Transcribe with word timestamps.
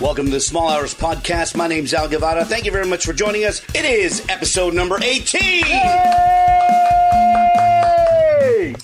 Welcome 0.00 0.26
to 0.26 0.30
the 0.32 0.40
Small 0.40 0.68
Hours 0.70 0.94
Podcast. 0.94 1.54
My 1.56 1.66
name's 1.66 1.92
Al 1.92 2.08
Guevara. 2.08 2.44
Thank 2.46 2.64
you 2.64 2.72
very 2.72 2.86
much 2.86 3.04
for 3.04 3.12
joining 3.12 3.44
us. 3.44 3.62
It 3.74 3.84
is 3.84 4.24
episode 4.30 4.72
number 4.72 4.98
18. 5.02 5.40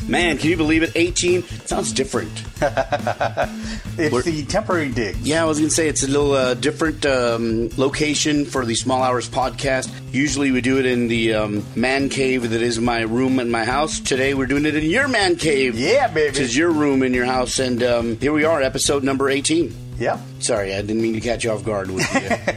Man, 0.09 0.37
can 0.39 0.51
you 0.51 0.57
believe 0.59 0.83
it? 0.83 0.93
18 0.95 1.43
sounds 1.43 1.93
different. 1.93 2.31
It's 3.99 4.13
We're- 4.13 4.25
the 4.25 4.45
temporary 4.45 4.91
dig. 4.91 5.17
Yeah, 5.23 5.41
I 5.43 5.47
was 5.47 5.57
going 5.59 5.71
to 5.71 5.75
say 5.75 5.89
it's 5.89 6.03
a 6.03 6.07
little 6.07 6.33
uh, 6.33 6.53
different 6.53 7.07
um, 7.07 7.71
location 7.79 8.45
for 8.45 8.67
the 8.67 8.75
Small 8.75 9.03
Hours 9.03 9.27
podcast. 9.27 9.91
Usually 10.13 10.51
we 10.51 10.61
do 10.61 10.79
it 10.79 10.85
in 10.85 11.09
the 11.09 11.33
um, 11.33 11.65
man 11.75 12.11
cave 12.11 12.51
that 12.51 12.61
is 12.61 12.79
my 12.79 13.01
room 13.01 13.41
in 13.41 13.51
my 13.51 13.65
house. 13.65 13.99
Today 13.99 14.35
we're 14.35 14.45
doing 14.49 14.67
it 14.67 14.77
in 14.77 14.85
your 14.91 15.09
man 15.09 15.37
cave. 15.37 15.79
Yeah, 15.79 16.09
baby. 16.09 16.29
Which 16.29 16.41
is 16.41 16.55
your 16.55 16.71
room 16.73 17.03
in 17.03 17.15
your 17.15 17.25
house. 17.25 17.59
And 17.59 17.83
um, 17.83 18.17
here 18.19 18.35
we 18.35 18.45
are, 18.45 18.61
episode 18.61 19.03
number 19.03 19.31
18. 19.31 19.75
Yep. 19.99 20.21
Sorry, 20.41 20.75
I 20.75 20.83
didn't 20.83 21.01
mean 21.01 21.15
to 21.15 21.21
catch 21.21 21.45
you 21.45 21.51
off 21.51 21.65
guard 21.65 21.91
with 21.91 22.11
the. 22.13 22.47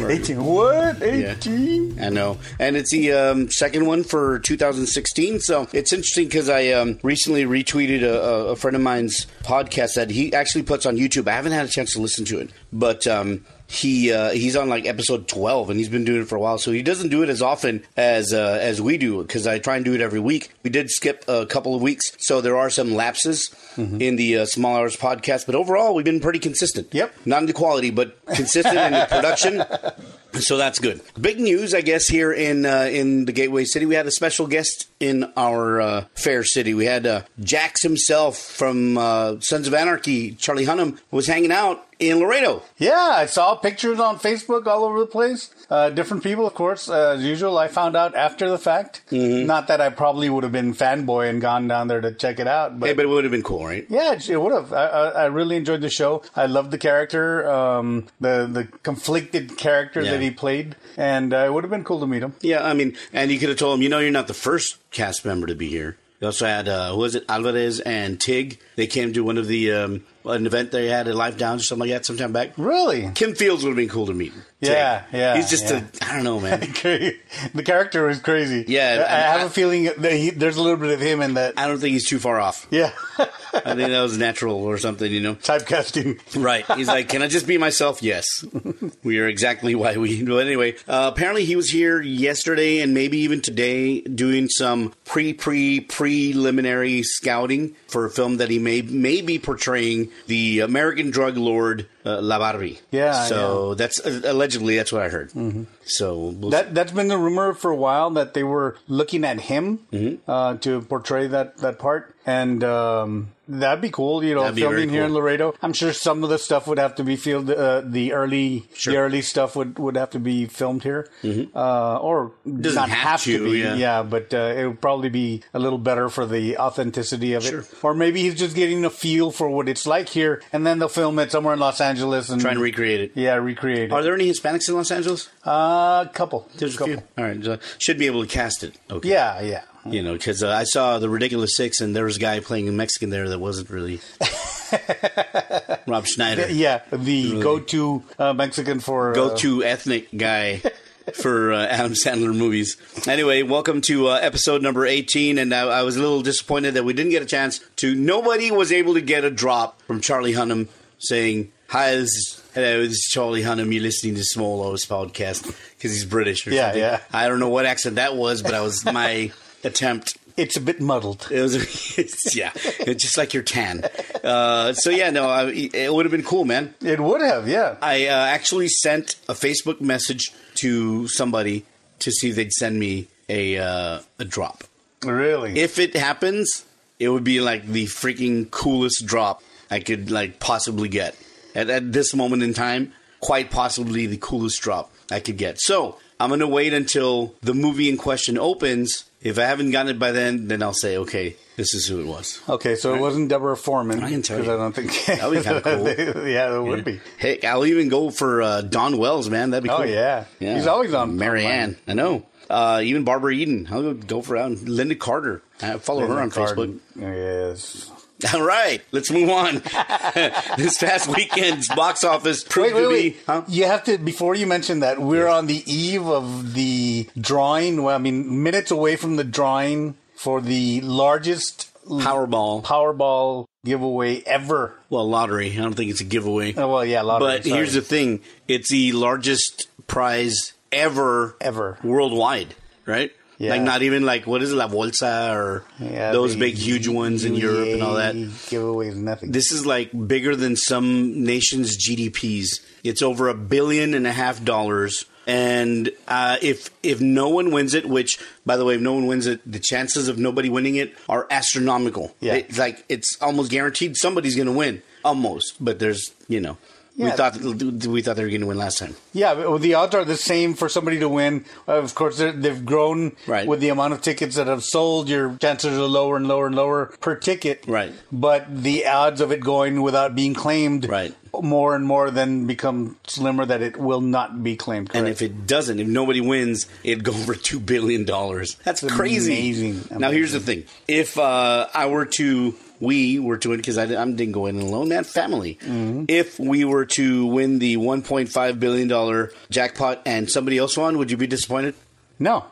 Uh, 0.00 0.08
18. 0.08 0.44
What? 0.44 1.00
Yeah. 1.00 1.32
18? 1.32 2.02
I 2.02 2.08
know, 2.08 2.38
and 2.58 2.76
it's 2.76 2.90
the 2.90 3.12
um, 3.12 3.50
second 3.50 3.86
one 3.86 4.04
for 4.04 4.38
2016. 4.40 5.40
So 5.40 5.68
it's 5.72 5.92
interesting 5.92 6.26
because 6.26 6.48
I 6.48 6.68
um, 6.68 6.98
recently 7.02 7.44
retweeted 7.44 8.02
a, 8.02 8.20
a, 8.20 8.44
a 8.48 8.56
friend 8.56 8.76
of 8.76 8.82
mine's 8.82 9.26
podcast 9.42 9.94
that 9.94 10.10
he 10.10 10.32
actually 10.32 10.62
puts 10.62 10.86
on 10.86 10.96
YouTube. 10.96 11.28
I 11.28 11.32
haven't 11.32 11.52
had 11.52 11.66
a 11.66 11.68
chance 11.68 11.92
to 11.94 12.00
listen 12.00 12.24
to 12.26 12.38
it, 12.38 12.50
but 12.72 13.06
um, 13.06 13.44
he 13.70 14.12
uh, 14.12 14.30
he's 14.30 14.56
on 14.56 14.68
like 14.68 14.84
episode 14.84 15.28
12, 15.28 15.70
and 15.70 15.78
he's 15.78 15.88
been 15.88 16.04
doing 16.04 16.22
it 16.22 16.28
for 16.28 16.34
a 16.34 16.40
while. 16.40 16.58
So 16.58 16.72
he 16.72 16.82
doesn't 16.82 17.08
do 17.10 17.22
it 17.22 17.28
as 17.28 17.40
often 17.40 17.84
as 17.96 18.32
uh, 18.32 18.58
as 18.60 18.82
we 18.82 18.98
do 18.98 19.22
because 19.22 19.46
I 19.46 19.60
try 19.60 19.76
and 19.76 19.84
do 19.84 19.94
it 19.94 20.00
every 20.00 20.18
week. 20.18 20.52
We 20.64 20.70
did 20.70 20.90
skip 20.90 21.24
a 21.28 21.46
couple 21.46 21.76
of 21.76 21.80
weeks, 21.80 22.04
so 22.18 22.40
there 22.40 22.56
are 22.56 22.68
some 22.68 22.94
lapses 22.94 23.54
in 23.76 24.16
the 24.16 24.38
uh, 24.38 24.44
Small 24.46 24.76
Hours 24.76 24.96
podcast. 24.96 25.46
But 25.46 25.54
overall, 25.54 25.94
we've 25.94 26.04
been 26.04 26.18
pretty 26.20 26.40
consistent. 26.40 26.88
Yep. 26.92 27.14
not 27.26 27.42
in 27.42 27.46
the 27.46 27.52
quality, 27.52 27.90
but 27.90 28.18
consistent 28.26 28.76
in 28.76 28.92
the 28.92 29.06
production. 29.08 29.62
So 30.34 30.56
that's 30.56 30.78
good. 30.78 31.00
Big 31.20 31.40
news, 31.40 31.74
I 31.74 31.80
guess, 31.80 32.06
here 32.08 32.32
in 32.32 32.64
uh, 32.66 32.88
in 32.90 33.24
the 33.24 33.32
Gateway 33.32 33.64
City. 33.64 33.86
We 33.86 33.94
had 33.94 34.06
a 34.06 34.10
special 34.12 34.46
guest 34.46 34.88
in 35.00 35.30
our 35.36 35.80
uh, 35.80 36.04
fair 36.14 36.44
city. 36.44 36.74
We 36.74 36.84
had 36.86 37.06
uh, 37.06 37.22
Jax 37.40 37.82
himself 37.82 38.36
from 38.38 38.96
uh, 38.98 39.40
Sons 39.40 39.66
of 39.66 39.74
Anarchy. 39.74 40.32
Charlie 40.32 40.66
Hunnam 40.66 40.98
was 41.10 41.26
hanging 41.26 41.52
out 41.52 41.86
in 41.98 42.18
Laredo. 42.18 42.62
Yeah, 42.78 42.94
I 43.14 43.26
saw 43.26 43.54
pictures 43.56 43.98
on 44.00 44.18
Facebook 44.18 44.66
all 44.66 44.84
over 44.84 45.00
the 45.00 45.06
place. 45.06 45.50
Uh, 45.70 45.90
different 45.90 46.22
people, 46.22 46.46
of 46.46 46.54
course, 46.54 46.88
uh, 46.88 47.14
as 47.16 47.24
usual. 47.24 47.56
I 47.58 47.68
found 47.68 47.96
out 47.96 48.14
after 48.14 48.48
the 48.50 48.58
fact. 48.58 49.02
Mm-hmm. 49.10 49.46
Not 49.46 49.68
that 49.68 49.80
I 49.80 49.90
probably 49.90 50.28
would 50.30 50.42
have 50.42 50.52
been 50.52 50.74
fanboy 50.74 51.28
and 51.30 51.40
gone 51.40 51.68
down 51.68 51.88
there 51.88 52.00
to 52.00 52.12
check 52.12 52.38
it 52.40 52.46
out, 52.46 52.78
but. 52.80 52.86
Hey, 52.88 52.92
but 52.94 53.04
it 53.04 53.08
would 53.08 53.24
have 53.24 53.30
been 53.30 53.42
cool, 53.42 53.64
right? 53.64 53.86
yeah, 53.88 54.12
it- 54.12 54.28
it 54.30 54.40
would 54.40 54.52
have. 54.52 54.72
I, 54.72 54.86
I, 54.86 55.08
I 55.08 55.24
really 55.26 55.56
enjoyed 55.56 55.80
the 55.80 55.90
show. 55.90 56.22
I 56.36 56.46
loved 56.46 56.70
the 56.70 56.78
character, 56.78 57.48
um, 57.50 58.06
the 58.20 58.46
the 58.50 58.64
conflicted 58.82 59.56
character 59.56 60.02
Yeah. 60.02 60.12
that 60.12 60.19
he 60.20 60.30
played, 60.30 60.76
and 60.96 61.32
uh, 61.32 61.38
it 61.38 61.52
would 61.52 61.64
have 61.64 61.70
been 61.70 61.84
cool 61.84 62.00
to 62.00 62.06
meet 62.06 62.22
him. 62.22 62.34
Yeah, 62.40 62.64
I 62.64 62.74
mean, 62.74 62.96
and 63.12 63.30
you 63.30 63.38
could 63.38 63.48
have 63.48 63.58
told 63.58 63.78
him, 63.78 63.82
you 63.82 63.88
know, 63.88 63.98
you're 63.98 64.10
not 64.10 64.28
the 64.28 64.34
first 64.34 64.78
cast 64.90 65.24
member 65.24 65.46
to 65.46 65.54
be 65.54 65.68
here. 65.68 65.96
You 66.20 66.26
also 66.26 66.46
had, 66.46 66.68
uh, 66.68 66.92
who 66.92 66.98
was 66.98 67.14
it, 67.14 67.24
Alvarez 67.28 67.80
and 67.80 68.20
Tig. 68.20 68.60
They 68.76 68.86
came 68.86 69.12
to 69.14 69.24
one 69.24 69.38
of 69.38 69.46
the 69.46 69.72
um, 69.72 70.04
an 70.24 70.46
event 70.46 70.70
they 70.72 70.86
had 70.88 71.08
at 71.08 71.14
Life 71.14 71.38
Downs 71.38 71.62
or 71.62 71.64
something 71.64 71.88
like 71.88 71.96
that 71.96 72.06
sometime 72.06 72.32
back. 72.32 72.52
Really? 72.56 73.10
Kim 73.14 73.34
Fields 73.34 73.62
would 73.64 73.70
have 73.70 73.76
been 73.76 73.88
cool 73.88 74.06
to 74.06 74.14
meet. 74.14 74.32
Tig. 74.62 74.72
Yeah, 74.72 75.04
yeah, 75.10 75.36
He's 75.36 75.48
just 75.48 75.64
yeah. 75.70 75.82
a, 76.02 76.04
I 76.10 76.14
don't 76.16 76.24
know, 76.24 76.38
man. 76.38 76.60
the 77.54 77.62
character 77.64 78.06
was 78.06 78.20
crazy. 78.20 78.66
Yeah, 78.68 79.06
I, 79.08 79.14
I 79.14 79.18
have 79.32 79.40
I- 79.40 79.44
a 79.44 79.48
feeling 79.50 79.84
that 79.84 80.12
he, 80.12 80.28
there's 80.30 80.58
a 80.58 80.62
little 80.62 80.76
bit 80.76 80.90
of 80.92 81.00
him 81.00 81.22
in 81.22 81.34
that. 81.34 81.54
I 81.56 81.66
don't 81.66 81.78
think 81.78 81.92
he's 81.94 82.06
too 82.06 82.18
far 82.18 82.38
off. 82.38 82.66
Yeah, 82.70 82.92
I 83.18 83.74
think 83.74 83.88
that 83.88 84.02
was 84.02 84.18
natural 84.18 84.56
or 84.56 84.76
something, 84.76 85.10
you 85.10 85.20
know. 85.20 85.34
typecasting. 85.36 86.20
Right. 86.36 86.66
He's 86.76 86.88
like, 86.88 87.08
"Can 87.08 87.22
I 87.22 87.28
just 87.28 87.46
be 87.46 87.56
myself?" 87.56 88.02
Yes. 88.02 88.44
we 89.02 89.18
are 89.18 89.26
exactly 89.28 89.74
why 89.74 89.96
we. 89.96 90.22
But 90.22 90.46
anyway, 90.46 90.74
uh, 90.86 91.10
apparently 91.14 91.46
he 91.46 91.56
was 91.56 91.70
here 91.70 92.02
yesterday 92.02 92.80
and 92.80 92.92
maybe 92.92 93.18
even 93.20 93.40
today 93.40 94.02
doing 94.02 94.48
some 94.50 94.92
pre 95.06 95.32
pre 95.32 95.80
preliminary 95.80 97.02
scouting 97.02 97.74
for 97.88 98.04
a 98.04 98.10
film 98.10 98.36
that 98.36 98.50
he 98.50 98.58
may 98.58 98.82
may 98.82 99.22
be 99.22 99.38
portraying 99.38 100.09
the 100.26 100.60
American 100.60 101.10
drug 101.10 101.36
lord 101.36 101.86
uh, 102.04 102.20
La 102.20 102.38
Barbie. 102.38 102.78
Yeah, 102.90 103.24
So 103.24 103.74
that's 103.74 104.00
uh, 104.04 104.22
allegedly 104.24 104.76
that's 104.76 104.92
what 104.92 105.02
I 105.02 105.08
heard. 105.08 105.30
Mm-hmm. 105.30 105.64
So 105.84 106.16
we'll 106.18 106.50
That 106.50 106.74
that's 106.74 106.92
been 106.92 107.08
the 107.08 107.18
rumor 107.18 107.52
for 107.54 107.70
a 107.70 107.76
while 107.76 108.10
that 108.10 108.34
they 108.34 108.44
were 108.44 108.76
looking 108.88 109.24
at 109.24 109.40
him 109.40 109.80
Mm-hmm. 109.92 110.30
uh, 110.30 110.56
to 110.58 110.80
portray 110.82 111.26
that 111.28 111.58
that 111.58 111.78
part, 111.78 112.14
and 112.26 112.62
um, 112.62 113.32
that'd 113.48 113.80
be 113.82 113.90
cool. 113.90 114.22
You 114.22 114.34
know, 114.36 114.52
filming 114.54 114.88
here 114.90 115.04
in. 115.04 115.12
Laredo. 115.14 115.54
I'm 115.62 115.72
sure 115.72 115.92
some 115.92 116.22
of 116.22 116.30
the 116.30 116.38
stuff 116.38 116.66
would 116.68 116.78
have 116.78 116.94
to 116.96 117.04
be 117.04 117.16
filmed. 117.16 117.50
Uh, 117.50 117.82
the 117.84 118.12
early 118.12 118.66
Sure. 118.74 118.92
the 118.92 118.98
early 119.00 119.22
stuff 119.22 119.56
would, 119.56 119.78
would 119.80 119.96
have 119.96 120.10
to 120.10 120.20
be 120.20 120.46
filmed 120.46 120.84
here, 120.84 121.08
uh, 121.54 121.96
or 121.98 122.32
Doesn't 122.46 122.76
not 122.76 122.88
have 122.88 122.98
have, 123.10 123.22
to, 123.24 123.38
to, 123.38 123.44
be. 123.50 123.58
yeah. 123.80 124.02
but 124.04 124.32
uh, 124.32 124.54
it 124.56 124.66
would 124.66 124.80
probably 124.80 125.08
be 125.08 125.42
a 125.52 125.58
little 125.58 125.78
better 125.78 126.08
for 126.08 126.24
the 126.24 126.56
authenticity 126.58 127.32
of 127.34 127.42
Sure. 127.42 127.60
it. 127.60 127.74
Or 127.82 127.94
maybe 127.94 128.22
he's 128.22 128.38
just 128.38 128.54
getting 128.54 128.84
a 128.84 128.90
feel 128.90 129.30
for 129.32 129.48
what 129.50 129.68
it's 129.68 129.86
like 129.86 130.08
here, 130.08 130.40
and 130.52 130.64
then 130.64 130.78
they'll 130.78 130.88
film 130.88 131.18
it 131.18 131.32
somewhere 131.32 131.54
in 131.54 131.60
Los 131.60 131.80
Angeles 131.80 131.89
and 131.98 132.40
try 132.40 132.50
and 132.52 132.60
recreate 132.60 133.00
it. 133.00 133.12
yeah, 133.14 133.34
recreate 133.34 133.84
it. 133.84 133.92
Are 133.92 134.02
there 134.02 134.14
any 134.14 134.30
Hispanics 134.30 134.68
in 134.68 134.74
Los 134.74 134.90
Angeles? 134.90 135.28
Uh, 135.44 136.04
couple. 136.06 136.48
There's 136.56 136.74
a 136.74 136.78
couple. 136.78 136.94
few. 136.94 137.02
All 137.18 137.24
right, 137.24 137.42
so 137.42 137.58
should 137.78 137.98
be 137.98 138.06
able 138.06 138.22
to 138.22 138.28
cast 138.28 138.64
it. 138.64 138.74
Okay. 138.90 139.08
Yeah, 139.08 139.40
yeah. 139.40 139.62
You 139.86 140.02
know, 140.02 140.12
because 140.12 140.42
uh, 140.42 140.50
I 140.50 140.64
saw 140.64 140.98
the 140.98 141.08
Ridiculous 141.08 141.56
Six, 141.56 141.80
and 141.80 141.96
there 141.96 142.04
was 142.04 142.18
a 142.18 142.20
guy 142.20 142.40
playing 142.40 142.68
a 142.68 142.72
Mexican 142.72 143.08
there 143.08 143.30
that 143.30 143.38
wasn't 143.38 143.70
really 143.70 144.00
Rob 145.86 146.06
Schneider. 146.06 146.50
Yeah, 146.50 146.82
the 146.92 147.40
go-to 147.40 148.02
uh, 148.18 148.34
Mexican 148.34 148.80
for 148.80 149.12
uh, 149.12 149.14
Go-to 149.14 149.64
ethnic 149.64 150.08
guy 150.16 150.60
for 151.14 151.52
uh, 151.52 151.66
Adam 151.66 151.92
Sandler 151.92 152.36
movies. 152.36 152.76
Anyway, 153.06 153.42
welcome 153.42 153.80
to 153.82 154.08
uh, 154.08 154.18
episode 154.20 154.62
number 154.62 154.84
18, 154.84 155.38
and 155.38 155.54
I, 155.54 155.62
I 155.62 155.82
was 155.82 155.96
a 155.96 156.00
little 156.00 156.20
disappointed 156.22 156.74
that 156.74 156.84
we 156.84 156.92
didn't 156.92 157.12
get 157.12 157.22
a 157.22 157.26
chance 157.26 157.60
to. 157.76 157.94
Nobody 157.94 158.50
was 158.50 158.70
able 158.72 158.94
to 158.94 159.00
get 159.00 159.24
a 159.24 159.30
drop 159.30 159.80
from 159.82 160.00
Charlie 160.02 160.34
Hunnam 160.34 160.68
saying, 160.98 161.52
"Hi, 161.70 161.94
this 161.94 162.08
is, 162.16 162.42
hello, 162.54 162.80
this 162.82 162.92
is 162.98 163.08
Charlie 163.10 163.42
Hunnam. 163.42 163.72
You're 163.72 163.82
listening 163.82 164.16
to 164.16 164.24
Small 164.24 164.62
O's 164.62 164.84
podcast 164.86 165.44
because 165.76 165.92
he's 165.92 166.04
British 166.04 166.46
or 166.46 166.50
Yeah, 166.50 166.66
something." 166.66 166.80
yeah. 166.80 167.00
I 167.12 167.28
don't 167.28 167.38
know 167.38 167.48
what 167.48 167.64
accent 167.66 167.96
that 167.96 168.16
was, 168.16 168.42
but 168.42 168.54
I 168.54 168.60
was 168.60 168.84
my 168.84 169.30
attempt. 169.64 170.16
It's 170.36 170.56
a 170.56 170.60
bit 170.60 170.80
muddled. 170.80 171.28
It 171.30 171.40
was, 171.40 171.54
it's, 171.98 172.34
yeah, 172.34 172.50
it's 172.54 173.02
just 173.04 173.16
like 173.16 173.34
your 173.34 173.42
tan. 173.42 173.84
Uh, 174.24 174.72
so 174.72 174.90
yeah, 174.90 175.10
no, 175.10 175.28
I, 175.28 175.50
it 175.50 175.92
would 175.92 176.06
have 176.06 176.12
been 176.12 176.22
cool, 176.24 176.44
man. 176.44 176.74
It 176.82 176.98
would 176.98 177.20
have, 177.20 177.46
yeah. 177.48 177.76
I 177.80 178.06
uh, 178.06 178.12
actually 178.26 178.68
sent 178.68 179.16
a 179.28 179.34
Facebook 179.34 179.80
message 179.80 180.32
to 180.56 181.06
somebody 181.08 181.64
to 182.00 182.10
see 182.10 182.30
if 182.30 182.36
they'd 182.36 182.52
send 182.52 182.78
me 182.80 183.06
a 183.28 183.58
uh, 183.58 184.00
a 184.18 184.24
drop. 184.24 184.64
Really? 185.04 185.58
If 185.58 185.78
it 185.78 185.94
happens, 185.94 186.64
it 186.98 187.10
would 187.10 187.24
be 187.24 187.40
like 187.40 187.66
the 187.66 187.84
freaking 187.86 188.50
coolest 188.50 189.06
drop 189.06 189.42
I 189.70 189.80
could 189.80 190.10
like 190.10 190.40
possibly 190.40 190.88
get 190.88 191.14
at, 191.54 191.70
at 191.70 191.92
this 191.92 192.14
moment 192.14 192.42
in 192.42 192.54
time. 192.54 192.92
Quite 193.20 193.50
possibly 193.50 194.06
the 194.06 194.16
coolest 194.16 194.62
drop 194.62 194.90
I 195.10 195.20
could 195.20 195.36
get. 195.36 195.60
So 195.60 195.98
I'm 196.18 196.30
gonna 196.30 196.48
wait 196.48 196.72
until 196.72 197.34
the 197.42 197.52
movie 197.52 197.88
in 197.90 197.98
question 197.98 198.38
opens. 198.38 199.04
If 199.20 199.38
I 199.38 199.42
haven't 199.42 199.72
gotten 199.72 199.90
it 199.94 199.98
by 199.98 200.12
then, 200.12 200.48
then 200.48 200.62
I'll 200.62 200.72
say, 200.72 200.96
okay, 200.96 201.36
this 201.56 201.74
is 201.74 201.86
who 201.86 202.00
it 202.00 202.06
was. 202.06 202.40
okay, 202.48 202.74
so 202.76 202.94
it 202.94 203.00
wasn't 203.02 203.28
Deborah 203.28 203.58
Foreman. 203.58 204.02
I 204.02 204.08
can 204.08 204.22
tell 204.22 204.42
you. 204.42 204.50
I 204.50 204.56
don't 204.56 204.74
think 204.74 204.90
That'd 205.04 205.30
be 205.30 205.42
kinda 205.42 205.60
cool. 206.14 206.26
yeah, 206.26 206.56
it 206.56 206.62
would 206.62 206.84
be. 206.86 207.00
Heck, 207.18 207.44
I'll 207.44 207.66
even 207.66 207.90
go 207.90 208.08
for 208.08 208.40
uh, 208.40 208.62
Dawn 208.62 208.96
Wells, 208.96 209.28
man. 209.28 209.50
That'd 209.50 209.64
be 209.64 209.68
cool. 209.68 209.80
Oh, 209.80 209.82
cool. 209.82 209.90
yeah. 209.90 210.24
He's 210.38 210.66
always 210.66 210.94
on- 210.94 211.18
Mary 211.18 211.44
Ann. 211.44 211.76
I 211.86 211.92
know. 211.92 212.24
Uh, 212.48 212.80
even 212.82 213.04
Barbara 213.04 213.32
Eden. 213.34 213.68
I'll 213.70 213.92
go, 213.92 214.22
for 214.22 214.38
that. 214.38 214.50
Lynda 214.64 214.98
Carter. 214.98 215.42
I 215.60 215.76
follow 215.76 216.06
her 216.06 216.18
on 216.22 216.30
Facebook. 216.30 216.78
Yes. 216.96 217.90
All 218.34 218.42
right, 218.42 218.82
let's 218.92 219.10
move 219.10 219.30
on. 219.30 219.54
this 220.56 220.78
past 220.78 221.08
weekend's 221.08 221.68
box 221.68 222.04
office 222.04 222.44
proved 222.44 222.74
Wait, 222.74 222.86
wait, 222.88 223.12
to 223.12 223.16
be. 223.16 223.22
Huh? 223.26 223.42
You 223.48 223.64
have 223.66 223.84
to 223.84 223.98
before 223.98 224.34
you 224.34 224.46
mention 224.46 224.80
that 224.80 225.00
we're 225.00 225.28
on 225.28 225.46
the 225.46 225.62
eve 225.70 226.06
of 226.06 226.54
the 226.54 227.08
drawing. 227.18 227.82
Well, 227.82 227.94
I 227.94 227.98
mean, 227.98 228.42
minutes 228.42 228.70
away 228.70 228.96
from 228.96 229.16
the 229.16 229.24
drawing 229.24 229.96
for 230.14 230.40
the 230.40 230.80
largest 230.82 231.70
Powerball. 231.86 232.62
Powerball 232.62 233.46
giveaway 233.64 234.22
ever. 234.26 234.74
Well, 234.90 235.08
lottery. 235.08 235.52
I 235.52 235.56
don't 235.56 235.74
think 235.74 235.90
it's 235.90 236.00
a 236.00 236.04
giveaway. 236.04 236.54
Oh, 236.56 236.68
well, 236.68 236.84
yeah, 236.84 237.02
lottery. 237.02 237.38
but 237.38 237.44
here's 237.44 237.74
the 237.74 237.80
thing 237.82 238.20
it's 238.46 238.70
the 238.70 238.92
largest 238.92 239.68
prize 239.86 240.52
ever 240.70 241.36
Ever. 241.40 241.78
worldwide, 241.82 242.54
right? 242.86 243.12
Yeah. 243.40 243.52
Like 243.52 243.62
not 243.62 243.80
even 243.80 244.04
like 244.04 244.26
what 244.26 244.42
is 244.42 244.52
it, 244.52 244.56
La 244.56 244.68
Bolsa 244.68 245.34
or 245.34 245.64
Yeah, 245.78 246.12
those 246.12 246.36
big 246.36 246.56
huge 246.56 246.86
ones 246.88 247.24
in 247.24 247.34
Europe 247.34 247.68
and 247.68 247.82
all 247.82 247.94
that. 247.94 248.14
Giveaways, 248.14 248.94
nothing. 248.96 249.32
This 249.32 249.50
is 249.50 249.64
like 249.64 249.90
bigger 250.06 250.36
than 250.36 250.56
some 250.56 251.24
nations' 251.24 251.78
GDPs. 251.78 252.60
It's 252.84 253.00
over 253.00 253.30
a 253.30 253.34
billion 253.34 253.94
and 253.94 254.06
a 254.06 254.12
half 254.12 254.44
dollars. 254.44 255.06
And 255.26 255.90
uh, 256.06 256.36
if 256.42 256.68
if 256.82 257.00
no 257.00 257.30
one 257.30 257.50
wins 257.50 257.72
it, 257.72 257.88
which 257.88 258.18
by 258.44 258.58
the 258.58 258.64
way, 258.66 258.74
if 258.74 258.82
no 258.82 258.92
one 258.92 259.06
wins 259.06 259.26
it, 259.26 259.40
the 259.50 259.58
chances 259.58 260.08
of 260.08 260.18
nobody 260.18 260.50
winning 260.50 260.74
it 260.74 260.94
are 261.08 261.26
astronomical. 261.30 262.14
Yeah. 262.20 262.34
It's 262.34 262.58
like 262.58 262.84
it's 262.90 263.16
almost 263.22 263.50
guaranteed 263.50 263.96
somebody's 263.96 264.36
going 264.36 264.48
to 264.48 264.52
win, 264.52 264.82
almost. 265.02 265.64
But 265.64 265.78
there's 265.78 266.12
you 266.28 266.40
know, 266.40 266.58
We 267.04 267.10
thought 267.12 267.36
we 267.40 268.02
thought 268.02 268.16
they 268.16 268.22
were 268.22 268.28
going 268.28 268.40
to 268.42 268.46
win 268.46 268.58
last 268.58 268.78
time. 268.78 268.94
Yeah, 269.12 269.34
but 269.34 269.58
the 269.58 269.74
odds 269.74 269.94
are 269.94 270.04
the 270.04 270.16
same 270.16 270.54
for 270.54 270.68
somebody 270.68 270.98
to 271.00 271.08
win. 271.08 271.44
Of 271.66 271.94
course, 271.94 272.18
they've 272.18 272.64
grown 272.64 273.16
Right. 273.26 273.46
with 273.46 273.60
the 273.60 273.68
amount 273.70 273.94
of 273.94 274.02
tickets 274.02 274.36
that 274.36 274.46
have 274.46 274.62
sold. 274.64 275.08
Your 275.08 275.36
chances 275.40 275.76
are 275.78 275.82
lower 275.82 276.16
and 276.16 276.28
lower 276.28 276.46
and 276.46 276.54
lower 276.54 276.86
per 277.00 277.14
ticket. 277.14 277.64
Right. 277.66 277.92
But 278.12 278.62
the 278.62 278.86
odds 278.86 279.20
of 279.20 279.32
it 279.32 279.40
going 279.40 279.82
without 279.82 280.14
being 280.14 280.34
claimed, 280.34 280.88
Right. 280.88 281.14
more 281.42 281.74
and 281.74 281.86
more 281.86 282.10
then 282.10 282.46
become 282.46 282.96
slimmer 283.06 283.46
that 283.46 283.62
it 283.62 283.76
will 283.76 284.00
not 284.00 284.42
be 284.42 284.56
claimed. 284.56 284.90
And 284.94 285.08
if 285.08 285.22
it 285.22 285.46
doesn't, 285.46 285.78
if 285.80 285.86
nobody 285.86 286.20
wins, 286.20 286.66
it'd 286.84 287.04
go 287.04 287.12
over 287.22 287.34
two 287.34 287.60
billion 287.60 288.04
dollars. 288.04 288.56
That's 288.64 288.82
It's 288.82 288.92
crazy. 288.92 289.32
amazing. 289.32 289.84
Now 289.98 290.10
here's 290.10 290.32
the 290.32 290.40
thing: 290.40 290.64
if 290.88 291.16
uh, 291.18 291.68
I 291.72 291.86
were 291.86 292.06
to, 292.06 292.54
we 292.80 293.18
were 293.18 293.36
to 293.38 293.50
win 293.50 293.58
because 293.58 293.78
I, 293.78 293.84
I 293.84 294.04
didn't 294.04 294.32
go 294.32 294.46
in 294.46 294.58
alone. 294.58 294.88
Man, 294.88 295.04
family. 295.04 295.58
Mm-hmm. 295.62 296.06
If 296.08 296.38
we 296.38 296.64
were 296.64 296.86
to 296.86 297.26
win 297.26 297.58
the 297.58 297.76
1.5 297.76 298.60
billion 298.60 298.88
dollar 298.88 299.32
jackpot 299.50 300.02
and 300.06 300.30
somebody 300.30 300.58
else 300.58 300.76
won, 300.76 300.98
would 300.98 301.10
you 301.10 301.16
be 301.16 301.26
disappointed? 301.26 301.74
no. 302.18 302.44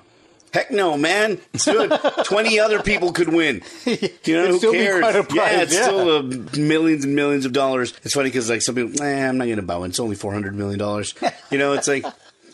Heck 0.53 0.71
no, 0.71 0.97
man. 0.97 1.39
Still, 1.57 1.89
Twenty 2.25 2.59
other 2.59 2.83
people 2.83 3.13
could 3.13 3.29
win. 3.29 3.63
You 3.85 4.35
know 4.35 4.47
who 4.59 4.73
cares? 4.73 5.01
quite 5.03 5.17
a 5.17 5.23
prize, 5.23 5.37
yeah, 5.37 5.63
it's 5.63 5.75
yeah. 5.75 5.83
still 5.83 6.17
uh, 6.17 6.23
millions 6.59 7.05
and 7.05 7.15
millions 7.15 7.45
of 7.45 7.53
dollars. 7.53 7.93
It's 8.03 8.15
funny 8.15 8.31
because 8.31 8.49
like 8.49 8.63
some 8.63 8.75
people, 8.75 9.03
eh, 9.03 9.29
I'm 9.29 9.37
not 9.37 9.45
going 9.45 9.57
to 9.57 9.63
buy 9.63 9.77
one. 9.77 9.91
It's 9.91 10.01
only 10.01 10.17
four 10.17 10.33
hundred 10.33 10.55
million 10.55 10.79
dollars. 10.79 11.15
You 11.51 11.57
know, 11.57 11.73
it's 11.73 11.89
like 11.89 12.05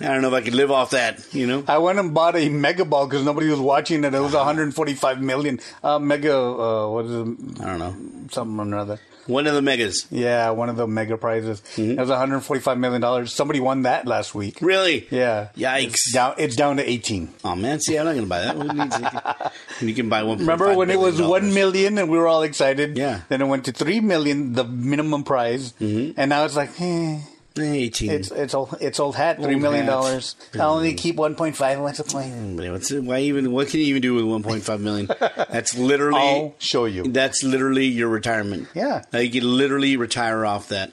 I 0.01 0.07
don't 0.07 0.23
know 0.23 0.29
if 0.29 0.35
I 0.35 0.41
could 0.41 0.55
live 0.55 0.71
off 0.71 0.91
that. 0.91 1.35
You 1.35 1.47
know, 1.47 1.65
I 1.69 1.79
went 1.79 1.99
and 1.99 2.13
bought 2.13 2.37
a 2.37 2.49
mega 2.49 2.85
ball 2.85 3.07
because 3.07 3.25
nobody 3.25 3.49
was 3.49 3.61
watching 3.61 4.05
it. 4.05 4.15
It 4.15 4.21
was 4.21 4.35
145 4.35 5.23
million. 5.23 5.61
Uh, 5.83 5.99
mega, 5.99 6.37
uh, 6.37 6.89
what 6.89 7.05
is 7.07 7.13
it? 7.13 7.61
I 7.61 7.65
don't 7.65 7.79
know. 7.79 8.29
Something 8.31 8.59
or 8.59 8.63
another. 8.63 9.01
One 9.27 9.47
of 9.47 9.55
the 9.55 9.63
megas. 9.63 10.07
Yeah, 10.11 10.51
one 10.51 10.69
of 10.69 10.77
the 10.77 10.87
mega 10.87 11.17
prizes. 11.17 11.63
Mm-hmm. 11.77 11.93
It 11.93 11.99
was 11.99 12.11
145 12.11 12.79
million 12.79 13.01
dollars. 13.01 13.33
Somebody 13.33 13.59
won 13.61 13.83
that 13.83 14.07
last 14.07 14.35
week. 14.35 14.59
Really? 14.61 15.07
Yeah. 15.11 15.49
Yikes. 15.57 15.87
It's 15.87 16.13
down, 16.13 16.35
it's 16.37 16.57
down 16.57 16.77
to 16.77 16.89
18. 16.89 17.33
Oh 17.45 17.57
man, 17.57 17.81
see, 17.81 17.97
I'm 17.99 18.05
not 18.05 18.13
going 18.13 18.25
to 18.25 18.29
buy 18.29 18.41
that. 18.43 18.57
Who 18.57 18.69
needs 18.69 18.97
it? 18.99 19.87
you 19.89 19.95
can 19.95 20.09
buy 20.09 20.25
one. 20.25 20.39
Remember 20.39 20.75
when 20.75 20.91
it 20.91 20.99
was 20.99 21.21
1 21.23 21.55
million 21.55 21.97
and 21.97 22.11
we 22.11 22.19
were 22.19 22.29
all 22.29 22.43
excited? 22.43 22.99
Yeah. 22.99 23.23
Then 23.29 23.41
it 23.41 23.47
went 23.47 23.65
to 23.65 23.73
3 23.73 24.01
million, 24.01 24.53
the 24.53 24.65
minimum 24.65 25.25
prize. 25.25 25.73
Mm-hmm. 25.81 26.21
And 26.21 26.29
now 26.29 26.45
it's 26.45 26.57
like, 26.57 26.79
eh, 26.81 27.21
Eighteen. 27.57 28.11
it's 28.11 28.31
it's 28.33 28.53
old, 28.53 28.77
it's 28.81 28.99
old 28.99 29.15
hat, 29.15 29.37
3 29.37 29.53
Old 29.55 29.63
million. 29.63 29.87
dollars. 29.87 30.35
I 30.55 30.59
only 30.59 30.95
keep 30.95 31.17
1.5. 31.17 31.81
What's 31.83 31.99
the 31.99 32.05
point? 32.05 32.73
What's 32.73 32.91
it- 32.91 33.05
why 33.05 33.21
even? 33.21 33.53
What 33.53 33.69
can 33.69 33.79
you 33.81 33.87
even 33.87 34.03
do 34.03 34.15
with 34.15 34.25
1.5 34.25 34.81
million? 34.81 35.07
That's 35.21 35.77
literally. 35.79 36.19
I'll 36.21 36.55
show 36.59 36.87
you. 36.87 37.05
That's 37.05 37.45
literally 37.45 37.87
your 37.87 38.09
retirement. 38.09 38.69
Yeah. 38.75 39.03
Like, 39.13 39.33
you 39.33 39.41
can 39.41 39.57
literally 39.57 39.97
retire 39.97 40.45
off 40.45 40.69
that. 40.71 40.93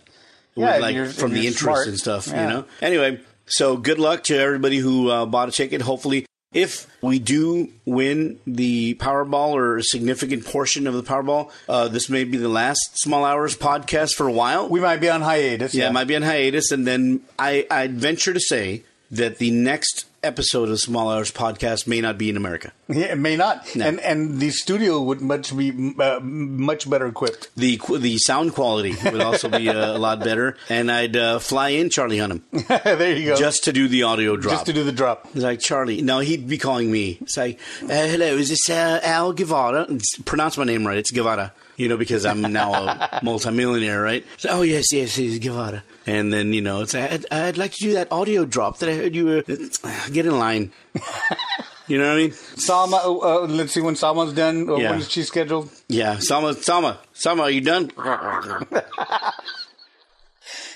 Yeah, 0.53 0.77
like 0.77 1.07
from 1.07 1.31
the 1.33 1.47
interest 1.47 1.61
smart. 1.61 1.87
and 1.87 1.97
stuff. 1.97 2.27
Yeah. 2.27 2.43
You 2.43 2.49
know. 2.49 2.65
Anyway, 2.81 3.21
so 3.47 3.77
good 3.77 3.99
luck 3.99 4.23
to 4.25 4.37
everybody 4.37 4.77
who 4.77 5.09
uh, 5.09 5.25
bought 5.25 5.49
a 5.49 5.51
ticket. 5.51 5.81
Hopefully, 5.81 6.25
if 6.53 6.87
we 7.01 7.17
do 7.19 7.69
win 7.85 8.39
the 8.45 8.95
Powerball 8.95 9.53
or 9.53 9.77
a 9.77 9.83
significant 9.83 10.45
portion 10.45 10.85
of 10.85 10.93
the 10.93 11.03
Powerball, 11.03 11.49
uh, 11.69 11.87
this 11.87 12.09
may 12.09 12.23
be 12.23 12.37
the 12.37 12.49
last 12.49 12.99
Small 12.99 13.23
Hours 13.23 13.55
podcast 13.55 14.15
for 14.15 14.27
a 14.27 14.31
while. 14.31 14.67
We 14.67 14.81
might 14.81 14.97
be 14.97 15.09
on 15.09 15.21
hiatus. 15.21 15.73
Yeah, 15.73 15.89
it 15.89 15.93
might 15.93 16.07
be 16.07 16.15
on 16.15 16.23
hiatus, 16.23 16.71
and 16.71 16.85
then 16.85 17.21
I 17.39 17.65
I'd 17.71 17.93
venture 17.93 18.33
to 18.33 18.39
say 18.39 18.83
that 19.11 19.37
the 19.37 19.51
next 19.51 20.05
episode 20.23 20.69
of 20.69 20.79
Small 20.79 21.09
Hours 21.09 21.31
podcast 21.31 21.87
may 21.87 21.99
not 22.01 22.17
be 22.17 22.29
in 22.29 22.37
America. 22.37 22.71
Yeah, 22.87 23.13
it 23.13 23.17
may 23.17 23.35
not. 23.35 23.75
No. 23.75 23.85
And 23.87 23.99
and 24.01 24.39
the 24.39 24.49
studio 24.51 25.01
would 25.01 25.21
much 25.21 25.55
be 25.55 25.71
uh, 25.99 26.19
much 26.21 26.89
better 26.89 27.07
equipped. 27.07 27.49
The 27.55 27.79
the 27.99 28.17
sound 28.19 28.53
quality 28.53 28.95
would 29.03 29.21
also 29.21 29.49
be 29.49 29.69
uh, 29.69 29.97
a 29.97 29.99
lot 29.99 30.19
better, 30.19 30.57
and 30.69 30.91
I'd 30.91 31.15
uh, 31.17 31.39
fly 31.39 31.69
in 31.69 31.89
Charlie 31.89 32.17
Hunnam 32.17 32.41
there 32.83 33.15
you 33.17 33.27
go. 33.27 33.35
just 33.35 33.63
to 33.65 33.73
do 33.73 33.87
the 33.87 34.03
audio 34.03 34.35
drop. 34.37 34.53
Just 34.53 34.65
to 34.67 34.73
do 34.73 34.83
the 34.83 34.91
drop. 34.91 35.27
It's 35.33 35.43
like 35.43 35.59
Charlie. 35.59 36.01
No, 36.01 36.19
he'd 36.19 36.47
be 36.47 36.57
calling 36.57 36.91
me. 36.91 37.17
It's 37.21 37.37
like, 37.37 37.59
uh, 37.83 37.87
hello, 37.87 38.35
is 38.37 38.49
this 38.49 38.69
uh, 38.69 38.99
Al 39.03 39.33
Guevara? 39.33 39.83
It's- 39.83 40.21
pronounce 40.25 40.57
my 40.57 40.63
name 40.65 40.85
right. 40.85 40.97
It's 40.97 41.11
Guevara. 41.11 41.53
You 41.77 41.87
know, 41.89 41.97
because 41.97 42.25
I'm 42.25 42.41
now 42.41 42.73
a 42.73 43.19
multimillionaire, 43.23 44.01
right? 44.01 44.25
So, 44.37 44.49
oh 44.49 44.61
yes, 44.61 44.85
yes, 44.91 45.17
it's 45.17 45.39
Guevara. 45.39 45.83
And 46.05 46.31
then 46.31 46.53
you 46.53 46.61
know, 46.61 46.81
it's 46.81 46.93
I'd, 46.95 47.25
I'd 47.31 47.57
like 47.57 47.71
to 47.73 47.79
do 47.79 47.93
that 47.93 48.11
audio 48.11 48.45
drop 48.45 48.79
that 48.79 48.89
I 48.89 48.93
heard 48.95 49.15
you 49.15 49.25
were. 49.25 49.41
Get 50.11 50.25
in 50.25 50.37
line. 50.37 50.71
you 51.87 51.97
know 51.97 52.07
what 52.07 52.13
I 52.13 52.17
mean? 52.17 52.31
Salma, 52.31 53.03
uh, 53.03 53.43
uh, 53.43 53.47
let's 53.47 53.71
see 53.73 53.81
when 53.81 53.95
Salma's 53.95 54.33
done. 54.33 54.69
Uh, 54.69 54.75
Yeah. 54.75 54.91
When 54.91 54.99
is 54.99 55.09
she 55.09 55.23
scheduled? 55.23 55.69
Yeah, 55.87 56.19
Sama, 56.19 56.53
Sama, 56.55 56.99
Sama, 57.13 57.43
are 57.43 57.51
you 57.51 57.61
done? 57.61 57.91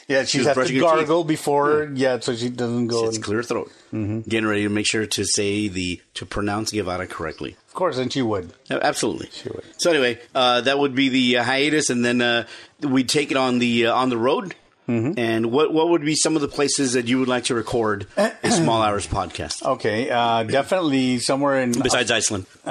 Yeah, 0.08 0.24
she 0.24 0.38
was 0.38 0.48
has 0.48 0.68
to 0.68 0.80
gargle 0.80 1.24
before. 1.24 1.92
Yeah, 1.96 2.20
so 2.20 2.36
she 2.36 2.50
doesn't 2.50 2.88
go. 2.88 3.08
It's 3.08 3.16
and- 3.18 3.26
clear 3.26 3.42
throat. 3.42 3.72
Mm-hmm. 3.92 4.22
Getting 4.30 4.48
ready 4.48 4.64
to 4.64 4.70
make 4.70 4.86
sure 4.88 5.06
to 5.08 5.26
say 5.26 5.68
the 5.68 6.00
to 6.14 6.26
pronounce 6.28 6.72
Guevara 6.72 7.08
correctly. 7.08 7.56
Of 7.76 7.78
course, 7.78 7.98
and 7.98 8.12
she 8.12 8.22
would. 8.22 8.54
Absolutely, 8.70 9.28
she 9.34 9.50
would. 9.50 9.66
So 9.76 9.92
anyway, 9.92 10.18
uh, 10.34 10.62
that 10.62 10.80
would 10.80 10.96
be 10.96 11.10
the 11.10 11.40
uh, 11.40 11.44
hiatus, 11.44 11.90
and 11.90 12.06
then 12.06 12.22
uh, 12.22 12.48
we'd 12.80 13.10
take 13.10 13.32
it 13.32 13.38
on 13.38 13.60
the 13.60 13.88
uh, 13.88 13.94
on 13.94 14.08
the 14.10 14.18
road. 14.18 14.56
Mm-hmm. 14.88 15.20
And 15.20 15.52
what 15.52 15.74
what 15.74 15.90
would 15.90 16.04
be 16.06 16.16
some 16.16 16.38
of 16.38 16.42
the 16.42 16.48
places 16.48 16.94
that 16.94 17.08
you 17.08 17.20
would 17.20 17.28
like 17.28 17.44
to 17.46 17.56
record 17.56 18.08
a 18.16 18.50
Small 18.50 18.82
Hours 18.88 19.08
podcast 19.08 19.62
Okay, 19.64 20.10
uh, 20.10 20.44
definitely 20.44 21.20
somewhere 21.20 21.60
in 21.62 21.74
besides 21.74 22.12
Iceland? 22.12 22.46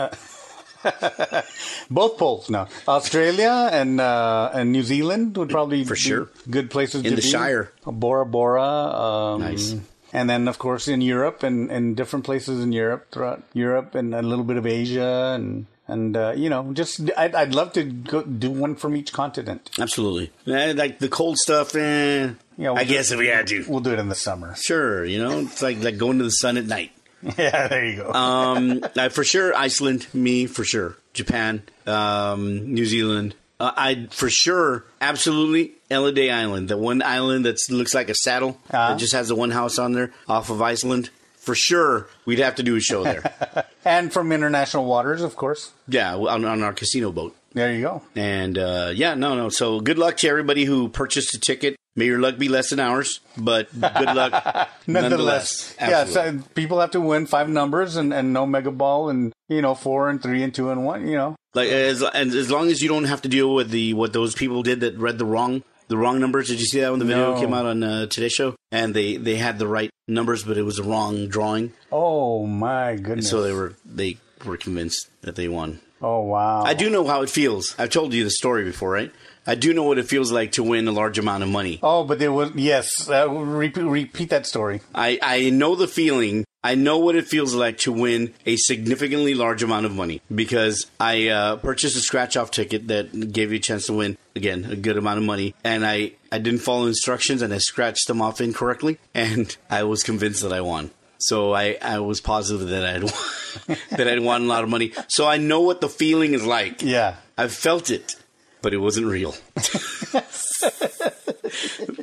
both 1.90 2.16
poles. 2.18 2.48
No, 2.48 2.66
Australia 2.88 3.68
and 3.72 4.00
uh, 4.00 4.50
and 4.54 4.72
New 4.72 4.82
Zealand 4.84 5.36
would 5.36 5.50
probably 5.50 5.78
be 5.82 5.84
For 5.84 5.94
be 5.94 6.00
sure. 6.00 6.28
good 6.48 6.70
places 6.70 7.04
In 7.04 7.10
to 7.10 7.16
the 7.16 7.22
be. 7.22 7.28
Shire. 7.28 7.72
Bora 7.84 8.24
Bora. 8.24 8.62
Um, 8.62 9.40
Nice. 9.42 9.74
And 10.14 10.31
then, 10.31 10.46
of 10.49 10.58
course, 10.58 10.87
in 10.88 11.00
Europe 11.02 11.43
and, 11.43 11.70
and 11.70 11.96
different 11.96 12.25
places 12.25 12.62
in 12.62 12.70
Europe, 12.72 13.08
throughout 13.11 13.43
Europe, 13.52 13.94
and 13.96 14.14
a 14.14 14.22
little 14.22 14.44
bit 14.44 14.56
of 14.56 14.64
Asia, 14.64 15.32
and 15.34 15.66
and 15.88 16.16
uh, 16.16 16.32
you 16.37 16.49
know, 16.49 16.72
just 16.72 17.00
I'd, 17.19 17.34
I'd 17.34 17.52
love 17.55 17.72
to 17.75 17.82
go 17.82 18.22
do 18.22 18.50
one 18.50 18.76
from 18.76 18.94
each 18.96 19.12
continent. 19.12 19.69
Absolutely. 19.78 20.31
Like 20.46 21.00
the 21.00 21.08
cold 21.08 21.37
stuff. 21.38 21.75
Eh, 21.75 22.31
Yeah, 22.56 22.70
we'll 22.70 22.78
I 22.78 22.84
guess 22.84 23.11
if 23.11 23.19
we 23.19 23.26
had 23.26 23.49
to, 23.49 23.64
We'll 23.69 23.81
do 23.81 23.93
it 23.93 23.99
in 23.99 24.08
the 24.08 24.14
summer. 24.14 24.55
sure. 24.55 25.05
You 25.05 25.19
know, 25.22 25.40
it's 25.40 25.61
like 25.61 25.82
like 25.82 25.99
going 25.99 26.19
to 26.19 26.25
the 26.25 26.31
sun 26.31 26.56
at 26.58 26.66
night. 26.66 26.93
Yeah, 27.38 27.69
there 27.69 27.84
you 27.87 27.96
go. 27.96 28.12
um, 28.12 28.84
for 29.11 29.25
sure, 29.25 29.52
Iceland. 29.56 30.06
Me 30.14 30.46
for 30.46 30.62
sure. 30.62 30.96
Japan, 31.14 31.62
um, 31.87 32.72
New 32.72 32.87
Zealand. 32.87 33.34
Uh, 33.60 33.70
I 33.76 34.08
for 34.11 34.28
sure, 34.30 34.84
absolutely, 35.00 35.73
Elliðaey 35.90 36.32
Island, 36.32 36.68
the 36.68 36.76
one 36.76 37.02
island 37.02 37.44
that 37.44 37.56
looks 37.70 37.94
like 37.94 38.08
a 38.11 38.14
saddle 38.14 38.58
Uh-huh. 38.70 38.88
that 38.90 38.99
just 38.99 39.12
has 39.12 39.28
the 39.28 39.37
one 39.37 39.50
house 39.52 39.78
on 39.78 39.92
there 39.92 40.11
off 40.28 40.50
of 40.50 40.61
Iceland. 40.61 41.11
For 41.38 41.54
sure, 41.54 42.08
we'd 42.25 42.38
have 42.38 42.54
to 42.56 42.62
do 42.62 42.75
a 42.75 42.80
show 42.80 43.04
there. 43.04 43.66
and 43.84 44.11
from 44.12 44.32
international 44.32 44.87
waters, 44.87 45.20
of 45.23 45.37
course. 45.37 45.73
yeah, 45.87 46.14
on, 46.16 46.44
on 46.44 46.62
our 46.62 46.73
casino 46.73 47.12
boat. 47.12 47.37
There 47.52 47.70
you 47.73 47.82
go. 47.82 48.02
And 48.16 48.56
uh, 48.58 48.92
yeah, 48.94 49.14
no, 49.14 49.37
no. 49.37 49.50
So 49.50 49.78
good 49.80 49.99
luck 49.99 50.16
to 50.18 50.28
everybody 50.28 50.64
who 50.64 50.88
purchased 50.88 51.34
a 51.34 51.38
ticket. 51.38 51.76
May 51.96 52.06
your 52.06 52.18
luck 52.18 52.38
be 52.38 52.48
less 52.48 52.70
than 52.70 52.80
ours, 52.80 53.20
but 53.36 53.70
good 53.72 54.14
luck 54.14 54.68
nonetheless. 54.88 55.74
yeah, 55.80 56.04
so 56.04 56.40
people 56.54 56.80
have 56.80 56.90
to 56.92 57.00
win 57.00 57.26
five 57.26 57.48
numbers 57.48 57.96
and, 57.96 58.12
and 58.12 58.32
no 58.32 58.46
mega 58.46 58.70
ball 58.72 59.08
and 59.10 59.32
you 59.48 59.62
know 59.62 59.74
four 59.74 60.08
and 60.10 60.20
three 60.22 60.42
and 60.42 60.52
two 60.54 60.70
and 60.70 60.84
one. 60.84 61.06
You 61.06 61.16
know, 61.16 61.36
Like 61.54 61.68
as 61.68 62.02
and 62.02 62.32
as 62.34 62.50
long 62.50 62.68
as 62.70 62.82
you 62.82 62.88
don't 62.88 63.04
have 63.04 63.22
to 63.22 63.28
deal 63.28 63.54
with 63.54 63.70
the 63.70 63.94
what 63.94 64.12
those 64.12 64.34
people 64.34 64.62
did 64.62 64.80
that 64.80 64.96
read 64.98 65.18
the 65.18 65.24
wrong 65.24 65.62
the 65.88 65.96
wrong 65.96 66.18
numbers. 66.18 66.48
Did 66.48 66.58
you 66.60 66.66
see 66.66 66.80
that 66.80 66.90
when 66.90 66.98
the 66.98 67.04
video 67.04 67.34
No. 67.34 67.40
came 67.40 67.54
out 67.54 67.66
on 67.66 67.82
uh, 67.84 68.06
Today 68.06 68.28
Show? 68.28 68.56
And 68.72 68.92
they 68.94 69.16
they 69.16 69.36
had 69.36 69.58
the 69.60 69.68
right 69.68 69.90
numbers, 70.08 70.42
but 70.42 70.56
it 70.58 70.62
was 70.62 70.76
the 70.78 70.82
wrong 70.82 71.28
drawing. 71.28 71.72
oh 71.92 72.44
my 72.46 72.96
goodness. 72.96 73.30
So 73.30 73.42
they 73.42 73.52
were 73.52 73.74
they 73.84 74.16
were 74.44 74.56
convinced 74.56 75.10
that 75.22 75.36
they 75.36 75.46
won. 75.48 75.80
Oh 76.04 76.20
wow. 76.20 76.64
I 76.64 76.75
do 76.75 76.90
know 76.90 77.06
how 77.06 77.23
it 77.23 77.30
feels. 77.30 77.75
I've 77.78 77.88
told 77.88 78.12
you 78.12 78.25
the 78.25 78.30
story 78.30 78.62
before, 78.62 78.90
right? 78.90 79.11
I 79.46 79.54
do 79.54 79.73
know 79.73 79.84
what 79.84 79.99
it 79.99 80.06
feels 80.06 80.30
like 80.30 80.52
to 80.52 80.62
win 80.62 80.87
a 80.87 80.92
large 80.92 81.18
amount 81.18 81.42
of 81.42 81.49
money. 81.49 81.78
Oh, 81.82 82.04
but 82.04 82.18
there 82.18 82.30
was 82.30 82.54
yes. 82.54 83.08
Uh, 83.08 83.30
repeat, 83.30 83.80
repeat 83.80 84.28
that 84.28 84.46
story. 84.46 84.82
I, 84.94 85.18
I 85.23 85.49
know 85.49 85.75
the 85.75 85.88
feeling. 85.88 86.44
I 86.62 86.75
know 86.75 86.99
what 86.99 87.16
it 87.16 87.26
feels 87.26 87.54
like 87.54 87.78
to 87.78 87.92
win 87.92 88.34
a 88.44 88.56
significantly 88.56 89.34
large 89.34 89.62
amount 89.62 89.87
of 89.87 89.94
money 89.94 90.20
because 90.34 90.90
I 91.00 91.28
uh, 91.28 91.56
purchased 91.56 91.96
a 91.96 92.00
scratch 92.00 92.37
off 92.37 92.50
ticket 92.50 92.88
that 92.88 93.32
gave 93.32 93.50
you 93.50 93.56
a 93.56 93.61
chance 93.61 93.87
to 93.87 93.94
win 93.94 94.18
again 94.37 94.66
a 94.66 94.76
good 94.76 94.99
amount 94.99 95.18
of 95.18 95.25
money, 95.25 95.54
and 95.64 95.87
I 95.87 96.12
I 96.30 96.38
didn't 96.38 96.61
follow 96.61 96.84
instructions 96.87 97.40
and 97.40 97.54
I 97.54 97.58
scratched 97.58 98.08
them 98.08 98.20
off 98.20 98.42
incorrectly, 98.42 98.99
and 99.14 99.56
I 99.70 99.84
was 99.84 100.02
convinced 100.02 100.42
that 100.42 100.52
I 100.52 100.61
won. 100.61 100.90
So 101.28 101.54
I, 101.54 101.76
I 101.81 102.00
was 102.00 102.21
positive 102.21 102.69
that 102.69 102.85
I'd 102.85 103.02
won, 103.04 103.78
that 103.97 104.09
I'd 104.09 104.21
won 104.21 104.43
a 104.43 104.47
lot 104.47 104.62
of 104.62 104.69
money. 104.69 104.93
So 105.09 105.26
I 105.26 105.38
know 105.38 105.61
what 105.62 105.81
the 105.81 105.88
feeling 105.88 106.35
is 106.35 106.45
like. 106.45 106.83
Yeah. 106.83 107.16
I've 107.38 107.52
felt 107.54 107.88
it, 107.90 108.16
but 108.62 108.75
it 108.75 108.78
wasn't 108.78 109.07
real. 109.07 109.35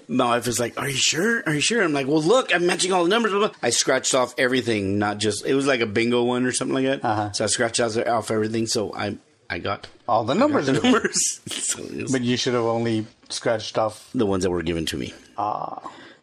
My 0.07 0.25
wife 0.25 0.45
was 0.45 0.59
like, 0.59 0.79
"Are 0.79 0.89
you 0.89 0.95
sure? 0.97 1.41
Are 1.45 1.53
you 1.53 1.61
sure?" 1.61 1.81
I'm 1.83 1.93
like, 1.93 2.07
"Well, 2.07 2.21
look, 2.21 2.53
I'm 2.53 2.65
matching 2.65 2.91
all 2.91 3.03
the 3.03 3.09
numbers." 3.09 3.31
Blah, 3.31 3.47
blah. 3.47 3.55
I 3.63 3.69
scratched 3.69 4.13
off 4.13 4.33
everything, 4.37 4.99
not 4.99 5.17
just. 5.19 5.45
It 5.45 5.53
was 5.55 5.65
like 5.67 5.79
a 5.81 5.85
bingo 5.85 6.23
one 6.23 6.45
or 6.45 6.51
something 6.51 6.75
like 6.75 6.85
that. 6.85 7.05
Uh-huh. 7.05 7.31
So 7.31 7.45
I 7.45 7.47
scratched 7.47 7.79
off 7.79 7.95
off 7.97 8.29
everything. 8.31 8.67
So 8.67 8.93
I 8.93 9.17
I 9.49 9.59
got 9.59 9.87
All 10.07 10.23
the 10.25 10.33
numbers. 10.35 10.65
the 10.67 10.73
numbers. 10.73 11.17
So 11.47 11.81
was 11.83 12.11
But 12.11 12.21
you 12.23 12.35
should 12.37 12.53
have 12.53 12.63
only 12.65 13.07
scratched 13.29 13.77
off. 13.77 14.09
the 14.13 14.25
ones 14.25 14.43
that 14.43 14.51
were 14.51 14.63
given 14.63 14.85
to 14.87 14.97
me. 14.97 15.13
Ah. 15.37 15.79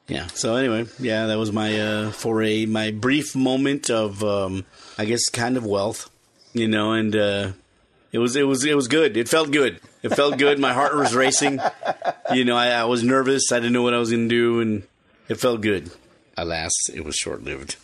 Yeah. 0.08 0.26
So 0.28 0.56
anyway, 0.56 0.86
yeah, 0.98 1.26
that 1.26 1.38
was 1.38 1.52
my 1.52 1.78
uh, 1.78 2.10
foray, 2.10 2.64
my 2.64 2.90
brief 2.90 3.36
moment 3.36 3.90
of, 3.90 4.24
um, 4.24 4.64
I 4.96 5.04
guess, 5.04 5.28
kind 5.28 5.56
of 5.56 5.66
wealth, 5.66 6.10
you 6.54 6.66
know, 6.66 6.92
and 6.92 7.14
uh, 7.14 7.52
it 8.10 8.18
was 8.18 8.34
it 8.34 8.46
was 8.46 8.64
it 8.64 8.74
was 8.74 8.88
good. 8.88 9.16
It 9.18 9.28
felt 9.28 9.50
good. 9.50 9.80
It 10.02 10.10
felt 10.10 10.38
good. 10.38 10.58
My 10.58 10.72
heart 10.72 10.96
was 10.96 11.14
racing. 11.14 11.60
You 12.32 12.44
know, 12.44 12.56
I, 12.56 12.68
I 12.68 12.84
was 12.84 13.04
nervous. 13.04 13.52
I 13.52 13.56
didn't 13.56 13.74
know 13.74 13.82
what 13.82 13.94
I 13.94 13.98
was 13.98 14.10
going 14.10 14.28
to 14.28 14.34
do, 14.34 14.60
and 14.60 14.82
it 15.28 15.34
felt 15.36 15.60
good. 15.60 15.90
Alas, 16.36 16.72
it 16.94 17.04
was 17.04 17.16
short 17.16 17.42
lived. 17.42 17.76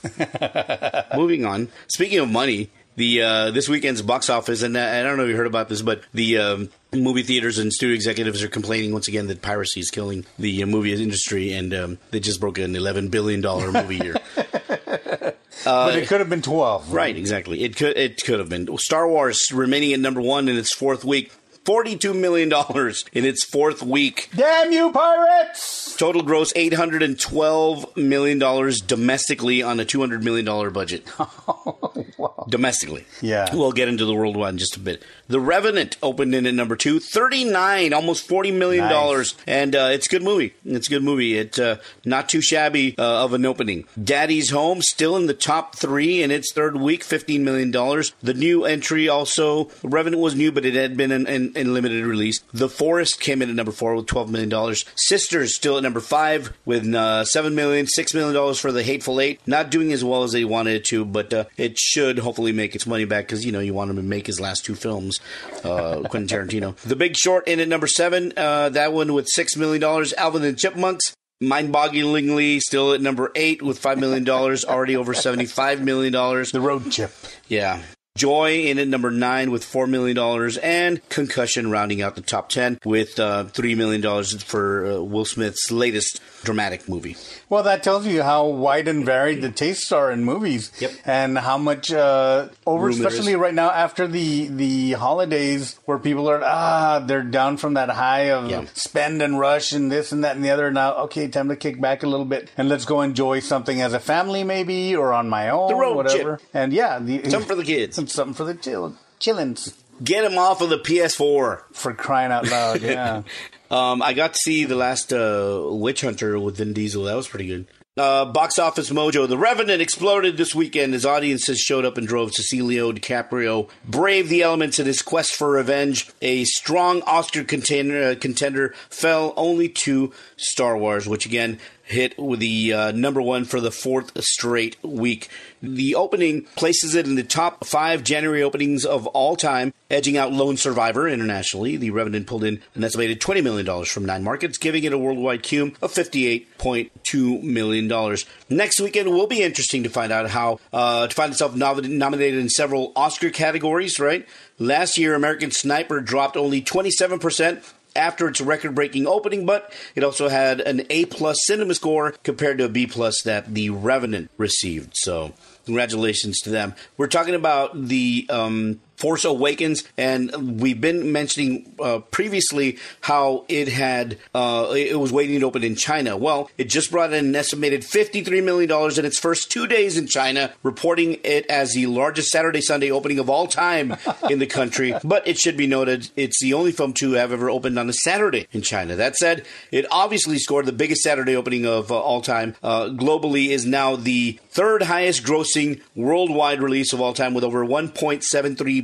Moving 1.16 1.44
on. 1.44 1.68
Speaking 1.88 2.20
of 2.20 2.30
money, 2.30 2.70
the 2.96 3.22
uh, 3.22 3.50
this 3.50 3.68
weekend's 3.68 4.02
box 4.02 4.30
office, 4.30 4.62
and 4.62 4.76
I 4.76 5.02
don't 5.02 5.16
know 5.16 5.24
if 5.24 5.30
you 5.30 5.36
heard 5.36 5.46
about 5.46 5.68
this, 5.68 5.82
but 5.82 6.02
the 6.12 6.38
um, 6.38 6.68
movie 6.92 7.22
theaters 7.22 7.58
and 7.58 7.72
studio 7.72 7.94
executives 7.94 8.42
are 8.42 8.48
complaining 8.48 8.92
once 8.92 9.08
again 9.08 9.26
that 9.28 9.42
piracy 9.42 9.80
is 9.80 9.90
killing 9.90 10.24
the 10.38 10.62
uh, 10.62 10.66
movie 10.66 10.92
industry, 10.92 11.52
and 11.52 11.74
um, 11.74 11.98
they 12.10 12.20
just 12.20 12.40
broke 12.40 12.58
an 12.58 12.76
eleven 12.76 13.08
billion 13.08 13.40
dollar 13.40 13.72
movie 13.72 13.96
year. 13.96 14.16
but 15.64 15.96
it 15.96 16.08
could 16.08 16.20
have 16.20 16.28
been 16.28 16.42
12. 16.42 16.92
right, 16.92 17.16
exactly. 17.16 17.62
It 17.62 17.76
could 17.76 17.96
it 17.96 18.22
could 18.22 18.38
have 18.38 18.48
been 18.48 18.68
Star 18.78 19.08
Wars 19.08 19.50
remaining 19.52 19.92
at 19.92 20.00
number 20.00 20.20
one 20.20 20.48
in 20.48 20.56
its 20.56 20.74
fourth 20.74 21.04
week. 21.04 21.32
Forty-two 21.64 22.12
million 22.14 22.48
dollars 22.50 23.04
in 23.12 23.24
its 23.24 23.42
fourth 23.44 23.82
week. 23.82 24.28
Damn 24.36 24.70
you, 24.72 24.92
pirates! 24.92 25.96
Total 25.96 26.22
gross 26.22 26.52
eight 26.56 26.74
hundred 26.74 27.02
and 27.02 27.18
twelve 27.18 27.96
million 27.96 28.38
dollars 28.38 28.80
domestically 28.80 29.62
on 29.62 29.80
a 29.80 29.84
two 29.84 30.00
hundred 30.00 30.22
million 30.24 30.44
dollar 30.44 30.70
budget. 30.70 31.06
Domestically, 32.48 33.04
Yeah. 33.22 33.54
We'll 33.54 33.72
get 33.72 33.88
into 33.88 34.04
the 34.04 34.14
worldwide 34.14 34.52
in 34.54 34.58
just 34.58 34.76
a 34.76 34.80
bit. 34.80 35.02
The 35.28 35.40
Revenant 35.40 35.96
opened 36.02 36.34
in 36.34 36.46
at 36.46 36.52
number 36.54 36.76
two, 36.76 37.00
39, 37.00 37.92
almost 37.94 38.28
forty 38.28 38.50
million 38.50 38.88
dollars, 38.88 39.34
and 39.46 39.74
uh, 39.74 39.88
it's 39.92 40.06
a 40.06 40.10
good 40.10 40.22
movie. 40.22 40.52
It's 40.64 40.86
a 40.86 40.90
good 40.90 41.02
movie. 41.02 41.38
It 41.38 41.58
uh, 41.58 41.76
not 42.04 42.28
too 42.28 42.42
shabby 42.42 42.94
uh, 42.98 43.24
of 43.24 43.32
an 43.32 43.46
opening. 43.46 43.86
Daddy's 44.02 44.50
Home 44.50 44.82
still 44.82 45.16
in 45.16 45.26
the 45.26 45.34
top 45.34 45.76
three 45.76 46.22
in 46.22 46.30
its 46.30 46.52
third 46.52 46.76
week, 46.76 47.02
fifteen 47.02 47.44
million 47.44 47.70
dollars. 47.70 48.12
The 48.22 48.34
new 48.34 48.64
entry 48.64 49.08
also, 49.08 49.70
Revenant 49.82 50.20
was 50.22 50.34
new, 50.34 50.52
but 50.52 50.66
it 50.66 50.74
had 50.74 50.96
been 50.96 51.12
in, 51.12 51.26
in, 51.26 51.52
in 51.56 51.74
limited 51.74 52.04
release. 52.04 52.40
The 52.52 52.68
Forest 52.68 53.20
came 53.20 53.42
in 53.42 53.48
at 53.50 53.54
number 53.54 53.72
four 53.72 53.94
with 53.94 54.06
twelve 54.06 54.30
million 54.30 54.48
dollars. 54.48 54.84
Sisters 54.96 55.54
still 55.54 55.76
at 55.76 55.82
number 55.82 56.00
five 56.00 56.52
with 56.64 56.86
uh, 56.94 57.24
seven 57.24 57.54
million, 57.54 57.86
six 57.86 58.14
million 58.14 58.34
dollars 58.34 58.58
for 58.58 58.72
the 58.72 58.82
Hateful 58.82 59.20
Eight. 59.20 59.40
Not 59.46 59.70
doing 59.70 59.92
as 59.92 60.04
well 60.04 60.22
as 60.22 60.32
they 60.32 60.44
wanted 60.44 60.76
it 60.76 60.84
to, 60.86 61.04
but 61.04 61.32
uh, 61.32 61.44
it 61.56 61.78
should 61.78 62.18
hopefully 62.18 62.52
make 62.52 62.74
its 62.74 62.86
money 62.86 63.04
back 63.04 63.26
because 63.26 63.44
you 63.44 63.52
know 63.52 63.60
you 63.60 63.74
want 63.74 63.90
him 63.90 63.96
to 63.96 64.02
make 64.02 64.26
his 64.26 64.40
last 64.40 64.64
two 64.64 64.74
films, 64.74 65.18
uh, 65.64 66.00
Quentin 66.08 66.26
Tarantino. 66.26 66.76
The 66.76 66.96
Big 66.96 67.16
Short 67.16 67.46
in 67.48 67.60
at 67.60 67.68
number 67.68 67.86
seven. 67.86 68.32
Uh, 68.36 68.68
that 68.70 68.92
one 68.92 69.12
with 69.12 69.28
six 69.28 69.56
million 69.56 69.80
dollars. 69.80 70.12
Alvin 70.14 70.42
and 70.42 70.54
the 70.54 70.58
Chipmunks. 70.58 71.14
Mind-bogglingly, 71.40 72.60
still 72.60 72.92
at 72.92 73.00
number 73.00 73.32
eight 73.34 73.60
with 73.60 73.78
five 73.78 73.98
million 73.98 74.22
dollars, 74.24 74.64
already 74.64 74.96
over 74.96 75.12
seventy-five 75.14 75.82
million 75.82 76.12
dollars. 76.12 76.52
The 76.52 76.60
road 76.60 76.90
chip. 76.92 77.12
Yeah. 77.48 77.82
Joy 78.18 78.66
in 78.66 78.78
at 78.78 78.86
number 78.86 79.10
nine 79.10 79.50
with 79.50 79.64
$4 79.64 79.88
million, 79.88 80.16
and 80.62 81.08
Concussion 81.08 81.72
rounding 81.72 82.00
out 82.00 82.14
the 82.14 82.20
top 82.20 82.48
10 82.48 82.78
with 82.84 83.18
uh, 83.18 83.46
$3 83.46 83.76
million 83.76 84.02
for 84.38 84.86
uh, 84.86 85.00
Will 85.02 85.24
Smith's 85.24 85.72
latest 85.72 86.20
dramatic 86.44 86.88
movie. 86.88 87.16
Well, 87.48 87.64
that 87.64 87.82
tells 87.82 88.06
you 88.06 88.22
how 88.22 88.46
wide 88.46 88.86
and 88.86 89.04
varied 89.04 89.42
the 89.42 89.50
tastes 89.50 89.90
are 89.90 90.12
in 90.12 90.22
movies. 90.24 90.70
Yep. 90.78 90.92
And 91.04 91.36
how 91.36 91.58
much 91.58 91.92
uh, 91.92 92.50
over, 92.64 92.86
Room 92.86 92.94
especially 93.04 93.34
right 93.34 93.54
now 93.54 93.70
after 93.70 94.06
the 94.06 94.46
the 94.46 94.92
holidays, 94.92 95.76
where 95.86 95.98
people 95.98 96.28
are 96.30 96.40
ah, 96.44 97.00
they're 97.00 97.22
down 97.22 97.56
from 97.56 97.74
that 97.74 97.88
high 97.90 98.30
of 98.30 98.48
Yeah. 98.48 98.64
spend 98.74 99.22
and 99.22 99.40
rush 99.40 99.72
and 99.72 99.90
this 99.90 100.12
and 100.12 100.22
that 100.22 100.36
and 100.36 100.44
the 100.44 100.50
other. 100.50 100.70
Now, 100.70 100.94
okay, 101.04 101.26
time 101.28 101.48
to 101.48 101.56
kick 101.56 101.80
back 101.80 102.04
a 102.04 102.06
little 102.06 102.26
bit 102.26 102.50
and 102.56 102.68
let's 102.68 102.84
go 102.84 103.00
enjoy 103.00 103.40
something 103.40 103.80
as 103.80 103.92
a 103.92 104.00
family, 104.00 104.44
maybe, 104.44 104.94
or 104.94 105.12
on 105.12 105.28
my 105.28 105.48
own, 105.48 105.68
The 105.68 105.74
road 105.74 105.96
whatever. 105.96 106.38
And 106.52 106.72
yeah, 106.72 107.00
the, 107.00 107.18
for 107.18 107.56
the 107.56 107.64
kids. 107.64 107.98
something 108.06 108.34
for 108.34 108.44
the 108.44 108.54
chill, 108.54 108.96
chillins 109.20 109.74
Get 110.02 110.24
him 110.24 110.38
off 110.38 110.60
of 110.60 110.70
the 110.70 110.78
PS4. 110.78 111.62
for 111.72 111.94
crying 111.94 112.32
out 112.32 112.48
loud. 112.48 112.82
Yeah. 112.94 113.22
Um, 113.70 114.02
I 114.02 114.12
got 114.12 114.34
to 114.34 114.38
see 114.38 114.64
the 114.64 114.76
last 114.76 115.12
uh, 115.12 115.62
Witch 115.70 116.02
Hunter 116.02 116.38
with 116.38 116.58
Vin 116.58 116.72
Diesel. 116.74 117.04
That 117.04 117.16
was 117.16 117.26
pretty 117.28 117.46
good. 117.46 117.66
Uh, 117.96 118.24
box 118.24 118.58
office 118.58 118.90
mojo. 118.90 119.28
The 119.28 119.38
Revenant 119.38 119.80
exploded 119.80 120.36
this 120.36 120.54
weekend 120.54 120.94
as 120.94 121.06
audiences 121.06 121.60
showed 121.60 121.84
up 121.84 121.96
in 121.96 122.04
droves 122.04 122.34
to 122.34 122.42
see 122.42 122.60
Leo 122.60 122.92
DiCaprio 122.92 123.68
brave 123.88 124.28
the 124.28 124.42
elements 124.42 124.78
in 124.78 124.86
his 124.86 125.00
quest 125.00 125.32
for 125.32 125.50
revenge. 125.50 126.10
A 126.20 126.44
strong 126.44 127.02
Oscar 127.02 127.44
contender, 127.44 128.10
uh, 128.10 128.14
contender 128.20 128.74
fell 128.90 129.32
only 129.36 129.68
to 129.68 130.12
Star 130.36 130.76
Wars, 130.76 131.08
which 131.08 131.24
again 131.24 131.60
hit 131.84 132.18
with 132.18 132.40
the 132.40 132.72
uh, 132.72 132.92
number 132.92 133.20
one 133.20 133.44
for 133.44 133.60
the 133.60 133.70
fourth 133.70 134.12
straight 134.22 134.76
week. 134.82 135.28
The 135.62 135.94
opening 135.94 136.42
places 136.56 136.94
it 136.94 137.06
in 137.06 137.14
the 137.14 137.22
top 137.22 137.66
five 137.66 138.02
January 138.02 138.42
openings 138.42 138.84
of 138.84 139.06
all 139.08 139.36
time, 139.36 139.72
edging 139.90 140.16
out 140.16 140.32
Lone 140.32 140.56
Survivor 140.56 141.08
internationally. 141.08 141.76
The 141.76 141.90
Revenant 141.90 142.26
pulled 142.26 142.44
in 142.44 142.60
an 142.74 142.84
estimated 142.84 143.20
$20 143.20 143.42
million 143.42 143.84
from 143.84 144.04
nine 144.04 144.24
markets, 144.24 144.58
giving 144.58 144.84
it 144.84 144.92
a 144.92 144.98
worldwide 144.98 145.42
cume 145.42 145.74
of 145.82 145.92
$58.2 145.92 147.42
million. 147.42 148.16
Next 148.48 148.80
weekend 148.80 149.10
will 149.10 149.26
be 149.26 149.42
interesting 149.42 149.82
to 149.82 149.90
find 149.90 150.12
out 150.12 150.30
how, 150.30 150.58
uh, 150.72 151.06
to 151.06 151.14
find 151.14 151.32
itself 151.32 151.54
nominated 151.54 152.38
in 152.38 152.48
several 152.48 152.92
Oscar 152.96 153.30
categories, 153.30 153.98
right? 154.00 154.26
Last 154.58 154.98
year, 154.98 155.14
American 155.14 155.50
Sniper 155.50 156.00
dropped 156.00 156.36
only 156.36 156.62
27% 156.62 157.73
after 157.96 158.28
its 158.28 158.40
record-breaking 158.40 159.06
opening, 159.06 159.46
but 159.46 159.72
it 159.94 160.04
also 160.04 160.28
had 160.28 160.60
an 160.60 160.82
A 160.90 161.04
plus 161.06 161.38
cinema 161.44 161.74
score 161.74 162.12
compared 162.22 162.58
to 162.58 162.64
a 162.64 162.68
B 162.68 162.86
plus 162.86 163.22
that 163.22 163.54
The 163.54 163.70
Revenant 163.70 164.30
received. 164.36 164.92
So, 164.94 165.32
congratulations 165.64 166.40
to 166.40 166.50
them. 166.50 166.74
We're 166.96 167.06
talking 167.06 167.34
about 167.34 167.88
the 167.88 168.26
um, 168.30 168.80
Force 168.96 169.24
Awakens, 169.24 169.84
and 169.98 170.60
we've 170.60 170.80
been 170.80 171.12
mentioning 171.12 171.74
uh, 171.80 171.98
previously 171.98 172.78
how 173.02 173.44
it 173.48 173.68
had 173.68 174.18
uh, 174.34 174.72
it 174.76 174.98
was 174.98 175.12
waiting 175.12 175.40
to 175.40 175.46
open 175.46 175.64
in 175.64 175.76
China. 175.76 176.16
Well, 176.16 176.50
it 176.58 176.64
just 176.64 176.90
brought 176.90 177.12
in 177.12 177.26
an 177.26 177.36
estimated 177.36 177.84
fifty-three 177.84 178.40
million 178.40 178.68
dollars 178.68 178.98
in 178.98 179.04
its 179.04 179.18
first 179.18 179.50
two 179.50 179.66
days 179.66 179.96
in 179.96 180.06
China, 180.06 180.52
reporting 180.62 181.18
it 181.24 181.46
as 181.46 181.72
the 181.72 181.86
largest 181.86 182.30
Saturday 182.30 182.60
Sunday 182.60 182.90
opening 182.90 183.18
of 183.18 183.28
all 183.28 183.46
time 183.46 183.96
in 184.30 184.38
the 184.38 184.46
country. 184.46 184.94
But 185.02 185.26
it 185.26 185.38
should 185.38 185.56
be 185.56 185.66
noted, 185.66 186.10
it's 186.16 186.40
the 186.40 186.54
only 186.54 186.72
film 186.72 186.92
to 186.94 187.12
have 187.12 187.32
ever 187.32 187.50
opened 187.50 187.78
on 187.78 187.88
a 187.88 187.92
Saturday 187.92 188.46
in 188.52 188.62
China. 188.62 188.96
That 188.96 189.16
said, 189.16 189.44
it 189.70 189.86
obviously 189.90 190.38
scored 190.38 190.66
the 190.66 190.72
biggest 190.72 191.02
Saturday 191.02 191.36
opening 191.36 191.66
of 191.66 191.90
uh, 191.90 191.98
all 191.98 192.20
time. 192.20 192.54
Uh, 192.62 192.86
globally, 192.86 193.48
is 193.48 193.66
now 193.66 193.96
the 193.96 194.38
third 194.50 194.82
highest 194.82 195.24
grossing 195.24 195.80
worldwide 195.94 196.62
release 196.62 196.92
of 196.92 197.00
all 197.00 197.12
time 197.12 197.34
with 197.34 197.44
over 197.44 197.64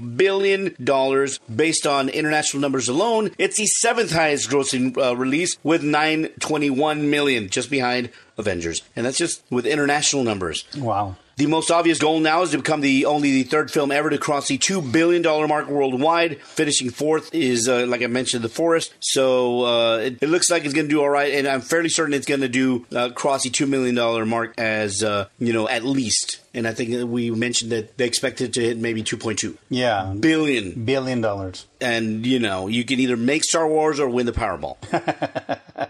1.73 0.01 0.17
billion 0.17 0.75
dollars 0.83 1.39
based 1.55 1.87
on 1.87 2.09
international 2.09 2.61
numbers 2.61 2.89
alone. 2.89 3.31
It's 3.39 3.57
the 3.57 3.67
seventh 3.67 4.13
highest 4.13 4.49
grossing 4.49 4.97
uh, 4.97 5.17
release 5.17 5.57
with 5.63 5.83
921 5.83 7.11
million, 7.11 7.49
just 7.49 7.71
behind 7.71 8.11
Avengers, 8.39 8.83
and 8.97 9.07
that's 9.07 9.19
just 9.19 9.43
with 9.51 9.67
international 9.67 10.25
numbers. 10.25 10.65
Wow. 10.77 11.17
The 11.41 11.47
most 11.47 11.71
obvious 11.71 11.99
goal 11.99 12.21
now 12.21 12.43
is 12.43 12.51
to 12.51 12.59
become 12.59 12.83
the 12.83 13.07
only 13.07 13.31
the 13.33 13.45
third 13.45 13.71
film 13.71 13.91
ever 13.91 14.11
to 14.11 14.19
cross 14.19 14.49
the 14.49 14.59
two 14.59 14.83
billion 14.83 15.23
dollar 15.23 15.49
mark 15.49 15.69
worldwide. 15.69 16.39
Finishing 16.43 16.91
fourth 16.91 17.35
is, 17.35 17.67
uh, 17.67 17.87
like 17.87 18.03
I 18.03 18.09
mentioned, 18.09 18.45
The 18.45 18.51
Forest. 18.51 18.93
So 19.01 19.65
uh, 19.65 19.97
it, 20.01 20.19
it 20.23 20.29
looks 20.29 20.51
like 20.51 20.67
it's 20.67 20.75
going 20.75 20.85
to 20.87 20.91
do 20.91 21.01
all 21.01 21.09
right, 21.09 21.33
and 21.33 21.49
I'm 21.49 21.63
fairly 21.63 21.89
certain 21.89 22.13
it's 22.13 22.27
going 22.27 22.43
to 22.43 22.49
do 22.49 22.85
uh, 22.95 23.09
cross 23.13 23.45
the 23.45 23.49
two 23.49 23.67
million 23.67 23.95
dollar 23.95 24.27
mark 24.27 24.53
as 24.59 25.03
uh, 25.03 25.29
you 25.39 25.55
know 25.55 25.67
at 25.67 25.83
least. 25.83 26.43
And 26.53 26.67
I 26.69 26.75
think 26.75 27.09
we 27.11 27.31
mentioned 27.31 27.73
that 27.73 27.97
they 27.97 28.05
expected 28.07 28.53
to 28.55 28.61
hit 28.61 28.77
maybe 28.77 29.03
2.2 29.05 29.57
Yeah. 29.71 30.13
billion. 30.19 30.85
Billion 30.85 31.23
dollars. 31.23 31.65
And 31.81 32.27
you 32.27 32.39
know 32.39 32.67
you 32.67 32.85
can 32.85 33.01
either 33.01 33.17
make 33.17 33.45
Star 33.45 33.67
Wars 33.67 33.99
or 33.99 34.11
win 34.11 34.27
the 34.27 34.33
Powerball. 34.33 34.77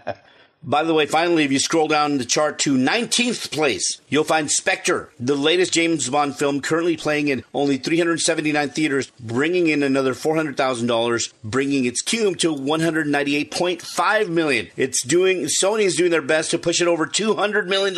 By 0.63 0.83
the 0.83 0.93
way, 0.93 1.05
finally, 1.07 1.43
if 1.43 1.51
you 1.51 1.59
scroll 1.59 1.87
down 1.87 2.17
the 2.19 2.25
chart 2.25 2.59
to 2.59 2.75
19th 2.77 3.51
place, 3.51 3.99
you'll 4.09 4.23
find 4.23 4.49
Spectre, 4.51 5.09
the 5.19 5.35
latest 5.35 5.73
James 5.73 6.07
Bond 6.09 6.35
film 6.35 6.61
currently 6.61 6.97
playing 6.97 7.29
in 7.29 7.43
only 7.53 7.77
379 7.77 8.69
theaters, 8.69 9.11
bringing 9.19 9.67
in 9.69 9.81
another 9.81 10.13
$400,000, 10.13 11.33
bringing 11.43 11.85
its 11.85 12.03
cume 12.03 12.35
to 12.39 12.53
198.5 12.55 14.29
million. 14.29 14.67
It's 14.77 15.03
doing, 15.03 15.45
Sony 15.61 15.81
is 15.83 15.95
doing 15.95 16.11
their 16.11 16.21
best 16.21 16.51
to 16.51 16.57
push 16.59 16.81
it 16.81 16.87
over 16.87 17.07
$200 17.07 17.67
million 17.67 17.95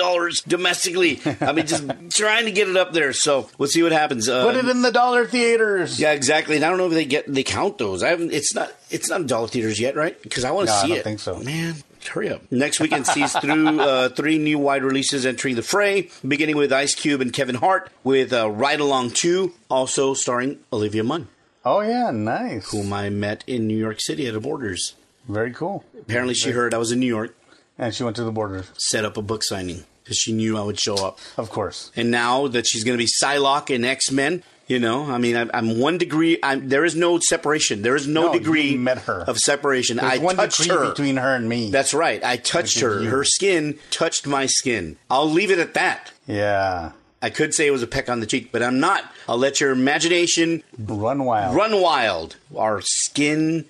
domestically. 0.48 1.20
I 1.42 1.52
mean, 1.52 1.68
just 1.68 1.84
trying 2.12 2.46
to 2.46 2.52
get 2.52 2.70
it 2.70 2.78
up 2.78 2.94
there. 2.94 3.14
So 3.14 3.50
we'll 3.58 3.70
see 3.70 3.84
what 3.84 3.92
happens. 3.92 4.30
Uh, 4.30 4.46
Put 4.46 4.56
it 4.56 4.66
in 4.68 4.82
the 4.82 4.92
dollar 4.92 5.26
theaters. 5.26 6.00
yeah, 6.00 6.12
exactly. 6.14 6.56
And 6.56 6.66
I 6.66 6.70
don't 6.70 6.78
know 6.78 6.88
if 6.88 6.94
they 6.94 7.06
get 7.06 7.26
they 7.32 7.44
count 7.44 7.78
those. 7.78 8.04
I 8.04 8.10
haven't. 8.10 8.32
It's 8.34 8.54
not. 8.54 8.72
It's 8.90 9.10
not 9.10 9.22
in 9.22 9.28
dollar 9.28 9.48
theaters 9.48 9.80
yet, 9.80 9.96
right? 9.96 10.20
Because 10.22 10.44
I 10.44 10.52
want 10.52 10.68
to 10.70 10.74
see 10.76 10.88
it. 10.88 10.90
No, 10.90 10.94
I 10.94 10.98
don't 10.98 10.98
it. 11.00 11.04
think 11.04 11.20
so. 11.20 11.40
Man, 11.40 11.76
hurry 12.10 12.30
up. 12.30 12.42
Next 12.52 12.80
weekend 12.80 13.08
sees 13.08 13.34
through 13.38 13.80
uh, 13.80 14.10
three 14.10 14.38
new 14.38 14.60
wide 14.60 14.84
releases 14.84 15.26
entering 15.26 15.56
the 15.56 15.62
fray, 15.64 16.10
beginning 16.28 16.58
with 16.58 16.72
Ice 16.74 16.96
Cube 16.96 17.22
and 17.22 17.32
Kevin 17.34 17.56
Hart 17.56 17.90
with 18.04 18.32
uh, 18.34 18.50
Ride 18.50 18.80
Along 18.80 19.12
Two, 19.12 19.54
also 19.70 20.14
starring 20.14 20.60
Olivia 20.72 21.04
Munn. 21.04 21.28
Oh 21.66 21.82
yeah, 21.82 22.12
nice. 22.12 22.72
whom 22.72 22.92
I 22.94 23.10
met 23.10 23.44
in 23.48 23.68
New 23.68 23.78
York 23.78 24.02
City 24.02 24.28
at 24.28 24.34
the 24.34 24.40
Borders. 24.42 24.96
Very 25.28 25.54
cool. 25.54 25.86
Apparently, 26.00 26.34
she 26.34 26.52
heard 26.52 26.74
I 26.74 26.78
was 26.78 26.92
in 26.92 27.00
New 27.00 27.08
York, 27.08 27.36
And 27.78 27.94
she 27.96 28.04
went 28.04 28.18
to 28.18 28.24
the 28.26 28.32
borders, 28.32 28.70
set 28.78 29.06
up 29.06 29.16
a 29.16 29.22
book 29.22 29.44
signing 29.44 29.86
because 30.04 30.18
she 30.18 30.34
knew 30.34 30.58
I 30.58 30.64
would 30.64 30.78
show 30.80 30.96
up. 30.96 31.20
of 31.38 31.50
course. 31.50 31.90
And 31.96 32.12
now 32.12 32.48
that 32.50 32.68
she's 32.68 32.84
going 32.84 32.98
to 32.98 33.02
be 33.02 33.10
Psylocke 33.10 33.70
in 33.74 33.86
X 33.86 34.12
Men, 34.12 34.44
you 34.68 34.80
know, 34.80 35.06
I 35.12 35.18
mean, 35.18 35.36
I'm, 35.36 35.52
I'm 35.54 35.80
one 35.80 35.98
degree. 35.98 36.38
I'm, 36.42 36.70
there 36.70 36.86
is 36.86 36.96
no 36.96 37.20
separation. 37.20 37.82
There 37.82 37.96
is 37.96 38.08
no, 38.08 38.28
No, 38.28 38.34
degree 38.34 38.78
met 38.78 39.00
her. 39.00 39.22
of 39.28 39.38
separation. 39.38 39.98
There's 39.98 40.14
I 40.14 40.18
one 40.20 40.36
touched 40.38 40.66
her. 40.70 40.90
between 40.90 41.18
her 41.18 41.36
and 41.36 41.48
me. 41.50 41.70
That's 41.70 41.94
right. 41.94 42.24
I 42.24 42.38
touched 42.38 42.80
her. 42.80 43.02
you. 43.02 43.10
Her 43.10 43.24
skin 43.24 43.78
touched 43.92 44.26
my 44.26 44.46
skin. 44.46 44.98
I'll 45.10 45.30
leave 45.30 45.52
it 45.52 45.60
at 45.60 45.74
that. 45.76 46.12
yeah. 46.26 46.92
I 47.22 47.30
could 47.30 47.54
say 47.54 47.66
it 47.68 47.72
was 47.72 47.82
a 47.82 47.88
peck 47.88 48.10
on 48.10 48.20
the 48.20 48.26
cheek, 48.26 48.52
but 48.52 48.62
I'm 48.62 48.82
not. 48.82 49.10
I'll 49.30 49.38
let 49.38 49.62
your 49.62 49.72
imagination 49.72 50.62
Run 50.78 51.24
wild. 51.24 51.56
run 51.56 51.80
wild. 51.80 52.36
Our 52.54 52.82
skin 52.82 53.64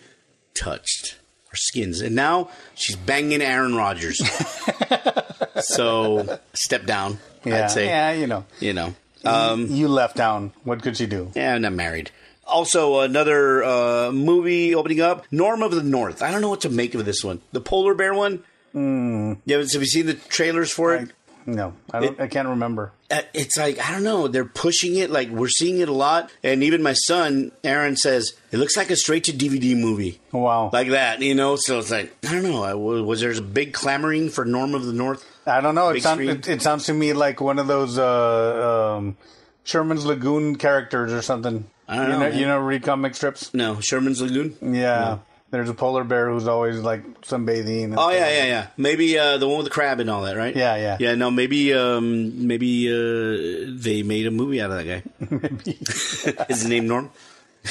touched. 0.56 1.18
Our 1.50 1.56
skins. 1.56 2.02
And 2.02 2.16
now 2.16 2.50
she's 2.74 2.96
banging 2.96 3.44
Aaron 3.44 3.76
Rodgers. 3.76 4.18
so 5.60 6.40
step 6.54 6.86
down, 6.86 7.20
Yeah. 7.46 7.66
I'd 7.66 7.72
say. 7.72 7.86
Yeah, 7.86 8.12
you 8.14 8.26
know. 8.28 8.46
You 8.60 8.74
know. 8.74 8.96
Um, 9.26 9.68
you 9.68 9.88
left 9.88 10.18
town. 10.18 10.52
What 10.64 10.82
could 10.82 10.98
she 10.98 11.06
do? 11.06 11.32
yeah, 11.36 11.56
I'm 11.56 11.62
not 11.62 11.74
married. 11.74 12.12
Also, 12.46 13.00
another 13.00 13.64
uh, 13.64 14.12
movie 14.12 14.76
opening 14.76 15.00
up, 15.00 15.26
Norm 15.32 15.64
of 15.64 15.72
the 15.74 15.82
North. 15.84 16.22
I 16.22 16.30
don't 16.32 16.42
know 16.42 16.50
what 16.50 16.62
to 16.62 16.70
make 16.70 16.94
of 16.94 17.06
this 17.06 17.24
one. 17.24 17.42
The 17.54 17.62
polar 17.62 17.94
bear 17.96 18.14
one. 18.14 18.44
Mm. 18.76 19.38
Yeah, 19.46 19.58
have 19.58 19.72
you 19.74 19.86
seen 19.86 20.08
the 20.08 20.16
trailers 20.16 20.72
for 20.72 20.94
it? 20.96 21.10
No, 21.46 21.74
I 21.92 22.00
don't. 22.00 22.20
I 22.22 22.28
can't 22.28 22.48
remember. 22.48 22.92
uh, 23.12 23.22
it's 23.34 23.58
like 23.58 23.78
I 23.78 23.92
don't 23.92 24.04
know. 24.04 24.28
They're 24.30 24.46
pushing 24.46 24.96
it. 24.96 25.10
Like 25.10 25.28
we're 25.30 25.50
seeing 25.50 25.80
it 25.80 25.90
a 25.90 25.94
lot, 25.94 26.32
and 26.42 26.64
even 26.64 26.82
my 26.82 26.94
son 26.94 27.52
Aaron 27.66 27.98
says 27.98 28.32
it 28.54 28.58
looks 28.58 28.78
like 28.78 28.90
a 28.92 28.96
straight 28.96 29.26
to 29.26 29.34
DVD 29.34 29.78
movie, 29.78 30.22
Wow. 30.32 30.70
like 30.72 30.90
that. 30.92 31.22
You 31.22 31.36
know, 31.36 31.58
so 31.58 31.80
it's 31.80 31.92
like 31.92 32.14
I 32.26 32.32
don't 32.34 32.44
know. 32.44 32.78
Was 33.04 33.20
there 33.20 33.32
a 33.32 33.42
big 33.42 33.74
clamoring 33.74 34.30
for 34.30 34.46
Norm 34.46 34.74
of 34.74 34.86
the 34.86 34.94
North? 34.94 35.26
I 35.46 35.62
don't 35.62 35.76
know. 35.76 35.90
It, 35.90 35.94
Big 35.94 36.04
sound, 36.04 36.22
it, 36.22 36.48
it 36.48 36.62
sounds 36.62 36.86
to 36.86 36.94
me 36.94 37.14
like 37.14 37.42
one 37.42 37.60
of 37.60 37.68
those 37.68 37.98
uh, 37.98 38.96
um, 38.98 39.18
Sherman's 39.64 40.06
Lagoon 40.06 40.56
characters 40.56 41.12
or 41.12 41.22
something. 41.22 41.66
I 41.88 41.96
don't 41.98 42.06
you 42.06 42.12
know, 42.12 42.20
know 42.20 42.28
you 42.28 42.46
know, 42.46 42.60
read 42.60 42.84
comic 42.84 43.16
strips. 43.16 43.54
No, 43.54 43.80
Sherman's 43.80 44.22
Lagoon. 44.22 44.56
Yeah. 44.74 45.20
There's 45.52 45.70
a 45.70 45.74
polar 45.76 46.04
bear 46.04 46.32
who's 46.32 46.48
always 46.48 46.80
like 46.80 47.22
sunbathing. 47.22 47.84
And 47.84 47.96
Oh 48.00 48.10
yeah, 48.10 48.28
yeah, 48.30 48.46
yeah. 48.46 48.68
Maybe 48.76 49.20
uh, 49.20 49.38
the 49.38 49.48
one 49.48 49.58
with 49.58 49.66
the 49.66 49.70
crab 49.70 50.00
and 50.00 50.10
all 50.10 50.24
that, 50.24 50.36
right? 50.36 50.56
Yeah, 50.56 50.76
yeah. 50.78 50.98
Yeah, 51.00 51.14
no, 51.14 51.30
maybe, 51.30 51.72
um, 51.76 52.48
maybe 52.48 52.90
uh, 52.90 53.70
they 53.76 54.02
made 54.02 54.26
a 54.26 54.32
movie 54.32 54.60
out 54.62 54.72
of 54.72 54.84
that 54.84 55.04
guy. 55.04 56.46
Is 56.50 56.62
his 56.62 56.68
name 56.68 56.88
Norm? 56.88 57.12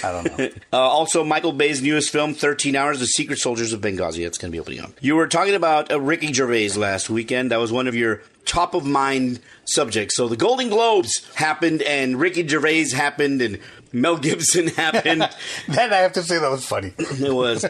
I 0.03 0.13
don't 0.13 0.39
know. 0.39 0.49
Uh, 0.73 0.79
also, 0.79 1.23
Michael 1.23 1.53
Bay's 1.53 1.83
newest 1.83 2.09
film, 2.11 2.33
13 2.33 2.75
Hours, 2.77 2.99
The 2.99 3.07
Secret 3.07 3.39
Soldiers 3.39 3.75
of 3.75 3.83
Benghazi. 3.83 4.25
That's 4.25 4.39
going 4.39 4.51
to 4.51 4.57
be 4.57 4.59
opening 4.61 4.81
up. 4.81 4.93
You 5.03 5.17
were 5.17 5.29
talking 5.29 5.55
about 5.55 5.93
uh, 5.93 6.01
Ricky 6.01 6.33
Gervais 6.33 6.71
last 6.71 7.11
weekend. 7.11 7.51
That 7.51 7.59
was 7.61 7.71
one 7.71 7.87
of 7.87 7.95
your 7.95 8.23
top 8.47 8.73
of 8.75 8.87
mind 8.87 9.41
subjects. 9.67 10.17
So 10.17 10.29
the 10.29 10.37
Golden 10.37 10.71
Globes 10.71 11.31
happened, 11.35 11.83
and 11.83 12.19
Ricky 12.19 12.47
Gervais 12.49 12.91
happened, 12.93 13.43
and 13.43 13.59
Mel 13.93 14.17
Gibson 14.17 14.69
happened. 14.77 15.21
that 15.69 15.93
I 15.93 15.99
have 15.99 16.15
to 16.15 16.23
say 16.23 16.39
that 16.39 16.51
was 16.51 16.65
funny. 16.65 16.95
it 16.99 17.35
was. 17.35 17.67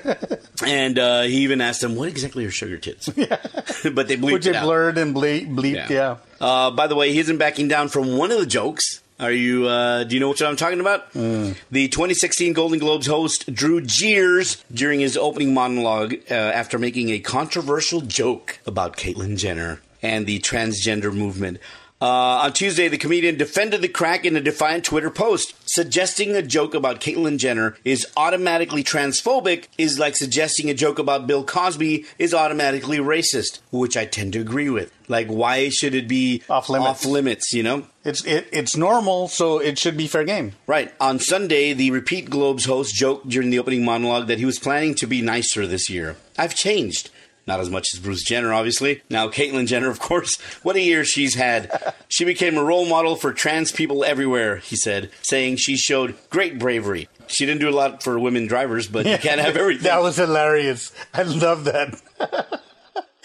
And 0.65 1.01
uh, 1.01 1.23
he 1.23 1.39
even 1.39 1.61
asked 1.61 1.81
them, 1.81 1.97
what 1.97 2.09
exactly 2.09 2.45
are 2.45 2.53
sugar 2.53 2.79
tits? 2.79 3.09
but 3.09 4.07
they 4.07 4.17
bleeped 4.17 4.33
Which 4.33 4.47
it 4.47 4.55
out. 4.55 4.63
blurred 4.65 4.97
and 4.97 5.13
ble- 5.13 5.23
bleeped. 5.23 5.91
Yeah. 5.91 6.19
Uh, 6.41 6.71
by 6.71 6.87
the 6.87 6.95
way, 6.95 7.13
he 7.13 7.19
isn't 7.19 7.39
backing 7.39 7.67
down 7.67 7.89
from 7.89 8.17
one 8.17 8.31
of 8.31 8.39
the 8.39 8.47
jokes. 8.47 9.01
Are 9.23 9.31
you? 9.31 9.69
Uh, 9.69 10.03
do 10.03 10.17
you 10.17 10.21
know 10.21 10.27
what 10.27 10.43
I'm 10.43 10.57
talking 10.57 10.81
about? 10.81 11.13
Mm. 11.13 11.57
The 11.71 11.87
2016 11.87 12.55
Golden 12.55 12.81
Globes 12.81 13.07
host 13.07 13.55
drew 13.55 13.81
jeers 13.81 14.65
during 14.75 14.99
his 14.99 15.17
opening 15.17 15.55
monologue 15.55 16.15
uh, 16.29 16.35
after 16.35 16.77
making 16.77 17.11
a 17.11 17.21
controversial 17.21 18.01
joke 18.01 18.59
about 18.67 18.97
Caitlyn 18.97 19.39
Jenner 19.39 19.81
and 20.03 20.27
the 20.27 20.41
transgender 20.41 21.15
movement. 21.15 21.59
Uh, 22.03 22.43
on 22.43 22.53
Tuesday, 22.53 22.89
the 22.89 22.99
comedian 22.99 23.39
defended 23.39 23.81
the 23.81 23.87
crack 23.87 24.25
in 24.25 24.35
a 24.35 24.41
defiant 24.41 24.85
Twitter 24.85 25.09
post, 25.09 25.55
suggesting 25.67 26.35
a 26.35 26.43
joke 26.43 26.75
about 26.75 27.01
Caitlyn 27.01 27.39
Jenner 27.39 27.77
is 27.85 28.09
automatically 28.17 28.83
transphobic 28.83 29.69
is 29.79 30.01
like 30.01 30.17
suggesting 30.17 30.69
a 30.69 30.75
joke 30.75 30.99
about 30.99 31.29
Bill 31.29 31.45
Cosby 31.45 32.05
is 32.19 32.35
automatically 32.35 32.99
racist, 32.99 33.61
which 33.71 33.97
I 33.97 34.07
tend 34.07 34.33
to 34.33 34.41
agree 34.41 34.69
with. 34.69 34.93
Like, 35.07 35.29
why 35.29 35.69
should 35.69 35.95
it 35.95 36.09
be 36.09 36.43
Off 36.51 36.69
limits. 36.69 36.91
Off 36.91 37.05
limits, 37.05 37.53
you 37.53 37.63
know? 37.63 37.87
It's 38.05 38.25
it, 38.25 38.49
it's 38.53 38.77
normal, 38.77 39.29
so 39.29 39.59
it 39.59 39.79
should 39.79 39.97
be 39.97 40.09
fair 40.09 40.25
game. 40.25 40.53
Right. 40.67 40.93
On 41.01 41.19
Sunday, 41.19 41.73
the 41.73 41.91
Repeat 41.93 42.31
Globes 42.31 42.65
host 42.65 42.95
joked 42.95 43.29
during 43.29 43.51
the 43.51 43.59
opening 43.59 43.85
monologue 43.85 44.27
that 44.27 44.39
he 44.39 44.45
was 44.45 44.59
planning 44.59 44.95
to 44.97 45.07
be 45.07 45.23
nicer 45.23 45.67
this 45.67 45.89
year. 45.89 46.17
I've 46.37 46.55
changed. 46.55 47.11
Not 47.45 47.59
as 47.59 47.71
much 47.71 47.89
as 47.93 47.99
Bruce 47.99 48.23
Jenner, 48.23 48.53
obviously. 48.53 49.03
Now, 49.11 49.29
Caitlyn 49.29 49.67
Jenner, 49.67 49.91
of 49.91 49.99
course, 49.99 50.37
what 50.63 50.77
a 50.77 50.81
year 50.81 51.05
she's 51.05 51.35
had. 51.35 51.95
She 52.09 52.25
became 52.25 52.57
a 52.57 52.65
role 52.65 52.87
model 52.87 53.17
for 53.17 53.33
trans 53.33 53.73
people 53.73 54.05
everywhere, 54.05 54.57
he 54.59 54.77
said, 54.77 55.11
saying 55.23 55.57
she 55.57 55.77
showed 55.77 56.17
great 56.31 56.59
bravery. 56.59 57.09
She 57.27 57.47
didn't 57.47 57.61
do 57.61 57.69
a 57.69 57.71
lot 57.71 58.03
for 58.03 58.19
women 58.19 58.47
drivers, 58.47 58.87
but 58.87 59.07
you 59.07 59.19
can't 59.19 59.41
have 59.41 59.57
everything. 59.59 59.85
That 59.85 60.03
was 60.03 60.17
hilarious. 60.17 60.93
I 61.13 61.23
love 61.23 61.65
that. 61.65 62.01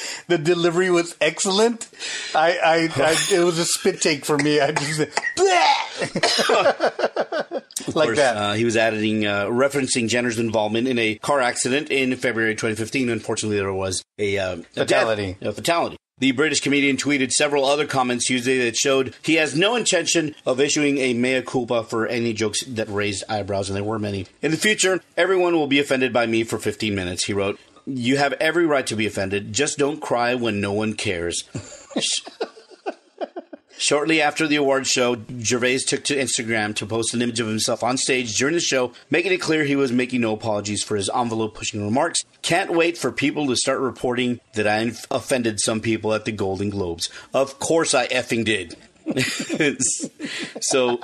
the 0.27 0.37
delivery 0.37 0.89
was 0.89 1.15
excellent. 1.21 1.89
I, 2.35 2.57
I, 2.57 2.75
I 2.95 3.15
it 3.31 3.43
was 3.43 3.57
a 3.59 3.65
spit 3.65 4.01
take 4.01 4.25
for 4.25 4.37
me. 4.37 4.59
I 4.59 4.71
just 4.71 4.99
like 7.95 8.07
course, 8.07 8.17
that. 8.17 8.37
Uh, 8.37 8.53
he 8.53 8.65
was 8.65 8.77
adding, 8.77 9.25
uh, 9.25 9.45
referencing 9.45 10.07
Jenner's 10.07 10.39
involvement 10.39 10.87
in 10.87 10.99
a 10.99 11.15
car 11.15 11.41
accident 11.41 11.89
in 11.89 12.15
February 12.15 12.53
2015. 12.53 13.09
Unfortunately, 13.09 13.57
there 13.57 13.73
was 13.73 14.03
a, 14.17 14.37
uh, 14.37 14.57
a 14.57 14.63
Fatality. 14.63 15.37
death, 15.39 15.49
a 15.49 15.53
fatality. 15.53 15.97
The 16.19 16.31
British 16.31 16.61
comedian 16.61 16.97
tweeted 16.97 17.31
several 17.31 17.63
other 17.63 17.85
comments 17.85 18.25
Tuesday 18.25 18.57
that 18.65 18.75
showed 18.75 19.13
he 19.21 19.35
has 19.35 19.55
no 19.55 19.75
intention 19.75 20.33
of 20.47 20.59
issuing 20.59 20.97
a 20.97 21.13
mea 21.13 21.43
culpa 21.43 21.83
for 21.83 22.07
any 22.07 22.33
jokes 22.33 22.63
that 22.65 22.89
raised 22.89 23.23
eyebrows, 23.29 23.69
and 23.69 23.77
there 23.77 23.83
were 23.83 23.99
many. 23.99 24.25
In 24.41 24.49
the 24.49 24.57
future, 24.57 25.01
everyone 25.15 25.53
will 25.53 25.67
be 25.67 25.77
offended 25.77 26.11
by 26.11 26.25
me 26.25 26.43
for 26.43 26.57
15 26.57 26.95
minutes, 26.95 27.25
he 27.25 27.33
wrote. 27.33 27.59
You 27.89 28.17
have 28.17 28.33
every 28.33 28.65
right 28.65 28.85
to 28.87 28.97
be 28.97 29.07
offended. 29.07 29.53
Just 29.53 29.77
don't 29.77 30.01
cry 30.01 30.35
when 30.35 30.59
no 30.59 30.73
one 30.73 30.93
cares. 30.93 31.45
Shortly 33.77 34.21
after 34.21 34.45
the 34.47 34.57
awards 34.57 34.89
show, 34.89 35.15
Gervais 35.39 35.79
took 35.79 36.03
to 36.05 36.15
Instagram 36.15 36.75
to 36.75 36.85
post 36.85 37.13
an 37.13 37.21
image 37.21 37.39
of 37.39 37.47
himself 37.47 37.83
on 37.83 37.95
stage 37.95 38.35
during 38.35 38.55
the 38.55 38.59
show, 38.59 38.91
making 39.09 39.31
it 39.31 39.37
clear 39.37 39.63
he 39.63 39.75
was 39.75 39.91
making 39.91 40.21
no 40.21 40.33
apologies 40.33 40.83
for 40.83 40.97
his 40.97 41.09
envelope 41.15 41.55
pushing 41.55 41.81
remarks. 41.81 42.19
Can't 42.41 42.73
wait 42.73 42.97
for 42.97 43.11
people 43.11 43.47
to 43.47 43.55
start 43.55 43.79
reporting 43.79 44.41
that 44.53 44.67
I 44.67 44.91
offended 45.09 45.59
some 45.61 45.79
people 45.79 46.13
at 46.13 46.25
the 46.25 46.31
Golden 46.31 46.69
Globes. 46.71 47.09
Of 47.33 47.59
course 47.59 47.93
I 47.93 48.07
effing 48.07 48.43
did. 48.43 48.75
so 50.61 50.99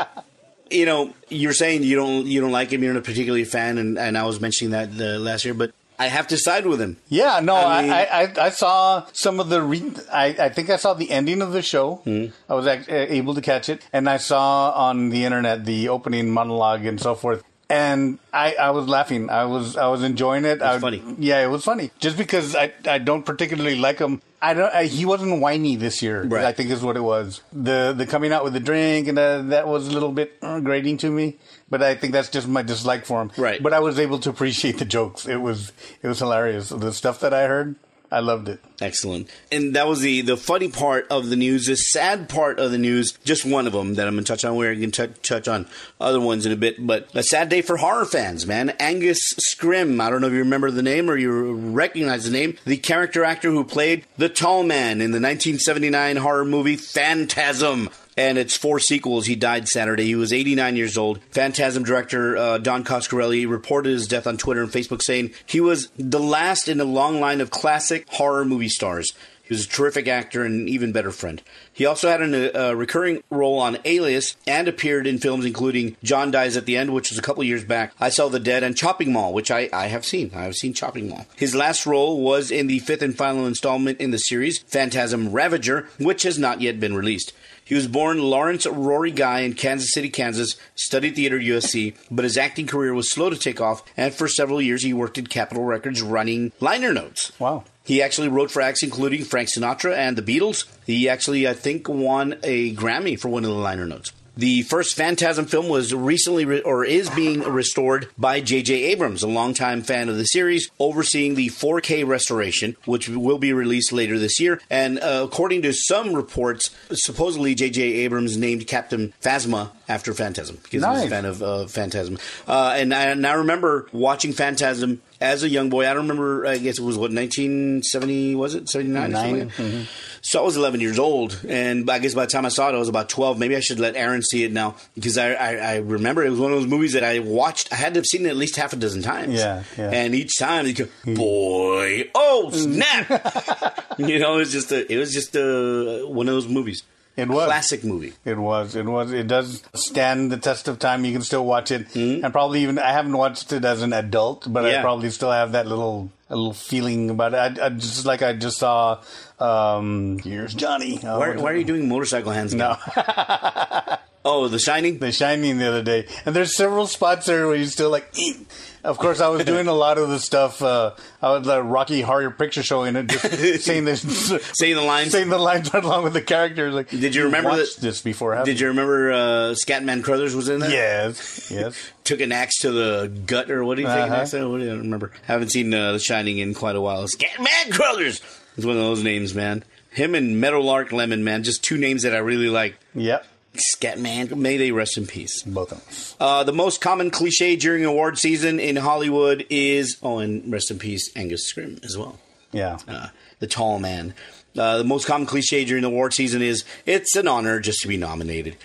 you 0.69 0.85
know, 0.85 1.13
you're 1.29 1.53
saying 1.53 1.83
you 1.83 1.95
don't 1.95 2.25
you 2.25 2.41
don't 2.41 2.51
like 2.51 2.71
him, 2.73 2.83
you're 2.83 2.93
not 2.93 3.03
particularly 3.03 3.43
a 3.43 3.45
fan, 3.45 3.77
and, 3.77 3.97
and 3.97 4.17
I 4.17 4.25
was 4.25 4.41
mentioning 4.41 4.71
that 4.71 4.89
uh, 4.99 5.19
last 5.19 5.45
year, 5.45 5.53
but 5.53 5.71
I 6.03 6.07
have 6.07 6.27
to 6.27 6.37
side 6.37 6.65
with 6.65 6.81
him. 6.81 6.97
Yeah, 7.07 7.39
no, 7.41 7.55
I 7.55 7.77
I, 7.77 7.81
mean- 7.81 7.91
I, 7.91 8.03
I, 8.05 8.45
I 8.47 8.49
saw 8.49 9.05
some 9.13 9.39
of 9.39 9.47
the. 9.49 9.61
Re- 9.61 9.93
I, 10.11 10.25
I 10.47 10.49
think 10.49 10.69
I 10.69 10.75
saw 10.77 10.93
the 10.93 11.09
ending 11.11 11.41
of 11.41 11.53
the 11.53 11.61
show. 11.61 11.95
Hmm. 12.03 12.25
I 12.49 12.53
was 12.55 12.67
able 12.67 13.33
to 13.35 13.41
catch 13.41 13.69
it, 13.69 13.87
and 13.93 14.09
I 14.09 14.17
saw 14.17 14.71
on 14.71 15.09
the 15.09 15.23
internet 15.25 15.65
the 15.65 15.89
opening 15.89 16.29
monologue 16.29 16.85
and 16.85 16.99
so 16.99 17.15
forth. 17.15 17.43
And 17.69 18.19
I, 18.31 18.55
I 18.55 18.69
was 18.71 18.87
laughing. 18.87 19.29
I 19.29 19.45
was 19.45 19.77
I 19.77 19.87
was 19.87 20.03
enjoying 20.03 20.45
it. 20.45 20.61
I, 20.61 20.77
funny. 20.79 21.01
Yeah, 21.17 21.43
it 21.43 21.47
was 21.47 21.63
funny. 21.63 21.91
Just 21.99 22.17
because 22.17 22.55
I, 22.55 22.73
I 22.85 22.97
don't 22.97 23.23
particularly 23.23 23.77
like 23.77 23.99
him. 23.99 24.21
I 24.41 24.53
don't. 24.53 24.73
I, 24.73 24.85
he 24.85 25.05
wasn't 25.05 25.39
whiny 25.39 25.77
this 25.77 26.01
year. 26.01 26.23
Right. 26.23 26.43
I 26.43 26.51
think 26.51 26.69
is 26.69 26.83
what 26.83 26.97
it 26.97 27.01
was. 27.01 27.41
The 27.53 27.93
the 27.95 28.05
coming 28.05 28.33
out 28.33 28.43
with 28.43 28.53
the 28.53 28.59
drink 28.59 29.07
and 29.07 29.17
uh, 29.17 29.41
that 29.43 29.67
was 29.67 29.87
a 29.87 29.91
little 29.91 30.11
bit 30.11 30.33
uh, 30.41 30.59
grating 30.59 30.97
to 30.97 31.09
me. 31.09 31.37
But 31.69 31.81
I 31.81 31.95
think 31.95 32.13
that's 32.13 32.29
just 32.29 32.47
my 32.47 32.61
dislike 32.61 33.05
for 33.05 33.21
him. 33.21 33.31
Right. 33.37 33.63
But 33.63 33.73
I 33.73 33.79
was 33.79 33.97
able 33.97 34.19
to 34.19 34.29
appreciate 34.29 34.77
the 34.77 34.85
jokes. 34.85 35.25
It 35.25 35.37
was 35.37 35.71
it 36.01 36.07
was 36.07 36.19
hilarious. 36.19 36.69
The 36.69 36.91
stuff 36.91 37.21
that 37.21 37.33
I 37.33 37.47
heard, 37.47 37.77
I 38.13 38.19
loved 38.19 38.47
it. 38.47 38.59
Excellent. 38.79 39.27
And 39.51 39.75
that 39.75 39.87
was 39.87 40.01
the 40.01 40.21
the 40.21 40.37
funny 40.37 40.69
part 40.69 41.07
of 41.09 41.29
the 41.29 41.35
news. 41.35 41.65
The 41.65 41.75
sad 41.75 42.29
part 42.29 42.59
of 42.59 42.69
the 42.69 42.77
news, 42.77 43.11
just 43.23 43.43
one 43.43 43.65
of 43.65 43.73
them 43.73 43.95
that 43.95 44.07
I'm 44.07 44.13
going 44.13 44.23
to 44.23 44.31
touch 44.31 44.45
on. 44.45 44.55
We're 44.55 44.75
going 44.75 44.91
to 44.91 45.07
touch 45.07 45.47
on 45.47 45.65
other 45.99 46.19
ones 46.19 46.45
in 46.45 46.51
a 46.51 46.55
bit. 46.55 46.85
But 46.85 47.09
a 47.15 47.23
sad 47.23 47.49
day 47.49 47.63
for 47.63 47.77
horror 47.77 48.05
fans, 48.05 48.45
man. 48.45 48.69
Angus 48.79 49.33
Scrimm. 49.49 49.99
I 49.99 50.11
don't 50.11 50.21
know 50.21 50.27
if 50.27 50.33
you 50.33 50.39
remember 50.39 50.69
the 50.69 50.83
name 50.83 51.09
or 51.09 51.17
you 51.17 51.53
recognize 51.53 52.25
the 52.25 52.31
name. 52.31 52.55
The 52.65 52.77
character 52.77 53.23
actor 53.25 53.49
who 53.49 53.63
played 53.63 54.05
the 54.17 54.29
Tall 54.29 54.61
Man 54.61 55.01
in 55.01 55.09
the 55.09 55.19
1979 55.19 56.17
horror 56.17 56.45
movie 56.45 56.75
Phantasm. 56.75 57.89
And 58.15 58.37
its 58.37 58.55
four 58.55 58.79
sequels. 58.79 59.25
He 59.25 59.35
died 59.35 59.67
Saturday. 59.67 60.05
He 60.05 60.15
was 60.15 60.33
89 60.33 60.75
years 60.75 60.97
old. 60.97 61.19
Phantasm 61.31 61.83
director 61.83 62.37
uh, 62.37 62.57
Don 62.57 62.83
Coscarelli 62.83 63.49
reported 63.49 63.89
his 63.89 64.07
death 64.07 64.27
on 64.27 64.37
Twitter 64.37 64.61
and 64.61 64.71
Facebook, 64.71 65.01
saying 65.01 65.31
he 65.45 65.59
was 65.59 65.89
the 65.97 66.19
last 66.19 66.67
in 66.67 66.79
a 66.79 66.85
long 66.85 67.19
line 67.19 67.41
of 67.41 67.49
classic 67.49 68.05
horror 68.09 68.45
movie 68.45 68.69
stars. 68.69 69.13
He 69.43 69.53
was 69.53 69.65
a 69.65 69.69
terrific 69.69 70.07
actor 70.07 70.45
and 70.45 70.61
an 70.61 70.67
even 70.69 70.93
better 70.93 71.11
friend. 71.11 71.41
He 71.73 71.85
also 71.85 72.09
had 72.09 72.21
a 72.21 72.69
uh, 72.69 72.73
recurring 72.73 73.23
role 73.29 73.59
on 73.59 73.77
Alias 73.83 74.37
and 74.47 74.69
appeared 74.69 75.05
in 75.05 75.17
films 75.17 75.43
including 75.43 75.97
John 76.01 76.31
Dies 76.31 76.55
at 76.55 76.65
the 76.65 76.77
End, 76.77 76.93
which 76.93 77.09
was 77.09 77.19
a 77.19 77.21
couple 77.21 77.43
years 77.43 77.65
back, 77.65 77.93
I 77.99 78.07
Sell 78.07 78.29
the 78.29 78.39
Dead, 78.39 78.63
and 78.63 78.77
Chopping 78.77 79.11
Mall, 79.11 79.33
which 79.33 79.51
I, 79.51 79.69
I 79.73 79.87
have 79.87 80.05
seen. 80.05 80.31
I 80.33 80.43
have 80.43 80.55
seen 80.55 80.73
Chopping 80.73 81.09
Mall. 81.09 81.25
His 81.35 81.53
last 81.53 81.85
role 81.85 82.21
was 82.21 82.51
in 82.51 82.67
the 82.67 82.79
fifth 82.79 83.01
and 83.01 83.17
final 83.17 83.45
installment 83.45 83.99
in 83.99 84.11
the 84.11 84.17
series, 84.17 84.59
Phantasm 84.59 85.33
Ravager, 85.33 85.89
which 85.99 86.23
has 86.23 86.39
not 86.39 86.61
yet 86.61 86.79
been 86.79 86.95
released. 86.95 87.33
He 87.65 87.75
was 87.75 87.87
born 87.87 88.19
Lawrence 88.19 88.65
Rory 88.65 89.11
Guy 89.11 89.41
in 89.41 89.53
Kansas 89.53 89.93
City, 89.93 90.09
Kansas, 90.09 90.57
studied 90.75 91.15
theater 91.15 91.37
at 91.37 91.43
USC, 91.43 91.95
but 92.11 92.25
his 92.25 92.37
acting 92.37 92.67
career 92.67 92.93
was 92.93 93.11
slow 93.11 93.29
to 93.29 93.37
take 93.37 93.61
off, 93.61 93.83
and 93.95 94.13
for 94.13 94.27
several 94.27 94.61
years 94.61 94.83
he 94.83 94.93
worked 94.93 95.17
at 95.17 95.29
Capitol 95.29 95.63
Records 95.63 96.01
running 96.01 96.51
liner 96.59 96.93
notes. 96.93 97.31
Wow. 97.39 97.63
He 97.83 98.01
actually 98.01 98.29
wrote 98.29 98.51
for 98.51 98.61
acts 98.61 98.83
including 98.83 99.25
Frank 99.25 99.49
Sinatra 99.49 99.95
and 99.95 100.17
the 100.17 100.21
Beatles. 100.21 100.65
He 100.85 101.09
actually, 101.09 101.47
I 101.47 101.53
think, 101.53 101.89
won 101.89 102.39
a 102.43 102.73
Grammy 102.75 103.19
for 103.19 103.29
one 103.29 103.43
of 103.43 103.49
the 103.49 103.57
liner 103.57 103.85
notes. 103.85 104.11
The 104.35 104.63
first 104.63 104.95
Phantasm 104.95 105.45
film 105.45 105.69
was 105.69 105.93
recently 105.93 106.45
re- 106.45 106.61
or 106.61 106.83
is 106.83 107.07
being 107.11 107.41
restored 107.41 108.09
by 108.17 108.41
J.J. 108.41 108.73
Abrams, 108.85 109.21
a 109.21 109.27
longtime 109.27 109.83
fan 109.83 110.09
of 110.09 110.17
the 110.17 110.25
series, 110.25 110.71
overseeing 110.79 111.35
the 111.35 111.49
4K 111.49 112.07
restoration, 112.07 112.75
which 112.85 113.07
will 113.07 113.37
be 113.37 113.53
released 113.53 113.91
later 113.91 114.17
this 114.17 114.39
year. 114.39 114.59
And 114.71 114.99
uh, 114.99 115.21
according 115.23 115.61
to 115.63 115.73
some 115.73 116.13
reports, 116.13 116.71
supposedly 116.91 117.53
J.J. 117.53 117.81
Abrams 117.81 118.35
named 118.35 118.65
Captain 118.65 119.13
Phasma 119.21 119.69
after 119.93 120.13
Phantasm 120.13 120.57
because 120.63 120.83
he 120.83 120.89
was 120.89 121.03
a 121.03 121.09
fan 121.09 121.25
of 121.25 121.43
uh, 121.43 121.67
Phantasm. 121.67 122.17
Uh, 122.47 122.73
and, 122.75 122.93
I, 122.93 123.05
and 123.05 123.25
I 123.27 123.33
remember 123.33 123.87
watching 123.91 124.33
Phantasm 124.33 125.01
as 125.21 125.43
a 125.43 125.49
young 125.49 125.69
boy. 125.69 125.87
I 125.87 125.93
don't 125.93 126.07
remember. 126.07 126.45
I 126.47 126.57
guess 126.57 126.79
it 126.79 126.83
was 126.83 126.97
what 126.97 127.11
1970 127.11 128.35
was 128.35 128.55
it 128.55 128.67
79 128.69 129.11
or 129.11 129.15
something? 129.15 129.51
Nine, 129.57 129.87
So 130.21 130.41
I 130.41 130.45
was 130.45 130.57
11 130.57 130.81
years 130.81 130.97
old, 130.99 131.39
and 131.47 131.89
I 131.89 131.99
guess 131.99 132.13
by 132.13 132.25
the 132.25 132.31
time 132.31 132.45
I 132.45 132.49
saw 132.49 132.69
it, 132.69 132.75
I 132.75 132.79
was 132.79 132.89
about 132.89 133.09
12. 133.09 133.37
Maybe 133.37 133.55
I 133.55 133.59
should 133.59 133.79
let 133.79 133.95
Aaron 133.95 134.21
see 134.21 134.43
it 134.43 134.51
now 134.51 134.75
because 134.95 135.17
I, 135.17 135.33
I, 135.33 135.51
I 135.55 135.75
remember 135.77 136.23
it 136.23 136.29
was 136.29 136.39
one 136.39 136.51
of 136.51 136.59
those 136.59 136.69
movies 136.69 136.93
that 136.93 137.03
I 137.03 137.19
watched. 137.19 137.71
I 137.71 137.75
had 137.75 137.93
to 137.93 137.99
have 137.99 138.05
seen 138.05 138.25
it 138.25 138.29
at 138.29 138.35
least 138.35 138.55
half 138.55 138.73
a 138.73 138.75
dozen 138.75 139.01
times. 139.01 139.35
Yeah, 139.35 139.63
yeah. 139.77 139.91
And 139.91 140.15
each 140.15 140.37
time, 140.39 140.65
you 140.65 140.73
go, 140.73 140.87
boy, 141.05 142.09
oh 142.15 142.49
snap! 142.51 143.85
you 143.97 144.19
know, 144.19 144.35
it 144.35 144.39
was 144.39 144.51
just 144.51 144.71
a, 144.71 144.91
it 144.91 144.97
was 144.97 145.13
just 145.13 145.35
a, 145.35 146.05
one 146.07 146.27
of 146.27 146.33
those 146.33 146.47
movies. 146.47 146.83
It 147.15 147.27
was. 147.29 147.45
classic 147.45 147.83
movie. 147.83 148.13
It 148.25 148.37
was. 148.37 148.75
It 148.75 148.85
was. 148.85 149.11
It 149.11 149.27
does 149.27 149.61
stand 149.75 150.31
the 150.31 150.37
test 150.37 150.67
of 150.67 150.79
time. 150.79 151.05
You 151.05 151.11
can 151.13 151.21
still 151.21 151.45
watch 151.45 151.69
it, 151.71 151.87
Mm-hmm. 151.89 152.25
and 152.25 152.33
probably 152.33 152.61
even 152.63 152.79
I 152.79 152.91
haven't 152.91 153.15
watched 153.15 153.53
it 153.53 153.63
as 153.65 153.81
an 153.83 153.93
adult, 153.93 154.51
but 154.51 154.65
I 154.65 154.81
probably 154.81 155.09
still 155.11 155.31
have 155.31 155.51
that 155.51 155.67
little 155.67 156.09
a 156.29 156.35
little 156.35 156.53
feeling 156.53 157.11
about 157.11 157.33
it. 157.35 157.59
I, 157.59 157.65
I 157.67 157.69
just 157.69 158.05
like 158.05 158.21
I 158.23 158.33
just 158.33 158.57
saw. 158.57 159.01
Um, 159.39 160.19
Here's 160.23 160.53
Johnny. 160.55 160.99
Oh, 161.03 161.19
Why, 161.19 161.35
why 161.35 161.51
are 161.51 161.55
you 161.55 161.65
doing 161.65 161.87
motorcycle 161.87 162.31
hands? 162.31 162.53
No. 162.55 162.77
Oh, 164.25 164.47
The 164.47 164.57
Shining. 164.57 164.99
The 164.99 165.11
Shining 165.11 165.57
the 165.57 165.67
other 165.67 165.83
day, 165.83 166.07
and 166.25 166.33
there's 166.33 166.55
several 166.55 166.87
spots 166.87 167.25
there 167.25 167.45
where 167.45 167.57
you 167.57 167.65
still 167.65 167.89
like. 167.89 168.07
"Eek." 168.17 168.47
Of 168.83 168.97
course, 168.97 169.21
I 169.21 169.29
was 169.29 169.45
doing 169.45 169.67
a 169.67 169.73
lot 169.73 169.97
of 169.97 170.09
the 170.09 170.19
stuff. 170.19 170.61
Uh, 170.61 170.91
I 171.21 171.31
was 171.31 171.45
the 171.47 171.63
Rocky 171.63 172.01
Horror 172.01 172.31
Picture 172.31 172.63
Show 172.63 172.83
in 172.83 172.95
it, 172.97 173.07
just 173.07 173.63
saying 173.65 173.85
the 173.85 173.95
Saying 174.53 174.75
the 174.75 174.81
lines. 174.81 175.11
saying 175.11 175.29
the 175.29 175.37
lines 175.37 175.73
right 175.73 175.83
along 175.83 176.03
with 176.03 176.13
the 176.13 176.21
characters. 176.21 176.73
Like, 176.73 176.89
Did 176.89 177.15
you 177.15 177.25
remember 177.25 177.55
that- 177.55 177.75
this 177.79 178.01
before? 178.01 178.43
Did 178.43 178.59
you 178.59 178.67
remember 178.67 179.11
uh, 179.11 179.17
Scatman 179.55 180.03
Crothers 180.03 180.35
was 180.35 180.49
in 180.49 180.59
that? 180.59 180.71
Yes, 180.71 181.49
yes. 181.49 181.77
took 182.03 182.19
an 182.19 182.31
axe 182.31 182.59
to 182.59 182.71
the 182.71 183.07
gut, 183.25 183.49
or 183.49 183.63
what 183.63 183.75
do 183.75 183.83
you 183.83 183.87
think? 183.87 184.11
Uh-huh. 184.11 184.21
I 184.21 184.23
said? 184.25 184.45
What 184.47 184.57
do 184.59 184.65
you 184.65 184.71
I 184.71 184.73
don't 184.75 184.83
remember? 184.83 185.11
Haven't 185.27 185.49
seen 185.49 185.73
uh, 185.73 185.93
The 185.93 185.99
Shining 185.99 186.39
in 186.39 186.53
quite 186.53 186.75
a 186.75 186.81
while. 186.81 187.05
Scatman 187.07 187.71
Crothers 187.71 188.21
is 188.57 188.65
one 188.65 188.75
of 188.75 188.81
those 188.83 189.01
names, 189.03 189.33
man. 189.33 189.63
Him 189.91 190.15
and 190.15 190.41
Meadowlark 190.41 190.91
Lemon, 190.91 191.23
man, 191.23 191.43
just 191.43 191.63
two 191.63 191.77
names 191.77 192.01
that 192.01 192.13
I 192.15 192.17
really 192.17 192.49
like. 192.49 192.75
Yep, 192.95 193.25
Scatman, 193.53 194.35
may 194.35 194.57
they 194.57 194.71
rest 194.71 194.97
in 194.97 195.05
peace. 195.07 195.43
both 195.43 195.71
of 195.71 195.79
them. 195.85 196.17
Uh, 196.19 196.43
the 196.43 196.53
most 196.53 196.81
common 196.81 197.11
cliche 197.11 197.55
during 197.55 197.85
award 197.85 198.17
season 198.17 198.59
in 198.59 198.75
Hollywood 198.77 199.45
is, 199.49 199.97
oh, 200.01 200.19
and 200.19 200.51
rest 200.51 200.71
in 200.71 200.79
peace, 200.79 201.11
Angus 201.15 201.51
Scrimm 201.51 201.83
as 201.85 201.97
well. 201.97 202.19
Yeah. 202.51 202.77
Uh, 202.87 203.07
the 203.39 203.47
tall 203.47 203.79
man. 203.79 204.13
Uh, 204.57 204.77
the 204.79 204.83
most 204.83 205.05
common 205.07 205.25
cliche 205.27 205.65
during 205.65 205.81
the 205.81 205.87
award 205.87 206.13
season 206.13 206.41
is 206.41 206.63
it's 206.85 207.15
an 207.15 207.27
honor 207.27 207.59
just 207.59 207.81
to 207.81 207.87
be 207.87 207.97
nominated. 207.97 208.55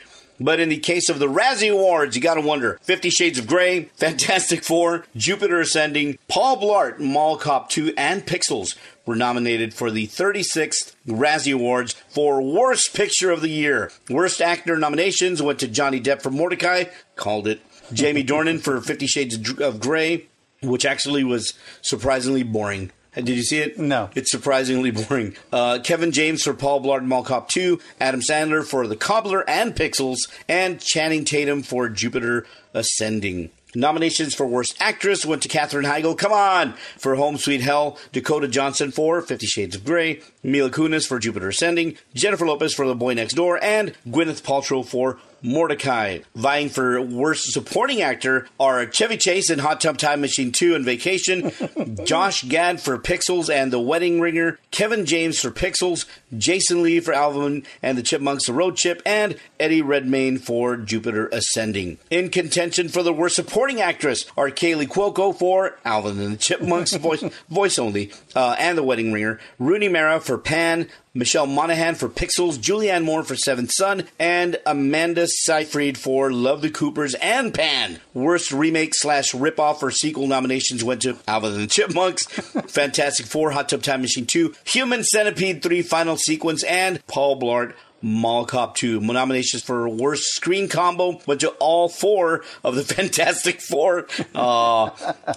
But 0.40 0.60
in 0.60 0.68
the 0.68 0.78
case 0.78 1.08
of 1.08 1.18
the 1.18 1.26
Razzie 1.26 1.72
Awards, 1.72 2.14
you 2.14 2.22
gotta 2.22 2.40
wonder 2.40 2.78
Fifty 2.82 3.10
Shades 3.10 3.38
of 3.38 3.46
Grey, 3.48 3.84
Fantastic 3.96 4.62
Four, 4.62 5.04
Jupiter 5.16 5.60
Ascending, 5.60 6.18
Paul 6.28 6.58
Blart, 6.58 7.00
Mall 7.00 7.36
Cop 7.36 7.70
2, 7.70 7.94
and 7.96 8.24
Pixels 8.24 8.76
were 9.08 9.16
nominated 9.16 9.72
for 9.72 9.90
the 9.90 10.06
36th 10.06 10.94
Razzie 11.06 11.54
Awards 11.54 11.94
for 12.10 12.42
Worst 12.42 12.94
Picture 12.94 13.30
of 13.30 13.40
the 13.40 13.48
Year. 13.48 13.90
Worst 14.10 14.42
Actor 14.42 14.76
nominations 14.76 15.40
went 15.40 15.58
to 15.60 15.66
Johnny 15.66 15.98
Depp 15.98 16.20
for 16.20 16.28
Mortdecai, 16.28 16.92
called 17.16 17.48
it. 17.48 17.62
Jamie 17.90 18.22
Dornan 18.22 18.60
for 18.60 18.82
Fifty 18.82 19.06
Shades 19.06 19.34
of 19.60 19.80
Grey, 19.80 20.26
which 20.62 20.84
actually 20.84 21.24
was 21.24 21.54
surprisingly 21.80 22.42
boring. 22.42 22.92
Did 23.14 23.30
you 23.30 23.42
see 23.42 23.60
it? 23.60 23.78
No. 23.78 24.10
It's 24.14 24.30
surprisingly 24.30 24.90
boring. 24.90 25.34
Uh, 25.50 25.78
Kevin 25.82 26.12
James 26.12 26.42
for 26.42 26.52
Paul 26.52 26.82
Blart 26.82 27.02
Mall 27.02 27.24
Cop 27.24 27.48
2, 27.48 27.80
Adam 27.98 28.20
Sandler 28.20 28.62
for 28.62 28.86
The 28.86 28.94
Cobbler 28.94 29.42
and 29.48 29.74
Pixels, 29.74 30.18
and 30.46 30.78
Channing 30.78 31.24
Tatum 31.24 31.62
for 31.62 31.88
Jupiter 31.88 32.46
Ascending. 32.74 33.50
Nominations 33.74 34.34
for 34.34 34.46
Worst 34.46 34.76
Actress 34.80 35.26
went 35.26 35.42
to 35.42 35.48
Katherine 35.48 35.84
Heigl, 35.84 36.16
come 36.16 36.32
on, 36.32 36.72
for 36.96 37.16
Home 37.16 37.36
Sweet 37.36 37.60
Hell, 37.60 37.98
Dakota 38.12 38.48
Johnson 38.48 38.90
for 38.90 39.20
Fifty 39.20 39.46
Shades 39.46 39.76
of 39.76 39.84
Grey, 39.84 40.22
Mila 40.42 40.70
Kunis 40.70 41.06
for 41.06 41.18
Jupiter 41.18 41.48
Ascending, 41.48 41.98
Jennifer 42.14 42.46
Lopez 42.46 42.72
for 42.72 42.86
The 42.86 42.94
Boy 42.94 43.12
Next 43.12 43.34
Door, 43.34 43.62
and 43.62 43.92
Gwyneth 44.06 44.42
Paltrow 44.42 44.84
for 44.84 45.18
Mortdecai. 45.42 46.24
Vying 46.34 46.68
for 46.68 47.00
Worst 47.00 47.52
Supporting 47.52 48.02
Actor 48.02 48.46
are 48.58 48.86
Chevy 48.86 49.16
Chase 49.16 49.50
in 49.50 49.58
Hot 49.58 49.80
Tub 49.80 49.98
Time 49.98 50.20
Machine 50.20 50.52
2 50.52 50.74
and 50.74 50.84
Vacation, 50.84 51.52
Josh 52.04 52.42
Gad 52.44 52.80
for 52.80 52.98
Pixels 52.98 53.52
and 53.52 53.72
The 53.72 53.80
Wedding 53.80 54.20
Ringer, 54.20 54.58
Kevin 54.70 55.06
James 55.06 55.38
for 55.38 55.50
Pixels, 55.50 56.06
Jason 56.36 56.82
Lee 56.82 57.00
for 57.00 57.12
Alvin 57.12 57.64
and 57.82 57.96
the 57.96 58.02
Chipmunks 58.02 58.46
The 58.46 58.52
Road 58.52 58.76
Chip, 58.76 59.02
and 59.06 59.36
Eddie 59.58 59.82
Redmayne 59.82 60.38
for 60.38 60.76
Jupiter 60.76 61.28
Ascending. 61.28 61.98
In 62.10 62.30
contention 62.30 62.88
for 62.88 63.02
the 63.02 63.12
Worst 63.12 63.36
Supporting 63.36 63.80
Actress 63.80 64.26
are 64.36 64.50
Kaley 64.50 64.86
Cuoco 64.86 65.36
for 65.36 65.78
Alvin 65.84 66.18
and 66.20 66.32
the 66.32 66.36
Chipmunks 66.36 66.94
voice, 66.96 67.24
voice 67.48 67.78
only, 67.78 68.12
uh, 68.34 68.56
and 68.58 68.76
The 68.76 68.82
Wedding 68.82 69.12
Ringer, 69.12 69.38
Rooney 69.58 69.88
Mara 69.88 70.20
for 70.20 70.38
Pan, 70.38 70.88
Michelle 71.18 71.48
Monaghan 71.48 71.96
for 71.96 72.08
Pixels, 72.08 72.58
Julianne 72.58 73.02
Moore 73.02 73.24
for 73.24 73.34
Seventh 73.34 73.72
Son, 73.72 74.04
and 74.20 74.56
Amanda 74.64 75.26
Seyfried 75.26 75.98
for 75.98 76.30
Love 76.30 76.62
the 76.62 76.70
Coopers 76.70 77.14
and 77.14 77.52
Pan. 77.52 77.98
Worst 78.14 78.52
remake 78.52 78.92
slash 78.94 79.32
ripoff 79.32 79.82
or 79.82 79.90
sequel 79.90 80.28
nominations 80.28 80.84
went 80.84 81.02
to 81.02 81.18
Alvin 81.26 81.54
and 81.54 81.62
the 81.62 81.66
Chipmunks, 81.66 82.26
Fantastic 82.70 83.26
Four, 83.26 83.50
Hot 83.50 83.68
Tub 83.68 83.82
Time 83.82 84.00
Machine 84.00 84.26
2, 84.26 84.54
Human 84.66 85.02
Centipede 85.02 85.60
3 85.60 85.82
Final 85.82 86.16
Sequence, 86.16 86.62
and 86.62 87.04
Paul 87.08 87.40
Blart. 87.40 87.74
Mall 88.02 88.44
Cop 88.44 88.74
2. 88.76 89.00
Nominations 89.00 89.62
for 89.62 89.88
Worst 89.88 90.24
Screen 90.34 90.68
Combo 90.68 91.20
went 91.26 91.40
to 91.40 91.50
all 91.58 91.88
four 91.88 92.44
of 92.62 92.74
the 92.74 92.82
Fantastic 92.94 93.60
Four. 93.60 94.06
Uh, 94.34 94.90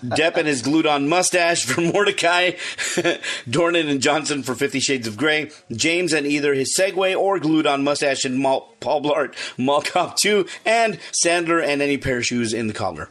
Depp 0.04 0.38
and 0.38 0.48
his 0.48 0.62
glued 0.62 0.86
on 0.86 1.10
mustache 1.10 1.66
for 1.66 1.82
Mortdecai, 1.82 2.56
Dornan 3.50 3.90
and 3.90 4.02
Johnson 4.02 4.44
for 4.44 4.56
Fifty 4.56 4.80
Shades 4.80 5.08
of 5.08 5.18
Grey, 5.18 5.52
James 5.72 6.14
and 6.14 6.26
either 6.28 6.54
his 6.54 6.76
Segway 6.78 7.18
or 7.18 7.40
glued 7.40 7.66
on 7.66 7.84
mustache 7.84 8.26
in 8.26 8.38
Mall, 8.38 8.76
Paul 8.80 9.02
Blart, 9.02 9.34
Mall 9.58 9.82
Cop 9.82 10.18
2, 10.18 10.46
and 10.66 11.00
Sandler 11.12 11.64
and 11.64 11.82
any 11.82 11.98
pair 11.98 12.18
of 12.18 12.26
shoes 12.26 12.54
in 12.54 12.68
the 12.68 12.74
cobbler. 12.74 13.10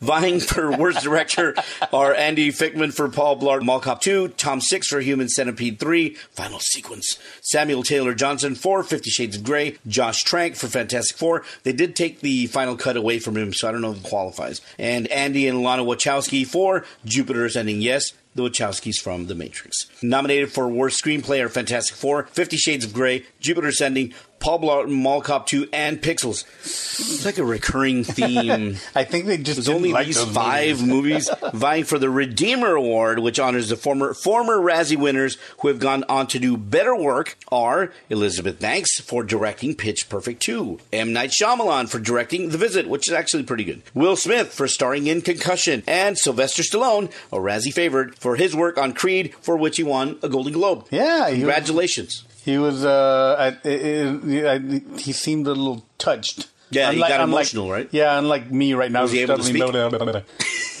Vying 0.00 0.40
for 0.40 0.76
worst 0.76 1.02
director 1.02 1.54
are 1.92 2.14
Andy 2.14 2.50
Fickman 2.50 2.92
for 2.92 3.08
Paul 3.08 3.40
Blart 3.40 3.62
Mall 3.62 3.80
Cop 3.80 4.00
2, 4.00 4.28
Tom 4.28 4.60
Six 4.60 4.88
for 4.88 5.00
Human 5.00 5.28
Centipede 5.28 5.78
3, 5.78 6.10
Final 6.32 6.60
Sequence, 6.60 7.18
Samuel 7.42 7.82
Taylor 7.82 8.14
Johnson 8.14 8.54
for 8.54 8.82
Fifty 8.82 9.10
Shades 9.10 9.36
of 9.36 9.44
Grey, 9.44 9.78
Josh 9.86 10.22
Trank 10.22 10.56
for 10.56 10.66
Fantastic 10.66 11.16
Four. 11.16 11.42
They 11.62 11.72
did 11.72 11.96
take 11.96 12.20
the 12.20 12.46
final 12.46 12.76
cut 12.76 12.96
away 12.96 13.18
from 13.18 13.36
him, 13.36 13.52
so 13.52 13.68
I 13.68 13.72
don't 13.72 13.80
know 13.80 13.92
if 13.92 13.98
it 13.98 14.08
qualifies. 14.08 14.60
And 14.78 15.06
Andy 15.08 15.48
and 15.48 15.62
Lana 15.62 15.84
Wachowski 15.84 16.46
for 16.46 16.84
Jupiter 17.04 17.44
Ascending 17.46 17.80
Yes, 17.80 18.12
the 18.34 18.42
Wachowskis 18.42 18.96
from 19.00 19.26
The 19.26 19.34
Matrix. 19.34 19.86
Nominated 20.02 20.52
for 20.52 20.68
Worst 20.68 21.02
Screenplay 21.02 21.42
are 21.42 21.48
Fantastic 21.48 21.96
Four, 21.96 22.24
Fifty 22.24 22.56
Shades 22.56 22.84
of 22.84 22.92
Grey, 22.92 23.24
Jupiter 23.40 23.68
Ascending, 23.68 24.12
Paul 24.44 24.60
Blart 24.60 24.90
Mall 24.90 25.22
Cop 25.22 25.46
2, 25.46 25.70
and 25.72 26.02
Pixels. 26.02 26.44
It's 26.60 27.24
like 27.24 27.38
a 27.38 27.44
recurring 27.44 28.04
theme. 28.04 28.76
I 28.94 29.02
think 29.04 29.24
they 29.24 29.38
just 29.38 29.66
only 29.70 29.90
like 29.90 30.04
these 30.04 30.22
five 30.22 30.82
movies 30.86 31.30
vying 31.54 31.84
for 31.84 31.98
the 31.98 32.10
Redeemer 32.10 32.74
Award, 32.74 33.20
which 33.20 33.38
honors 33.38 33.70
the 33.70 33.76
former 33.76 34.12
former 34.12 34.58
Razzie 34.58 34.98
winners 34.98 35.38
who 35.60 35.68
have 35.68 35.78
gone 35.78 36.04
on 36.10 36.26
to 36.26 36.38
do 36.38 36.58
better 36.58 36.94
work. 36.94 37.38
Are 37.50 37.90
Elizabeth 38.10 38.60
Banks 38.60 39.00
for 39.00 39.24
directing 39.24 39.74
Pitch 39.76 40.10
Perfect 40.10 40.42
2, 40.42 40.78
M 40.92 41.14
Night 41.14 41.30
Shyamalan 41.30 41.88
for 41.88 41.98
directing 41.98 42.50
The 42.50 42.58
Visit, 42.58 42.86
which 42.86 43.08
is 43.08 43.14
actually 43.14 43.44
pretty 43.44 43.64
good, 43.64 43.80
Will 43.94 44.14
Smith 44.14 44.52
for 44.52 44.68
starring 44.68 45.06
in 45.06 45.22
Concussion, 45.22 45.82
and 45.86 46.18
Sylvester 46.18 46.62
Stallone, 46.62 47.10
a 47.32 47.38
Razzie 47.38 47.72
favorite, 47.72 48.18
for 48.18 48.36
his 48.36 48.54
work 48.54 48.76
on 48.76 48.92
Creed, 48.92 49.34
for 49.40 49.56
which 49.56 49.78
he 49.78 49.82
won 49.82 50.18
a 50.22 50.28
Golden 50.28 50.52
Globe. 50.52 50.86
Yeah, 50.90 51.30
congratulations. 51.30 52.24
He 52.44 52.58
was. 52.58 52.84
Uh, 52.84 53.36
I, 53.38 53.68
I, 53.68 54.54
I, 54.54 54.98
he 54.98 55.12
seemed 55.12 55.46
a 55.46 55.54
little 55.54 55.84
touched. 55.96 56.48
Yeah, 56.70 56.92
he 56.92 56.98
got 56.98 57.20
emotional, 57.20 57.70
right? 57.70 57.88
Yeah, 57.90 58.18
unlike 58.18 58.50
me 58.50 58.74
right 58.74 58.90
now. 58.90 59.02
Was 59.02 59.12
he 59.12 59.20
able 59.20 59.38
to 59.38 59.42
stuttering, 59.42 60.24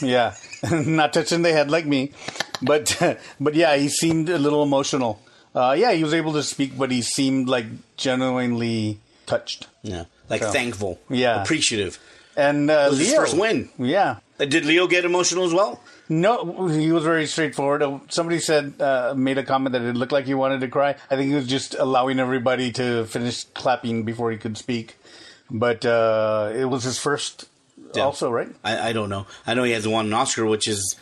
yeah, 0.02 0.34
not 0.70 1.12
touching 1.12 1.42
the 1.42 1.52
head 1.52 1.70
like 1.70 1.86
me, 1.86 2.12
but 2.60 2.96
but 3.40 3.54
yeah, 3.54 3.76
he 3.76 3.88
seemed 3.88 4.28
a 4.28 4.38
little 4.38 4.62
emotional. 4.62 5.20
Uh, 5.54 5.74
yeah, 5.78 5.92
he 5.92 6.02
was 6.02 6.12
able 6.12 6.32
to 6.32 6.42
speak, 6.42 6.76
but 6.76 6.90
he 6.90 7.00
seemed 7.00 7.48
like 7.48 7.66
genuinely 7.96 8.98
touched. 9.24 9.68
Yeah, 9.82 10.04
like 10.28 10.42
So, 10.42 10.50
thankful, 10.50 10.98
yeah. 11.08 11.42
appreciative. 11.42 11.98
And 12.36 12.70
uh, 12.70 12.88
was 12.90 12.98
his 12.98 13.14
first 13.14 13.36
win. 13.36 13.68
Yeah, 13.78 14.16
Uh, 14.40 14.44
Did 14.46 14.64
Leo 14.64 14.86
get 14.86 15.04
emotional 15.04 15.44
as 15.44 15.52
well? 15.54 15.80
No, 16.08 16.66
he 16.68 16.90
was 16.92 17.04
very 17.04 17.26
straightforward. 17.26 17.82
Uh, 17.82 17.98
Somebody 18.08 18.38
said, 18.40 18.74
uh, 18.80 19.14
made 19.16 19.38
a 19.38 19.42
comment 19.44 19.72
that 19.72 19.82
it 19.82 19.94
looked 19.96 20.12
like 20.12 20.26
he 20.26 20.34
wanted 20.34 20.60
to 20.60 20.68
cry. 20.68 20.96
I 21.10 21.16
think 21.16 21.28
he 21.30 21.34
was 21.34 21.46
just 21.46 21.74
allowing 21.78 22.18
everybody 22.18 22.72
to 22.72 23.04
finish 23.06 23.44
clapping 23.54 24.02
before 24.02 24.30
he 24.32 24.36
could 24.36 24.58
speak. 24.58 24.96
But 25.50 25.86
uh, 25.86 26.50
it 26.54 26.64
was 26.66 26.82
his 26.84 26.98
first, 26.98 27.46
Yeah. 27.94 28.02
also, 28.04 28.30
right? 28.30 28.48
I, 28.64 28.88
I 28.90 28.92
don't 28.92 29.08
know. 29.08 29.26
I 29.46 29.54
know 29.54 29.62
he 29.62 29.72
hasn't 29.72 29.92
won 29.92 30.06
an 30.06 30.12
Oscar, 30.12 30.44
which 30.44 30.66
is 30.68 30.96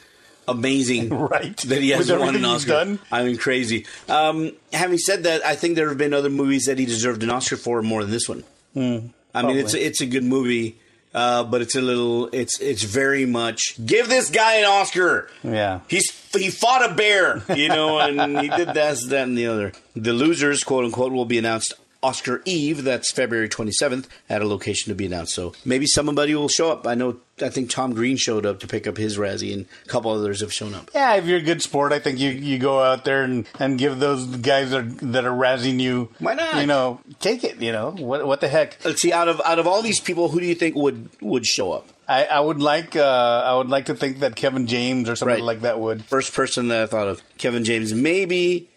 amazing. 0.46 1.08
Right. 1.32 1.56
That 1.56 1.80
he 1.82 1.90
hasn't 1.90 2.20
won 2.20 2.36
an 2.36 2.44
Oscar. 2.44 2.98
I 3.10 3.24
mean, 3.24 3.38
crazy. 3.38 3.86
Um, 4.08 4.52
having 4.72 4.98
said 4.98 5.22
that, 5.24 5.44
I 5.44 5.54
think 5.56 5.76
there 5.76 5.88
have 5.88 5.98
been 5.98 6.12
other 6.12 6.30
movies 6.30 6.66
that 6.66 6.78
he 6.78 6.84
deserved 6.86 7.22
an 7.22 7.30
Oscar 7.30 7.56
for 7.56 7.80
more 7.82 8.02
than 8.02 8.10
this 8.10 8.28
one. 8.28 8.44
I 8.76 9.42
mean, 9.42 9.56
it's 9.56 9.74
it's 9.74 10.00
a 10.00 10.06
good 10.06 10.24
movie, 10.24 10.78
uh, 11.14 11.44
but 11.44 11.62
it's 11.62 11.74
a 11.74 11.80
little. 11.80 12.28
It's 12.32 12.60
it's 12.60 12.82
very 12.82 13.26
much 13.26 13.74
give 13.84 14.08
this 14.08 14.30
guy 14.30 14.56
an 14.56 14.64
Oscar. 14.64 15.28
Yeah. 15.42 15.80
He's 15.88 16.10
he 16.34 16.50
fought 16.50 16.90
a 16.90 16.94
bear, 16.94 17.42
you 17.54 17.68
know, 17.68 17.98
and 17.98 18.38
he 18.40 18.48
did 18.48 18.68
this, 18.68 19.06
that, 19.08 19.28
and 19.28 19.36
the 19.36 19.46
other. 19.46 19.72
The 19.94 20.12
losers, 20.12 20.64
quote 20.64 20.84
unquote, 20.84 21.12
will 21.12 21.26
be 21.26 21.38
announced 21.38 21.74
Oscar 22.02 22.42
Eve. 22.44 22.84
That's 22.84 23.12
February 23.12 23.48
twenty 23.48 23.72
seventh 23.72 24.08
at 24.28 24.42
a 24.42 24.46
location 24.46 24.90
to 24.90 24.94
be 24.94 25.06
announced. 25.06 25.34
So 25.34 25.52
maybe 25.64 25.86
somebody 25.86 26.34
will 26.34 26.48
show 26.48 26.70
up. 26.72 26.86
I 26.86 26.94
know. 26.94 27.16
I 27.40 27.48
think 27.48 27.70
Tom 27.70 27.92
Green 27.94 28.16
showed 28.16 28.46
up 28.46 28.60
to 28.60 28.66
pick 28.68 28.86
up 28.86 28.96
his 28.96 29.18
Razzie, 29.18 29.52
and 29.52 29.66
a 29.84 29.88
couple 29.88 30.10
others 30.12 30.40
have 30.42 30.52
shown 30.52 30.74
up. 30.74 30.90
Yeah, 30.94 31.14
if 31.16 31.24
you're 31.26 31.38
a 31.38 31.42
good 31.42 31.60
sport, 31.62 31.92
I 31.92 31.98
think 31.98 32.18
you, 32.20 32.30
you 32.30 32.58
go 32.58 32.80
out 32.80 33.04
there 33.04 33.24
and, 33.24 33.46
and 33.58 33.78
give 33.78 33.98
those 33.98 34.26
guys 34.26 34.70
that 34.70 34.78
are, 34.80 34.82
that 34.82 35.24
are 35.24 35.32
razzing 35.32 35.80
you. 35.80 36.10
Why 36.20 36.34
not? 36.34 36.56
You 36.60 36.66
know, 36.66 37.00
take 37.20 37.42
it. 37.42 37.60
You 37.60 37.72
know, 37.72 37.90
what 37.92 38.26
what 38.26 38.40
the 38.40 38.48
heck? 38.48 38.84
Let's 38.84 39.00
see. 39.00 39.12
Out 39.12 39.28
of 39.28 39.40
out 39.44 39.58
of 39.58 39.66
all 39.66 39.82
these 39.82 39.98
people, 39.98 40.28
who 40.28 40.38
do 40.40 40.46
you 40.46 40.54
think 40.54 40.76
would 40.76 41.08
would 41.20 41.46
show 41.46 41.72
up? 41.72 41.88
I, 42.08 42.24
I 42.26 42.40
would 42.40 42.60
like 42.60 42.94
uh, 42.96 43.42
I 43.46 43.56
would 43.56 43.68
like 43.70 43.86
to 43.86 43.94
think 43.94 44.20
that 44.20 44.36
Kevin 44.36 44.66
James 44.66 45.08
or 45.08 45.16
somebody 45.16 45.40
Right. 45.40 45.46
like 45.46 45.60
that 45.62 45.80
would. 45.80 46.04
First 46.04 46.34
person 46.34 46.68
that 46.68 46.82
I 46.82 46.86
thought 46.86 47.08
of, 47.08 47.22
Kevin 47.38 47.64
James, 47.64 47.92
maybe. 47.94 48.68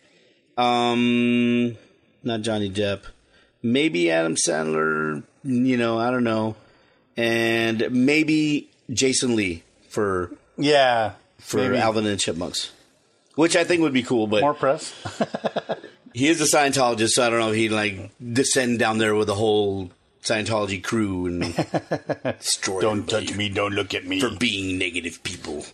Um, 0.57 1.75
not 2.23 2.41
Johnny 2.41 2.71
Depp. 2.71 3.01
Maybe 3.65 4.11
Adam 4.11 4.35
Sandler. 4.35 5.23
You 5.43 5.77
know, 5.77 5.97
I 5.97 6.11
don't 6.11 6.23
know, 6.23 6.55
and 7.17 7.87
maybe 7.91 8.69
Jason 8.91 9.35
Lee 9.35 9.63
for 9.89 10.31
Yeah, 10.57 11.13
for 11.39 11.57
maybe. 11.57 11.77
Alvin 11.77 12.05
and 12.05 12.13
the 12.13 12.17
Chipmunks, 12.17 12.71
which 13.33 13.55
I 13.55 13.63
think 13.63 13.81
would 13.81 13.93
be 13.93 14.03
cool. 14.03 14.27
But 14.27 14.41
more 14.41 14.53
press. 14.53 14.93
he 16.13 16.27
is 16.27 16.41
a 16.41 16.57
Scientologist, 16.57 17.09
so 17.09 17.25
I 17.25 17.29
don't 17.31 17.39
know 17.39 17.49
if 17.49 17.55
he'd 17.55 17.69
like 17.69 18.11
descend 18.21 18.77
down 18.77 18.99
there 18.99 19.15
with 19.15 19.27
the 19.27 19.35
whole 19.35 19.89
Scientology 20.23 20.83
crew 20.83 21.25
and 21.25 21.41
destroy 22.39 22.81
Don't 22.81 23.07
touch 23.09 23.35
me. 23.35 23.49
Don't 23.49 23.73
look 23.73 23.93
at 23.95 24.05
me. 24.05 24.19
for 24.19 24.29
being 24.29 24.77
negative 24.77 25.23
people. 25.23 25.65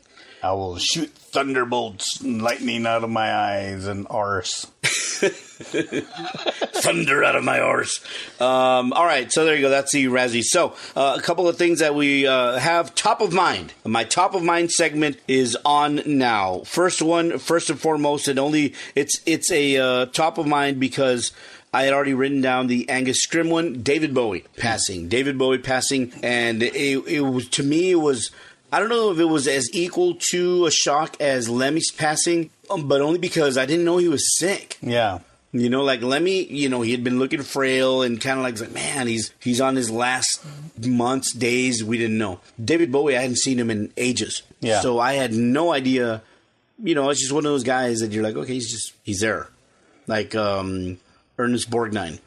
I 0.43 0.53
will 0.53 0.77
shoot 0.77 1.09
thunderbolts 1.09 2.19
and 2.21 2.41
lightning 2.41 2.85
out 2.85 3.03
of 3.03 3.09
my 3.09 3.33
eyes 3.33 3.85
and 3.85 4.07
arse. 4.09 4.65
thunder 6.81 7.23
out 7.23 7.35
of 7.35 7.43
my 7.43 7.59
arse. 7.59 7.99
Um, 8.39 8.93
all 8.93 9.05
right, 9.05 9.31
so 9.31 9.45
there 9.45 9.55
you 9.55 9.61
go. 9.61 9.69
That's 9.69 9.91
the 9.91 10.05
Razzie. 10.05 10.43
So 10.43 10.75
uh, 10.95 11.15
a 11.17 11.21
couple 11.21 11.47
of 11.47 11.57
things 11.57 11.79
that 11.79 11.95
we 11.95 12.27
uh, 12.27 12.57
have 12.57 12.95
top 12.95 13.21
of 13.21 13.33
mind. 13.33 13.73
My 13.85 14.03
top 14.03 14.33
of 14.33 14.43
mind 14.43 14.71
segment 14.71 15.17
is 15.27 15.57
on 15.63 16.01
now. 16.05 16.59
First 16.65 17.01
one, 17.01 17.37
first 17.39 17.69
and 17.69 17.79
foremost, 17.79 18.27
and 18.27 18.39
only 18.39 18.73
it's 18.95 19.21
it's 19.25 19.51
a 19.51 19.77
uh, 19.77 20.05
top 20.07 20.37
of 20.37 20.47
mind 20.47 20.79
because. 20.79 21.31
I 21.73 21.83
had 21.83 21.93
already 21.93 22.13
written 22.13 22.41
down 22.41 22.67
the 22.67 22.89
Angus 22.89 23.25
Scrimm 23.25 23.49
one, 23.49 23.81
David 23.81 24.13
Bowie 24.13 24.43
passing. 24.57 25.07
David 25.07 25.37
Bowie 25.37 25.57
passing, 25.57 26.11
and 26.21 26.61
it, 26.61 26.75
it 26.75 27.21
was 27.21 27.47
to 27.47 27.63
me 27.63 27.91
it 27.91 27.95
was 27.95 28.29
I 28.73 28.79
don't 28.79 28.87
know 28.87 29.11
if 29.11 29.19
it 29.19 29.25
was 29.25 29.49
as 29.49 29.69
equal 29.73 30.15
to 30.31 30.65
a 30.65 30.71
shock 30.71 31.17
as 31.19 31.49
Lemmy's 31.49 31.91
passing, 31.91 32.51
um, 32.73 32.87
but 32.87 33.01
only 33.01 33.19
because 33.19 33.57
I 33.57 33.65
didn't 33.65 33.85
know 33.85 33.97
he 33.97 34.07
was 34.07 34.37
sick. 34.37 34.77
Yeah. 34.81 35.19
You 35.53 35.69
know, 35.69 35.83
like 35.83 36.01
Lemmy, 36.01 36.45
you 36.45 36.69
know, 36.69 36.81
he 36.81 36.91
had 36.91 37.03
been 37.03 37.19
looking 37.19 37.41
frail 37.41 38.03
and 38.03 38.21
kind 38.21 38.39
of 38.39 38.43
like, 38.43 38.59
like, 38.61 38.71
man, 38.71 39.07
he's 39.07 39.33
he's 39.41 39.59
on 39.59 39.75
his 39.75 39.91
last 39.91 40.45
months, 40.85 41.33
days. 41.33 41.83
We 41.83 41.97
didn't 41.97 42.17
know. 42.17 42.39
David 42.63 42.89
Bowie, 42.89 43.17
I 43.17 43.21
hadn't 43.21 43.39
seen 43.39 43.59
him 43.59 43.69
in 43.69 43.91
ages, 43.97 44.43
Yeah. 44.61 44.79
So 44.79 44.99
I 44.99 45.13
had 45.13 45.33
no 45.33 45.73
idea. 45.73 46.21
You 46.81 46.95
know, 46.95 47.09
it's 47.09 47.19
just 47.19 47.33
one 47.33 47.45
of 47.45 47.51
those 47.51 47.65
guys 47.65 47.99
that 47.99 48.11
you're 48.13 48.23
like, 48.23 48.37
okay, 48.37 48.53
he's 48.53 48.71
just 48.71 48.93
he's 49.03 49.19
there, 49.19 49.49
like 50.07 50.35
um, 50.35 50.99
Ernest 51.37 51.69
Borgnine. 51.69 52.19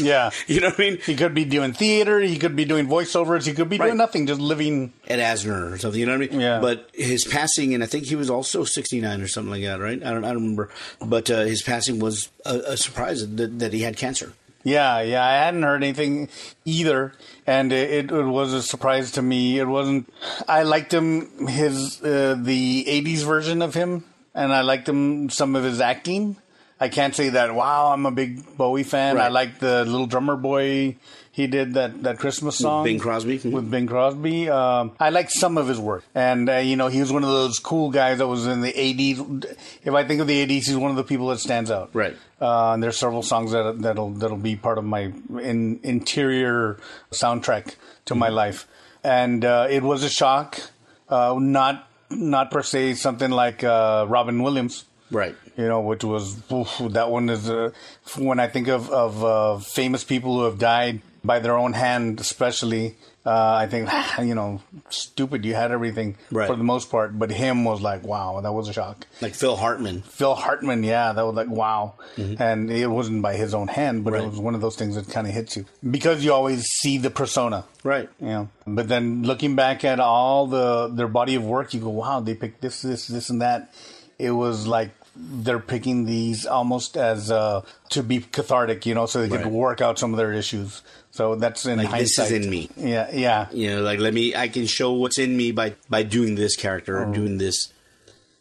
Yeah. 0.00 0.30
You 0.46 0.60
know 0.60 0.68
what 0.68 0.78
I 0.80 0.82
mean? 0.82 0.98
He 1.04 1.14
could 1.14 1.34
be 1.34 1.44
doing 1.44 1.72
theater. 1.72 2.20
He 2.20 2.38
could 2.38 2.56
be 2.56 2.64
doing 2.64 2.86
voiceovers. 2.88 3.46
He 3.46 3.52
could 3.52 3.68
be 3.68 3.76
Right. 3.78 3.86
doing 3.86 3.98
nothing, 3.98 4.26
just 4.26 4.40
living. 4.40 4.92
Ed 5.06 5.18
Asner 5.18 5.72
or 5.72 5.78
something. 5.78 6.00
You 6.00 6.06
know 6.06 6.18
what 6.18 6.28
I 6.28 6.30
mean? 6.30 6.40
Yeah. 6.40 6.60
But 6.60 6.88
his 6.94 7.24
passing, 7.24 7.74
and 7.74 7.82
I 7.82 7.86
think 7.86 8.04
he 8.06 8.16
was 8.16 8.30
also 8.30 8.64
69 8.64 9.20
or 9.20 9.28
something 9.28 9.50
like 9.50 9.62
that, 9.64 9.80
right? 9.80 10.02
I 10.04 10.10
don't, 10.12 10.24
I 10.24 10.28
don't 10.32 10.42
remember. 10.42 10.70
But 11.00 11.30
uh, 11.30 11.42
his 11.44 11.62
passing 11.62 11.98
was 11.98 12.28
a, 12.46 12.58
a 12.68 12.76
surprise 12.76 13.26
that, 13.36 13.58
that 13.58 13.72
he 13.72 13.80
had 13.82 13.96
cancer. 13.96 14.32
Yeah, 14.64 15.00
yeah. 15.02 15.24
I 15.24 15.32
hadn't 15.44 15.62
heard 15.62 15.82
anything 15.82 16.28
either, 16.64 17.12
and 17.46 17.72
it, 17.72 18.10
it 18.10 18.24
was 18.24 18.52
a 18.52 18.60
surprise 18.62 19.12
to 19.12 19.22
me. 19.22 19.58
It 19.60 19.66
wasn't. 19.68 20.12
I 20.48 20.64
liked 20.64 20.92
him 20.92 21.46
his 21.46 22.02
uh, 22.02 22.36
the 22.38 22.84
'80s 22.86 23.24
version 23.24 23.62
of 23.62 23.74
him, 23.74 24.04
and 24.34 24.52
I 24.52 24.62
liked 24.62 24.88
him 24.88 25.30
some 25.30 25.54
of 25.56 25.62
his 25.64 25.80
acting. 25.80 26.36
I 26.80 26.88
can't 26.88 27.14
say 27.14 27.30
that. 27.30 27.54
Wow, 27.54 27.92
I'm 27.92 28.06
a 28.06 28.10
big 28.10 28.56
Bowie 28.56 28.84
fan. 28.84 29.18
I 29.18 29.28
like 29.28 29.58
the 29.58 29.84
little 29.84 30.06
drummer 30.06 30.36
boy. 30.36 30.96
He 31.32 31.46
did 31.46 31.74
that 31.74 32.02
that 32.02 32.18
Christmas 32.18 32.56
song 32.56 32.84
Bing 32.84 32.98
Crosby? 32.98 33.38
With 33.38 33.70
Bing 33.70 33.86
Crosby. 33.86 34.48
Um, 34.48 34.92
I 34.98 35.10
like 35.10 35.30
some 35.30 35.56
of 35.56 35.68
his 35.68 35.78
work, 35.78 36.04
and 36.14 36.50
uh, 36.50 36.56
you 36.56 36.74
know 36.74 36.88
he 36.88 37.00
was 37.00 37.12
one 37.12 37.22
of 37.22 37.30
those 37.30 37.60
cool 37.60 37.90
guys 37.90 38.18
that 38.18 38.26
was 38.26 38.46
in 38.46 38.60
the 38.60 38.72
'80s. 38.72 39.56
If 39.84 39.94
I 39.94 40.04
think 40.04 40.20
of 40.20 40.26
the 40.26 40.44
'80s, 40.44 40.66
he's 40.66 40.76
one 40.76 40.90
of 40.90 40.96
the 40.96 41.04
people 41.04 41.28
that 41.28 41.38
stands 41.38 41.70
out. 41.70 41.90
Right. 41.92 42.16
Uh, 42.40 42.72
and 42.72 42.82
there's 42.82 42.96
several 42.96 43.22
songs 43.22 43.52
that 43.52 43.80
that'll 43.80 44.10
that'll 44.10 44.36
be 44.36 44.56
part 44.56 44.78
of 44.78 44.84
my 44.84 45.12
in, 45.40 45.78
interior 45.84 46.78
soundtrack 47.12 47.76
to 48.06 48.16
my 48.16 48.28
life, 48.28 48.66
and 49.04 49.44
uh, 49.44 49.68
it 49.70 49.82
was 49.82 50.02
a 50.02 50.10
shock. 50.10 50.60
Uh, 51.08 51.36
not 51.40 51.88
not 52.10 52.50
per 52.50 52.62
se 52.62 52.94
something 52.94 53.30
like 53.30 53.62
uh, 53.62 54.06
Robin 54.08 54.42
Williams, 54.42 54.84
Right. 55.10 55.34
You 55.58 55.66
know, 55.68 55.80
which 55.80 56.04
was 56.04 56.40
oof, 56.50 56.70
that 56.92 57.10
one 57.10 57.28
is 57.28 57.50
uh, 57.50 57.70
when 58.16 58.38
I 58.40 58.46
think 58.48 58.68
of 58.68 58.88
of 58.90 59.24
uh, 59.24 59.58
famous 59.58 60.04
people 60.04 60.36
who 60.38 60.44
have 60.44 60.58
died 60.58 61.02
by 61.24 61.40
their 61.40 61.56
own 61.58 61.72
hand, 61.74 62.20
especially. 62.20 62.96
Uh, 63.26 63.56
I 63.62 63.66
think 63.66 63.90
you 64.30 64.34
know, 64.34 64.62
stupid. 64.88 65.44
You 65.44 65.54
had 65.54 65.70
everything 65.70 66.16
Right. 66.30 66.46
for 66.48 66.56
the 66.56 66.64
most 66.64 66.90
part, 66.90 67.18
but 67.18 67.30
him 67.30 67.62
was 67.64 67.82
like, 67.82 68.02
wow, 68.02 68.40
that 68.40 68.52
was 68.52 68.68
a 68.70 68.72
shock. 68.72 69.06
Like 69.20 69.34
Phil 69.34 69.54
Hartman. 69.56 70.00
Phil 70.00 70.34
Hartman, 70.34 70.82
yeah, 70.82 71.12
that 71.12 71.26
was 71.26 71.34
like 71.34 71.50
wow, 71.50 71.94
and 72.16 72.70
it 72.70 72.86
wasn't 72.86 73.20
by 73.20 73.34
his 73.36 73.52
own 73.52 73.68
hand, 73.68 74.04
but 74.04 74.12
Mm-hmm. 74.14 74.22
Right. 74.22 74.28
it 74.28 74.30
was 74.30 74.40
one 74.40 74.54
of 74.54 74.62
those 74.62 74.76
things 74.76 74.94
that 74.94 75.10
kind 75.10 75.26
of 75.26 75.34
hits 75.34 75.56
you 75.58 75.66
because 75.90 76.24
you 76.24 76.32
always 76.32 76.64
see 76.80 76.96
the 76.96 77.10
persona, 77.10 77.64
Right. 77.84 78.08
you 78.20 78.28
know. 78.28 78.48
But 78.66 78.88
then 78.88 79.24
looking 79.24 79.56
back 79.56 79.84
at 79.84 80.00
all 80.00 80.46
the 80.46 80.88
their 80.88 81.08
body 81.08 81.34
of 81.34 81.44
work, 81.44 81.74
you 81.74 81.80
go, 81.80 81.90
wow, 81.90 82.20
they 82.20 82.34
picked 82.34 82.62
this, 82.62 82.80
this, 82.80 83.08
this, 83.08 83.28
and 83.28 83.42
that. 83.42 83.74
It 84.18 84.30
was 84.32 84.66
like 84.66 84.90
they're 85.20 85.58
picking 85.58 86.04
these 86.06 86.46
almost 86.46 86.96
as 86.96 87.30
uh, 87.30 87.62
to 87.90 88.02
be 88.02 88.20
cathartic, 88.20 88.86
you 88.86 88.94
know, 88.94 89.06
so 89.06 89.20
they 89.20 89.28
could 89.28 89.42
Right. 89.44 89.52
work 89.52 89.80
out 89.80 89.98
some 89.98 90.12
of 90.12 90.18
their 90.18 90.32
issues. 90.32 90.82
So 91.10 91.34
that's 91.34 91.66
in 91.66 91.78
Like, 91.78 91.90
this 91.98 92.18
is 92.18 92.30
in 92.30 92.48
me. 92.48 92.70
Yeah, 92.76 93.08
yeah, 93.12 93.46
You 93.52 93.76
know, 93.76 93.82
like 93.82 93.98
let 93.98 94.14
me 94.14 94.34
I 94.36 94.48
can 94.48 94.66
show 94.66 94.92
what's 94.92 95.18
in 95.18 95.36
me 95.36 95.50
by 95.52 95.74
by 95.90 96.02
doing 96.04 96.36
this 96.36 96.54
character 96.56 97.02
or 97.02 97.12
doing 97.12 97.38
this 97.38 97.72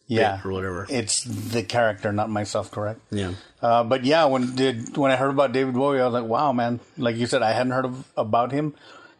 yeah, 0.09 0.39
or 0.45 0.51
whatever. 0.53 0.85
It's 0.89 1.23
the 1.25 1.63
character, 1.63 2.13
not 2.13 2.29
myself. 2.29 2.71
Correct. 2.71 3.01
Yeah. 3.11 3.33
Uh, 3.61 3.83
but 3.83 4.05
yeah, 4.05 4.25
when 4.25 4.55
did 4.55 4.95
when 4.95 5.11
I 5.11 5.15
heard 5.17 5.31
about 5.31 5.51
David 5.51 5.73
Bowie, 5.73 5.99
I 5.99 6.05
was 6.05 6.13
like, 6.13 6.23
wow, 6.29 6.53
man! 6.53 6.79
Like 6.97 7.17
you 7.17 7.25
said, 7.27 7.41
I 7.41 7.51
hadn't 7.51 7.73
heard 7.73 7.85
of, 7.85 8.05
about 8.15 8.51
him 8.53 8.73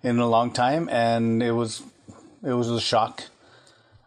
in 0.04 0.20
a 0.20 0.28
long 0.30 0.52
time, 0.52 0.88
and 0.90 1.44
it 1.44 1.52
was 1.52 1.82
it 2.44 2.54
was 2.54 2.70
a 2.70 2.80
shock. 2.80 3.24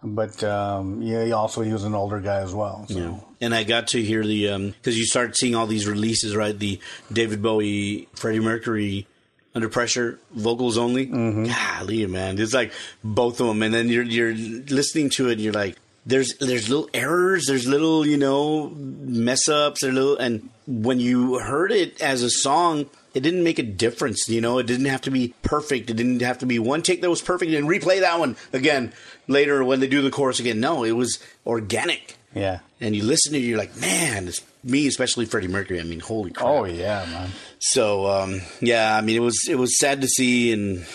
But 0.02 0.42
um, 0.42 1.02
yeah, 1.02 1.24
he 1.24 1.32
also 1.32 1.60
he 1.60 1.72
was 1.72 1.84
an 1.84 1.94
older 1.94 2.20
guy 2.20 2.40
as 2.40 2.54
well. 2.54 2.86
So. 2.88 2.98
Yeah. 2.98 3.20
And 3.42 3.54
I 3.54 3.64
got 3.64 3.88
to 3.88 4.02
hear 4.02 4.24
the 4.24 4.72
because 4.72 4.98
you 4.98 5.04
start 5.04 5.36
seeing 5.36 5.54
all 5.54 5.66
these 5.66 5.86
releases, 5.86 6.34
right? 6.34 6.58
The 6.58 6.80
David 7.12 7.42
Bowie, 7.42 8.08
Freddie 8.14 8.40
Mercury, 8.40 9.06
Under 9.54 9.68
Pressure, 9.68 10.18
vocals 10.32 10.78
only. 10.78 11.06
Mm-hmm. 11.06 11.44
Golly, 11.44 12.06
man, 12.06 12.38
it's 12.38 12.54
like 12.54 12.72
both 13.04 13.40
of 13.40 13.46
them, 13.46 13.62
and 13.62 13.74
then 13.74 13.88
you're 13.88 14.04
you're 14.04 14.34
listening 14.34 15.10
to 15.10 15.28
it, 15.28 15.32
and 15.32 15.40
you're 15.42 15.52
like, 15.52 15.76
there's 16.06 16.34
there's 16.38 16.68
little 16.70 16.88
errors, 16.94 17.46
there's 17.46 17.66
little 17.66 18.06
you 18.06 18.16
know 18.16 18.70
mess 18.70 19.48
ups, 19.48 19.82
or 19.82 19.92
little, 19.92 20.16
and 20.16 20.48
when 20.66 21.00
you 21.00 21.38
heard 21.40 21.72
it 21.72 22.00
as 22.00 22.22
a 22.22 22.30
song, 22.30 22.86
it 23.12 23.20
didn't 23.20 23.42
make 23.42 23.58
a 23.58 23.64
difference. 23.64 24.28
You 24.28 24.40
know, 24.40 24.58
it 24.58 24.66
didn't 24.66 24.86
have 24.86 25.02
to 25.02 25.10
be 25.10 25.34
perfect. 25.42 25.90
It 25.90 25.94
didn't 25.94 26.20
have 26.22 26.38
to 26.38 26.46
be 26.46 26.58
one 26.58 26.82
take 26.82 27.00
that 27.02 27.10
was 27.10 27.22
perfect 27.22 27.52
and 27.52 27.68
replay 27.68 28.00
that 28.00 28.18
one 28.18 28.36
again 28.52 28.92
later 29.26 29.62
when 29.64 29.80
they 29.80 29.87
do 29.87 30.02
the 30.02 30.11
chorus 30.11 30.40
again. 30.40 30.61
No, 30.61 30.85
it 30.85 30.92
was 30.92 31.18
organic. 31.46 32.16
Yeah. 32.35 32.61
And 32.80 32.94
you 32.94 33.02
listen 33.02 33.33
to 33.33 33.38
it, 33.38 33.42
you're 33.42 33.59
like, 33.59 33.76
man, 33.80 34.28
it's 34.28 34.42
me, 34.62 34.87
especially 34.87 35.24
Freddie 35.24 35.48
Mercury. 35.48 35.80
I 35.80 35.85
mean, 35.85 36.00
holy 36.00 36.30
crap. 36.30 36.48
Oh 36.48 36.64
yeah, 36.64 37.04
man. 37.11 37.30
So 37.59 38.06
um, 38.06 38.40
yeah, 38.61 38.96
I 38.96 39.00
mean, 39.00 39.16
it 39.16 39.20
was 39.20 39.48
it 39.48 39.56
was 39.56 39.78
sad 39.78 40.00
to 40.02 40.09
see, 40.09 40.52
and 40.52 40.87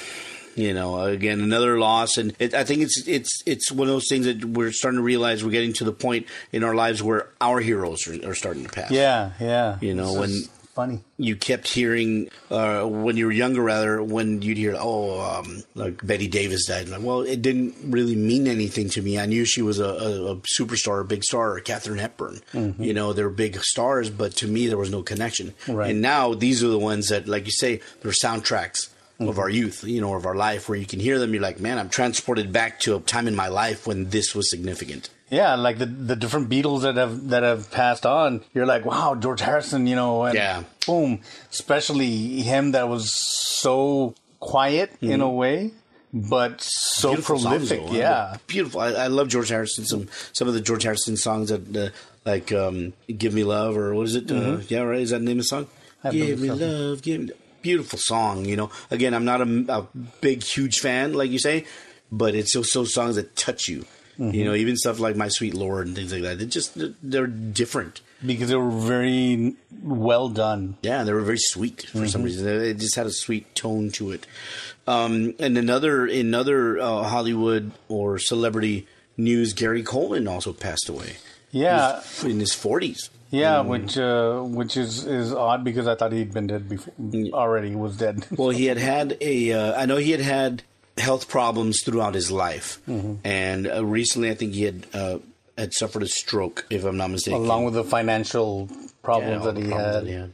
you 0.56 0.74
know, 0.74 1.02
again, 1.02 1.42
another 1.42 1.78
loss. 1.78 2.18
And 2.18 2.34
it, 2.40 2.54
I 2.54 2.64
think 2.64 2.82
it's 2.82 3.08
it's 3.08 3.42
it's 3.46 3.72
one 3.72 3.88
of 3.88 3.94
those 3.94 4.08
things 4.08 4.26
that 4.26 4.44
we're 4.46 4.72
starting 4.72 5.00
to 5.00 5.04
realize 5.04 5.44
we're 5.44 5.52
getting 5.52 5.74
to 5.74 5.84
the 5.84 5.92
point 5.92 6.28
in 6.52 6.64
our 6.64 6.76
lives 6.76 7.04
where 7.04 7.30
our 7.42 7.60
heroes 7.60 8.08
are, 8.08 8.30
are 8.30 8.36
starting 8.36 8.64
to 8.64 8.70
pass. 8.70 8.92
Yeah, 8.92 9.32
yeah. 9.40 9.78
You 9.82 9.94
know, 9.94 10.10
It's 10.10 10.20
when 10.20 10.30
just 10.30 10.50
funny. 10.76 11.00
you 11.18 11.36
kept 11.36 11.68
hearing 11.70 12.30
uh, 12.52 12.84
when 12.84 13.18
you 13.18 13.26
were 13.26 13.32
younger, 13.32 13.62
rather 13.64 14.04
when 14.04 14.42
you'd 14.42 14.58
hear, 14.58 14.76
"Oh, 14.78 15.22
um, 15.22 15.64
like 15.74 16.06
Bette 16.06 16.28
Davis 16.28 16.68
died." 16.68 16.90
Like, 16.90 17.02
well, 17.02 17.22
it 17.22 17.42
didn't 17.42 17.74
really 17.86 18.16
mean 18.16 18.46
anything 18.48 18.90
to 18.90 19.02
me. 19.02 19.18
I 19.18 19.26
knew 19.26 19.46
she 19.46 19.62
was 19.62 19.80
a, 19.80 19.86
a, 19.86 20.32
a 20.34 20.36
superstar, 20.60 21.02
a 21.02 21.06
big 21.06 21.24
star, 21.24 21.56
or 21.56 21.60
Katharine 21.62 22.00
Hepburn. 22.00 22.42
You 22.54 22.94
know, 22.94 23.14
they're 23.14 23.30
big 23.30 23.58
stars, 23.62 24.10
but 24.10 24.34
to 24.38 24.48
me, 24.48 24.68
there 24.68 24.78
was 24.78 24.92
no 24.92 25.02
connection. 25.02 25.54
Right. 25.68 25.92
And 25.92 26.02
now 26.02 26.34
these 26.36 26.64
are 26.64 26.68
the 26.68 26.78
ones 26.80 27.10
that, 27.10 27.28
like 27.28 27.46
you 27.46 27.52
say, 27.52 27.82
they're 28.02 28.12
soundtracks. 28.12 28.90
Of 29.18 29.40
our 29.40 29.48
youth, 29.50 29.86
you 29.86 30.02
know, 30.02 30.14
of 30.14 30.26
our 30.26 30.36
life, 30.36 30.68
where 30.68 30.78
you 30.78 30.86
can 30.86 31.00
hear 31.00 31.20
them, 31.20 31.34
you're 31.34 31.42
like, 31.42 31.62
man, 31.62 31.80
I'm 31.80 31.88
transported 31.88 32.52
back 32.52 32.82
to 32.82 32.98
a 32.98 33.00
time 33.00 33.30
in 33.30 33.36
my 33.36 33.48
life 33.48 33.88
when 33.88 34.10
this 34.10 34.36
was 34.36 34.50
significant. 34.50 35.10
Yeah, 35.30 35.56
like 35.56 35.80
the 35.80 35.88
the 35.88 36.16
different 36.16 36.50
Beatles 36.50 36.82
that 36.84 36.96
have 36.98 37.30
that 37.30 37.44
have 37.44 37.72
passed 37.72 38.06
on. 38.06 38.42
You're 38.54 38.68
like, 38.68 38.86
wow, 38.86 39.16
George 39.16 39.42
Harrison, 39.42 39.88
you 39.88 39.96
know, 39.96 40.24
and 40.24 40.36
Yeah. 40.36 40.64
boom. 40.86 41.22
Especially 41.52 42.42
him 42.42 42.72
that 42.74 42.88
was 42.90 43.12
so 43.14 44.14
quiet 44.40 44.92
in 45.02 45.22
a 45.22 45.30
way, 45.30 45.72
but 46.14 46.62
so 46.62 47.10
Mm-hmm. 47.10 47.16
Beautiful 47.16 47.40
prolific. 47.40 47.86
though. 47.88 47.94
yeah. 47.94 48.38
beautiful. 48.48 48.80
I, 48.82 48.90
I 48.94 49.08
love 49.08 49.28
George 49.30 49.50
Harrison. 49.50 49.86
Some 49.86 50.08
some 50.32 50.48
of 50.48 50.54
the 50.54 50.62
George 50.62 50.84
Harrison 50.84 51.18
songs 51.18 51.50
that 51.50 51.76
uh, 51.76 51.90
like 52.26 52.52
um, 52.52 52.94
"Give 53.08 53.34
Me 53.34 53.44
Love" 53.44 53.76
or 53.78 53.96
what 53.96 54.06
is 54.08 54.16
it? 54.16 54.30
Uh, 54.32 54.60
yeah, 54.68 54.82
right. 54.82 55.00
Is 55.02 55.10
that 55.10 55.20
the 55.20 55.26
name 55.26 55.40
of 55.40 55.46
the 55.46 55.48
song? 55.48 55.66
Mm-hmm. 56.04 56.12
Give 56.12 56.40
me 56.40 56.48
so. 56.50 56.54
love. 56.56 57.02
Give 57.02 57.22
me 57.22 57.32
beautiful 57.64 57.98
song. 57.98 58.46
You 58.46 58.58
know, 58.58 58.70
again, 58.92 59.16
I'm 59.16 59.26
not 59.26 59.42
a, 59.42 59.66
a 59.70 59.88
big 60.22 60.44
huge 60.44 60.80
fan, 60.80 61.14
like 61.14 61.32
you 61.32 61.40
say, 61.40 61.66
but 62.12 62.36
it's 62.36 62.54
just 62.54 62.74
those 62.76 62.94
songs 62.94 63.16
that 63.16 63.36
touch 63.36 63.68
you. 63.68 63.86
Mm-hmm. 64.20 64.34
You 64.34 64.46
know, 64.46 64.54
even 64.56 64.78
stuff 64.78 65.00
like 65.00 65.16
"My 65.16 65.28
Sweet 65.28 65.54
Lord" 65.54 65.88
and 65.88 65.96
things 65.96 66.14
like 66.14 66.22
that. 66.24 66.40
They 66.40 66.46
just 66.46 66.78
they're 67.04 67.28
different. 67.28 68.02
Because 68.26 68.50
they 68.50 68.56
were 68.56 68.72
very 68.72 69.56
well 69.84 70.30
done. 70.30 70.78
Yeah, 70.82 71.04
they 71.04 71.12
were 71.14 71.22
very 71.22 71.38
sweet 71.38 71.82
for 71.92 71.98
Mm-hmm. 72.00 72.08
some 72.08 72.24
reason. 72.24 72.46
They- 72.46 72.70
It 72.70 72.78
just 72.80 72.96
had 72.96 73.06
a 73.08 73.12
sweet 73.12 73.54
tone 73.56 73.92
to 73.92 74.12
it. 74.12 74.26
Um, 74.88 75.34
and 75.40 75.58
another 75.58 76.06
another 76.06 76.80
uh, 76.80 77.04
Hollywood 77.04 77.72
or 77.90 78.18
celebrity 78.18 78.88
news, 79.18 79.54
Gary 79.54 79.84
Coleman 79.84 80.28
also 80.28 80.54
passed 80.54 80.88
away. 80.90 81.18
Yeah. 81.52 82.02
in 82.24 82.40
his 82.40 82.54
forties. 82.54 83.10
Yeah, 83.32 83.62
which 83.62 83.98
uh, 83.98 84.40
which 84.42 84.78
is, 84.78 85.06
is 85.06 85.34
odd 85.34 85.64
because 85.66 85.88
I 85.88 85.96
thought 85.96 86.12
he'd 86.14 86.34
been 86.34 86.48
dead 86.48 86.70
before. 86.70 86.94
Already 87.34 87.76
was 87.76 87.98
dead. 87.98 88.26
Well, 88.32 88.50
he 88.52 88.66
had 88.66 88.78
had 88.78 89.18
a. 89.20 89.52
Uh, 89.52 89.82
I 89.82 89.86
know 89.88 89.98
he 89.98 90.12
had 90.12 90.22
had 90.22 90.64
health 90.98 91.28
problems 91.28 91.82
throughout 91.84 92.14
his 92.16 92.32
life, 92.32 92.80
Mm-hmm. 92.88 93.16
and 93.26 93.68
uh, 93.68 93.86
recently 93.86 94.30
I 94.30 94.36
think 94.36 94.54
he 94.54 94.64
had 94.64 94.88
uh, 94.94 95.18
had 95.58 95.74
suffered 95.74 96.04
a 96.04 96.08
stroke, 96.08 96.66
if 96.70 96.84
I'm 96.86 96.98
not 96.98 97.10
mistaken. 97.12 97.40
Along 97.42 97.66
with 97.66 97.74
the 97.74 97.84
financial 97.84 98.70
problems 99.04 99.40
all 99.46 99.46
that 99.54 99.56
the 99.56 99.62
he 99.62 99.68
problems 99.68 99.94
had. 99.96 100.04
that 100.06 100.08
he 100.10 100.14
had. 100.16 100.34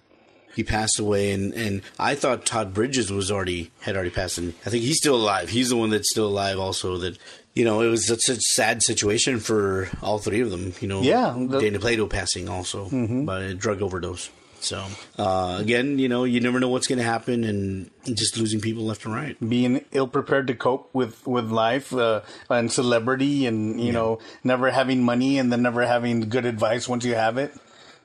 He 0.53 0.63
passed 0.65 0.99
away, 0.99 1.31
and, 1.31 1.53
and 1.53 1.81
I 1.97 2.13
thought 2.13 2.45
Todd 2.45 2.73
Bridges 2.73 3.09
was 3.09 3.31
already 3.31 3.71
had 3.81 3.95
already 3.95 4.09
passed, 4.11 4.37
and 4.37 4.53
I 4.65 4.69
think 4.69 4.83
he's 4.83 4.97
still 4.97 5.15
alive. 5.15 5.47
He's 5.49 5.69
the 5.69 5.77
one 5.77 5.91
that's 5.91 6.09
still 6.11 6.27
alive. 6.27 6.59
Also, 6.59 6.97
that 6.97 7.17
you 7.53 7.63
know, 7.63 7.79
it 7.81 7.87
was 7.87 8.05
such 8.05 8.27
a 8.27 8.35
sad 8.35 8.83
situation 8.83 9.39
for 9.39 9.89
all 10.01 10.19
three 10.19 10.41
of 10.41 10.51
them. 10.51 10.73
You 10.81 10.89
know, 10.89 11.01
Yeah, 11.01 11.33
the- 11.37 11.59
Dana 11.59 11.79
Plato 11.79 12.05
passing 12.05 12.49
also 12.49 12.89
by 13.25 13.43
a 13.43 13.53
drug 13.53 13.81
overdose. 13.81 14.29
So 14.63 14.85
uh, 15.17 15.57
again, 15.59 15.97
you 15.99 16.07
know, 16.07 16.23
you 16.23 16.39
never 16.39 16.59
know 16.59 16.69
what's 16.69 16.87
going 16.87 16.99
to 16.99 17.03
happen, 17.05 17.43
and 17.43 17.89
just 18.05 18.37
losing 18.37 18.61
people 18.61 18.83
left 18.85 19.05
and 19.05 19.13
right. 19.13 19.37
being 19.49 19.83
ill 19.91 20.07
prepared 20.07 20.47
to 20.47 20.55
cope 20.55 20.89
with 20.93 21.25
with 21.27 21.51
life 21.51 21.93
uh, 21.93 22.21
and 22.49 22.71
celebrity 22.71 23.45
and 23.45 23.81
you 23.81 23.91
know 23.91 24.19
never 24.43 24.71
having 24.71 25.03
money 25.03 25.37
and 25.37 25.51
then 25.51 25.61
never 25.61 25.85
having 25.85 26.21
good 26.29 26.45
advice 26.45 26.87
once 26.87 27.03
you 27.05 27.15
have 27.15 27.37
it 27.37 27.53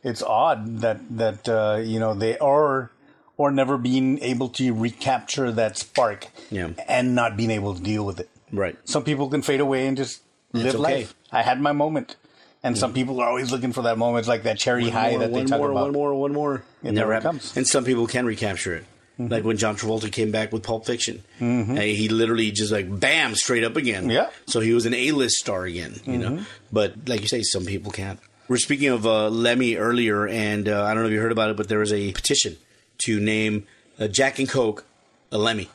it's 0.02 0.22
odd 0.22 0.78
that 0.80 1.00
that 1.10 1.48
uh, 1.48 1.76
you 1.82 1.98
know 2.00 2.14
they 2.14 2.38
are 2.38 2.90
or 3.36 3.50
never 3.50 3.76
being 3.76 4.18
able 4.22 4.48
to 4.48 4.72
recapture 4.72 5.52
that 5.52 5.76
spark 5.76 6.28
Yeah. 6.50 6.70
and 6.88 7.14
not 7.14 7.36
being 7.36 7.50
able 7.50 7.74
to 7.74 7.82
deal 7.82 8.04
with 8.06 8.18
it 8.20 8.30
Right. 8.52 8.76
some 8.84 9.04
people 9.04 9.28
can 9.28 9.42
fade 9.42 9.60
away 9.60 9.86
and 9.86 9.96
just 9.96 10.22
live 10.52 10.74
okay. 10.74 10.78
life 10.78 11.14
i 11.32 11.42
had 11.42 11.60
my 11.60 11.72
moment 11.72 12.16
and 12.66 12.78
some 12.78 12.92
people 12.92 13.20
are 13.20 13.28
always 13.28 13.52
looking 13.52 13.72
for 13.72 13.82
that 13.82 13.96
moment 13.98 14.20
it's 14.20 14.28
like 14.28 14.42
that 14.42 14.58
cherry 14.58 14.88
high 14.88 15.10
more, 15.10 15.20
that 15.20 15.32
they 15.32 15.38
one 15.38 15.46
talk 15.46 15.58
more, 15.58 15.70
about 15.70 15.84
one 15.84 15.92
more, 15.92 16.14
one 16.14 16.32
more. 16.32 16.64
It 16.82 16.92
never 16.92 17.12
happened. 17.12 17.40
comes. 17.40 17.56
And 17.56 17.66
some 17.66 17.84
people 17.84 18.06
can 18.06 18.26
recapture 18.26 18.74
it. 18.74 18.84
Like 19.18 19.44
when 19.44 19.56
John 19.56 19.76
Travolta 19.76 20.12
came 20.12 20.30
back 20.30 20.52
with 20.52 20.62
Pulp 20.62 20.84
Fiction, 20.84 21.22
and 21.38 21.78
he 21.78 22.10
literally 22.10 22.50
just 22.50 22.70
like 22.70 23.00
bam, 23.00 23.34
straight 23.34 23.64
up 23.64 23.76
again. 23.76 24.10
Yeah. 24.10 24.28
So 24.46 24.60
he 24.60 24.74
was 24.74 24.84
an 24.84 24.92
A-list 24.92 25.36
star 25.36 25.64
again, 25.64 25.98
you 26.04 26.18
know. 26.18 26.44
But 26.70 27.08
like 27.08 27.22
you 27.22 27.26
say, 27.26 27.40
some 27.40 27.64
people 27.64 27.90
can't. 27.90 28.20
We're 28.46 28.58
speaking 28.58 28.90
of 28.90 29.06
uh, 29.06 29.30
Lemmy 29.30 29.76
earlier, 29.76 30.28
and 30.28 30.68
uh, 30.68 30.84
I 30.84 30.92
don't 30.92 31.02
know 31.02 31.08
if 31.08 31.14
you 31.14 31.20
heard 31.20 31.32
about 31.32 31.48
it, 31.48 31.56
but 31.56 31.68
there 31.68 31.78
was 31.78 31.94
a 31.94 32.12
petition 32.12 32.58
to 32.98 33.18
name 33.18 33.66
uh, 33.98 34.06
Jack 34.06 34.38
and 34.38 34.48
Coke 34.48 34.84
a 35.32 35.38
Lemmy. 35.38 35.70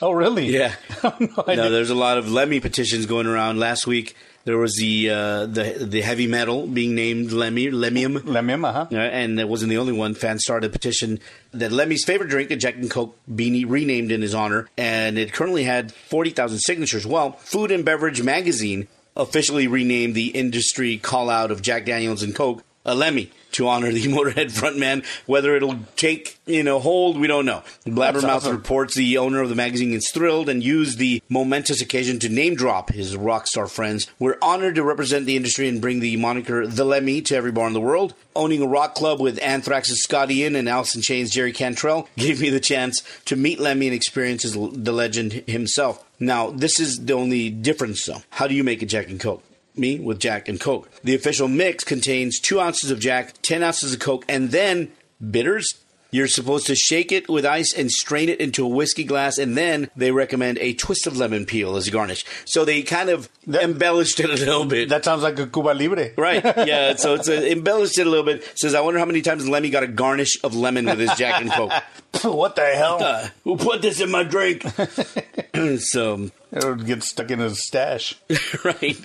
oh 0.00 0.12
really 0.12 0.46
Yeah. 0.46 0.74
no, 1.04 1.44
No, 1.46 1.70
there's 1.70 1.90
a 1.90 1.94
lot 1.94 2.16
of 2.16 2.32
Lemmy 2.32 2.60
petitions 2.60 3.04
going 3.04 3.26
around. 3.26 3.58
Last 3.58 3.86
week 3.86 4.16
there 4.44 4.58
was 4.58 4.76
the 4.76 5.10
uh, 5.10 5.46
the 5.46 5.76
the 5.80 6.00
heavy 6.00 6.26
metal 6.26 6.66
being 6.66 6.94
named 6.94 7.32
Lemmy 7.32 7.66
Lemmium. 7.66 8.24
Lemmy, 8.24 8.54
uh-huh. 8.54 8.86
Uh, 8.90 8.96
and 8.96 9.38
it 9.38 9.48
wasn't 9.48 9.70
the 9.70 9.78
only 9.78 9.92
one. 9.92 10.14
Fans 10.14 10.42
started 10.42 10.68
a 10.68 10.72
petition 10.72 11.20
that 11.52 11.72
Lemmy's 11.72 12.04
favorite 12.04 12.30
drink, 12.30 12.50
a 12.50 12.56
Jack 12.56 12.76
and 12.76 12.90
Coke, 12.90 13.16
be 13.32 13.64
renamed 13.64 14.12
in 14.12 14.22
his 14.22 14.34
honor, 14.34 14.68
and 14.76 15.18
it 15.18 15.32
currently 15.32 15.64
had 15.64 15.92
forty 15.92 16.30
thousand 16.30 16.60
signatures. 16.60 17.06
Well, 17.06 17.32
Food 17.32 17.70
and 17.70 17.84
Beverage 17.84 18.22
Magazine 18.22 18.88
officially 19.16 19.66
renamed 19.66 20.14
the 20.14 20.28
industry 20.28 20.96
call 20.96 21.28
out 21.28 21.50
of 21.50 21.62
Jack 21.62 21.84
Daniels 21.84 22.22
and 22.22 22.34
Coke 22.34 22.64
a 22.84 22.94
Lemmy 22.94 23.30
to 23.52 23.68
honor 23.68 23.92
the 23.92 24.02
Motorhead 24.08 24.52
frontman. 24.52 25.04
Whether 25.26 25.56
it'll 25.56 25.78
take 25.96 26.38
you 26.46 26.62
know 26.62 26.78
hold, 26.78 27.18
we 27.18 27.26
don't 27.26 27.46
know. 27.46 27.62
Blabbermouth 27.86 28.24
awesome. 28.24 28.56
reports 28.56 28.94
the 28.94 29.18
owner 29.18 29.40
of 29.40 29.48
the 29.48 29.54
magazine 29.54 29.92
is 29.92 30.10
thrilled 30.10 30.48
and 30.48 30.62
used 30.62 30.98
the 30.98 31.22
momentous 31.28 31.80
occasion 31.80 32.18
to 32.20 32.28
name 32.28 32.54
drop 32.54 32.90
his 32.90 33.16
rock 33.16 33.46
star 33.46 33.66
friends. 33.66 34.06
We're 34.18 34.38
honored 34.42 34.74
to 34.76 34.82
represent 34.82 35.26
the 35.26 35.36
industry 35.36 35.68
and 35.68 35.80
bring 35.80 36.00
the 36.00 36.16
moniker 36.16 36.66
The 36.66 36.84
Lemmy 36.84 37.20
to 37.22 37.36
every 37.36 37.52
bar 37.52 37.66
in 37.66 37.72
the 37.72 37.80
world. 37.80 38.14
Owning 38.36 38.62
a 38.62 38.66
rock 38.66 38.94
club 38.94 39.20
with 39.20 39.42
Anthrax's 39.42 40.02
Scott 40.02 40.30
Ian 40.30 40.56
and 40.56 40.68
Alice 40.68 40.94
in 40.94 41.02
Chains' 41.02 41.30
Jerry 41.30 41.52
Cantrell 41.52 42.08
gave 42.16 42.40
me 42.40 42.50
the 42.50 42.60
chance 42.60 43.02
to 43.26 43.36
meet 43.36 43.60
Lemmy 43.60 43.86
and 43.86 43.94
experience 43.94 44.42
his, 44.42 44.54
the 44.54 44.92
legend 44.92 45.32
himself. 45.46 46.04
Now, 46.18 46.50
this 46.50 46.78
is 46.78 47.04
the 47.04 47.14
only 47.14 47.50
difference, 47.50 48.04
though. 48.04 48.22
How 48.30 48.46
do 48.46 48.54
you 48.54 48.62
make 48.62 48.82
a 48.82 48.86
Jack 48.86 49.08
and 49.08 49.18
Coke? 49.18 49.42
Me 49.80 49.98
with 49.98 50.20
Jack 50.20 50.48
and 50.48 50.60
Coke. 50.60 50.88
The 51.02 51.14
official 51.14 51.48
mix 51.48 51.82
contains 51.82 52.38
two 52.38 52.60
ounces 52.60 52.90
of 52.90 53.00
Jack, 53.00 53.34
ten 53.42 53.62
ounces 53.62 53.94
of 53.94 53.98
Coke, 53.98 54.24
and 54.28 54.50
then 54.50 54.92
bitters 55.30 55.74
You're 56.10 56.28
supposed 56.28 56.66
to 56.66 56.74
shake 56.74 57.12
it 57.12 57.28
with 57.28 57.44
ice 57.46 57.72
and 57.72 57.90
strain 57.90 58.28
it 58.28 58.40
into 58.40 58.64
a 58.64 58.68
whiskey 58.68 59.04
glass, 59.04 59.38
and 59.38 59.56
then 59.56 59.90
they 59.96 60.10
recommend 60.10 60.58
a 60.58 60.74
twist 60.74 61.06
of 61.06 61.16
lemon 61.16 61.46
peel 61.46 61.76
as 61.76 61.88
a 61.88 61.90
garnish. 61.90 62.24
So 62.44 62.64
they 62.64 62.82
kind 62.82 63.08
of 63.10 63.28
embellished 63.46 64.18
it 64.20 64.26
a 64.30 64.34
little 64.34 64.64
bit. 64.64 64.88
That 64.88 65.04
sounds 65.04 65.22
like 65.22 65.38
a 65.38 65.46
Cuba 65.46 65.70
Libre. 65.74 66.10
Right. 66.16 66.44
Yeah. 66.70 66.96
So 66.96 67.14
it's 67.14 67.28
uh 67.28 67.32
embellished 67.32 67.98
it 67.98 68.06
a 68.06 68.10
little 68.10 68.24
bit. 68.24 68.44
Says, 68.54 68.74
I 68.74 68.80
wonder 68.80 68.98
how 69.00 69.06
many 69.06 69.22
times 69.22 69.48
Lemmy 69.48 69.70
got 69.70 69.82
a 69.82 69.86
garnish 69.88 70.36
of 70.44 70.54
lemon 70.54 70.84
with 70.86 70.98
his 70.98 71.12
Jack 71.14 71.40
and 71.40 71.50
Coke. 71.50 71.72
what 72.22 72.54
the 72.56 72.66
hell? 72.66 73.02
Uh, 73.02 73.28
who 73.44 73.56
put 73.56 73.80
this 73.82 74.00
in 74.00 74.10
my 74.10 74.22
drink? 74.24 74.62
so 75.78 76.30
It 76.52 76.64
would 76.64 76.86
get 76.86 77.02
stuck 77.02 77.30
in 77.30 77.38
his 77.38 77.64
stash. 77.66 78.16
right. 78.64 78.96